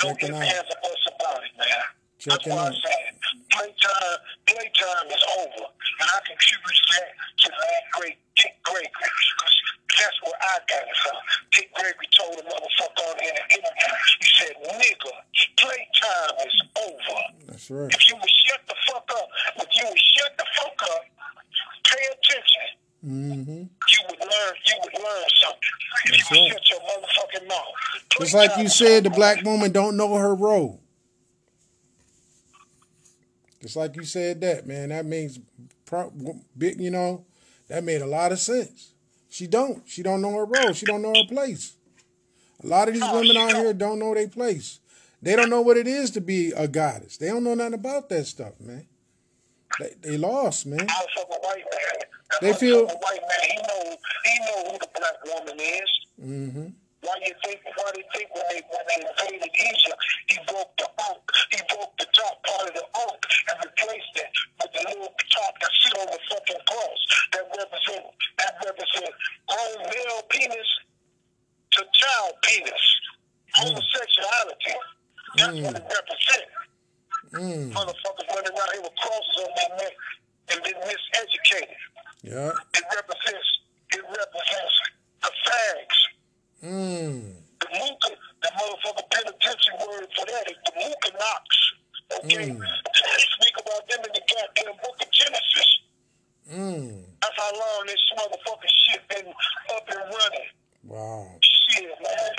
Don't 0.00 0.20
hands 0.20 0.70
up 0.70 0.84
us 0.84 1.06
about 1.14 1.42
it, 1.44 1.50
man. 1.58 1.99
That's 2.26 2.46
why 2.46 2.68
I 2.68 2.72
said 2.72 3.10
playtime, 3.50 4.18
playtime 4.46 5.06
is 5.10 5.24
over, 5.38 5.64
and 5.66 6.08
I 6.08 6.18
contribute 6.26 6.80
that 6.96 7.10
to 7.44 7.48
that 7.50 7.82
great 7.92 8.18
Dick 8.36 8.54
Gregory 8.64 8.88
because 8.88 9.56
that's 9.88 10.18
where 10.24 10.38
I 10.40 10.54
got 10.70 10.82
it 10.86 10.96
from. 11.02 11.16
Dick 11.52 11.68
Gregory 11.74 12.08
told 12.16 12.34
a 12.40 12.44
motherfucker 12.46 13.04
on 13.10 13.16
in 13.20 13.34
an 13.34 13.46
interview, 13.50 13.94
he 14.20 14.28
said, 14.38 14.54
"Nigga, 14.80 15.14
playtime 15.58 16.34
is 16.46 16.56
over." 16.78 17.20
That's 17.48 17.70
right. 17.70 17.92
If 17.92 18.08
you 18.08 18.16
would 18.16 18.36
shut 18.48 18.60
the 18.68 18.76
fuck 18.88 19.06
up, 19.12 19.28
if 19.56 19.68
you 19.76 19.84
would 19.88 19.98
shut 19.98 20.32
the 20.38 20.46
fuck 20.56 20.80
up, 20.94 21.02
pay 21.84 22.04
attention. 22.12 22.68
Mm-hmm. 23.00 23.62
You 23.64 24.00
would 24.08 24.20
learn. 24.20 24.54
You 24.66 24.76
would 24.84 24.94
learn 24.94 25.24
something. 25.40 25.74
If 26.04 26.10
That's 26.10 26.30
you 26.30 26.36
would 26.36 26.42
right. 26.42 26.52
shut 26.52 26.70
your 26.70 26.80
motherfucking 26.80 27.48
mouth. 27.48 27.74
Just 28.20 28.34
like 28.34 28.56
you 28.58 28.68
said, 28.68 29.04
the 29.04 29.10
black 29.10 29.42
woman 29.42 29.72
don't 29.72 29.96
know 29.96 30.14
her 30.16 30.34
role. 30.34 30.79
Just 33.70 33.76
like 33.76 33.94
you 33.94 34.02
said 34.02 34.40
that, 34.40 34.66
man. 34.66 34.88
That 34.88 35.06
means, 35.06 35.38
big. 36.58 36.80
You 36.80 36.90
know, 36.90 37.24
that 37.68 37.84
made 37.84 38.02
a 38.02 38.06
lot 38.06 38.32
of 38.32 38.40
sense. 38.40 38.94
She 39.28 39.46
don't. 39.46 39.88
She 39.88 40.02
don't 40.02 40.20
know 40.20 40.32
her 40.32 40.44
role. 40.44 40.72
She 40.72 40.86
don't 40.86 41.02
know 41.02 41.12
her 41.14 41.28
place. 41.28 41.76
A 42.64 42.66
lot 42.66 42.88
of 42.88 42.94
these 42.94 43.00
No, 43.00 43.14
women 43.14 43.36
out 43.36 43.52
here 43.54 43.72
don't 43.72 44.00
know 44.00 44.12
their 44.12 44.26
place. 44.26 44.80
They 45.22 45.36
don't 45.36 45.50
know 45.50 45.60
what 45.60 45.76
it 45.76 45.86
is 45.86 46.10
to 46.12 46.20
be 46.20 46.50
a 46.50 46.66
goddess. 46.66 47.16
They 47.16 47.28
don't 47.28 47.44
know 47.44 47.54
nothing 47.54 47.74
about 47.74 48.08
that 48.08 48.26
stuff, 48.26 48.54
man. 48.58 48.88
They, 49.78 49.92
they 50.02 50.16
lost, 50.18 50.66
man. 50.66 50.80
motherfucking 50.80 51.28
white 51.44 51.58
man. 51.58 52.00
That 52.32 52.40
They 52.40 52.52
feel- 52.54 52.86
white 52.86 53.20
man. 53.22 53.50
He 53.50 53.56
know. 53.56 53.96
He 54.24 54.38
know 54.40 54.72
who 54.72 54.78
the 54.80 54.88
black 54.96 55.24
woman 55.32 55.60
is. 55.60 55.90
Mm-hmm. 56.20 56.66
Why 57.00 57.16
you 57.24 57.32
think? 57.44 57.64
Why 57.64 57.88
they 57.96 58.04
think 58.12 58.28
when 58.36 58.44
they 58.52 58.60
when 58.68 58.84
they 58.84 59.00
invaded 59.00 59.48
Egypt, 59.48 60.00
he 60.28 60.36
broke 60.44 60.72
the 60.76 60.88
ankh. 61.08 61.28
He 61.48 61.60
broke 61.72 61.96
the 61.96 62.08
top 62.12 62.36
part 62.44 62.68
of 62.68 62.74
the 62.76 62.84
ankh 62.84 63.24
and 63.48 63.56
replaced 63.64 64.14
it 64.20 64.30
with 64.60 64.72
the 64.76 64.82
little 64.84 65.08
top 65.32 65.52
that 65.64 65.72
sit 65.80 65.96
on 65.96 66.08
the 66.12 66.20
fucking 66.28 66.62
cross 66.68 67.00
that 67.32 67.44
represent 67.56 68.04
that 68.36 68.52
represent 68.60 69.12
grown 69.48 69.78
male 69.88 70.22
penis 70.28 70.70
to 71.72 71.80
child 71.88 72.32
penis. 72.44 72.84
Homosexuality. 73.56 74.76
That's 75.36 75.56
what 75.56 75.76
it 75.80 75.86
represents. 75.88 76.54
Mm. 77.32 77.72
Motherfuckers 77.72 78.28
running 78.28 78.52
around 78.52 78.70
here 78.76 78.82
with 78.82 78.96
crosses 79.00 79.36
on 79.40 79.50
their 79.56 79.72
neck 79.78 79.94
and 80.52 80.58
been 80.62 80.78
miseducated. 80.84 81.80
Yeah. 82.22 82.52
It 82.76 82.84
represents 82.92 83.50
it 83.92 84.04
represents 84.04 84.76
the 85.22 85.30
fags. 85.46 85.98
Mm. 86.62 87.34
The 87.60 87.68
Luca, 87.72 88.10
the 88.42 88.50
motherfucker 88.54 89.06
penitentiary 89.10 89.76
word 89.80 90.06
for 90.16 90.26
that 90.26 90.44
is 90.50 90.58
the 90.66 90.72
Luca 90.76 91.10
Knox. 91.18 91.46
Okay? 92.18 92.50
Mm. 92.50 92.60
They 92.60 93.24
speak 93.40 93.54
about 93.58 93.88
them 93.88 94.00
in 94.04 94.12
the 94.14 94.22
goddamn 94.28 94.76
book 94.82 94.96
of 95.00 95.10
Genesis. 95.10 95.70
Mm. 96.52 97.02
That's 97.22 97.36
how 97.36 97.52
long 97.52 97.86
this 97.86 98.02
motherfucking 98.18 98.74
shit 98.86 99.08
been 99.08 99.32
up 99.74 99.88
and 99.88 100.04
running. 100.10 100.48
Wow. 100.84 101.26
Shit, 101.42 101.90
man. 102.02 102.34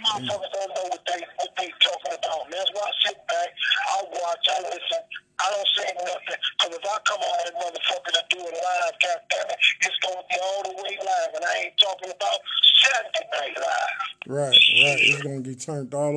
Motherfuckers 0.00 0.52
don't 0.54 0.72
know 0.74 0.86
what 0.88 1.02
they 1.04 1.20
what 1.36 1.52
they 1.58 1.68
talking 1.82 2.14
about, 2.16 2.48
man. 2.48 2.56
That's 2.56 2.72
why 2.72 2.88
I 2.88 2.92
sit 3.04 3.18
back, 3.28 3.48
I 3.90 3.96
watch, 4.08 4.44
I 4.48 4.58
listen. 4.64 5.02
I 5.40 5.46
don't 5.50 5.70
say 5.76 5.88
nothing. 5.96 6.40
Because 6.56 6.72
if 6.76 6.84
I 6.84 6.96
come 7.08 7.20
on 7.20 7.36
that 7.44 7.54
motherfucker 7.56 8.12
to 8.12 8.22
do 8.28 8.38
it 8.44 8.54
live, 8.54 8.94
goddammit, 9.00 9.56
it's 9.80 9.98
going 10.04 10.20
to 10.20 10.24
be 10.28 10.36
all 10.36 10.62
the 10.68 10.74
way 10.76 10.92
live. 11.00 11.30
And 11.34 11.44
I 11.44 11.64
ain't 11.64 11.76
talking 11.80 12.12
about 12.12 12.38
Saturday 12.84 13.24
Night 13.32 13.56
Live. 13.56 13.96
Right, 14.26 14.52
right. 14.52 15.00
It's 15.00 15.22
gonna 15.22 15.40
get 15.40 15.49
turned 15.60 15.94
all 15.94 16.09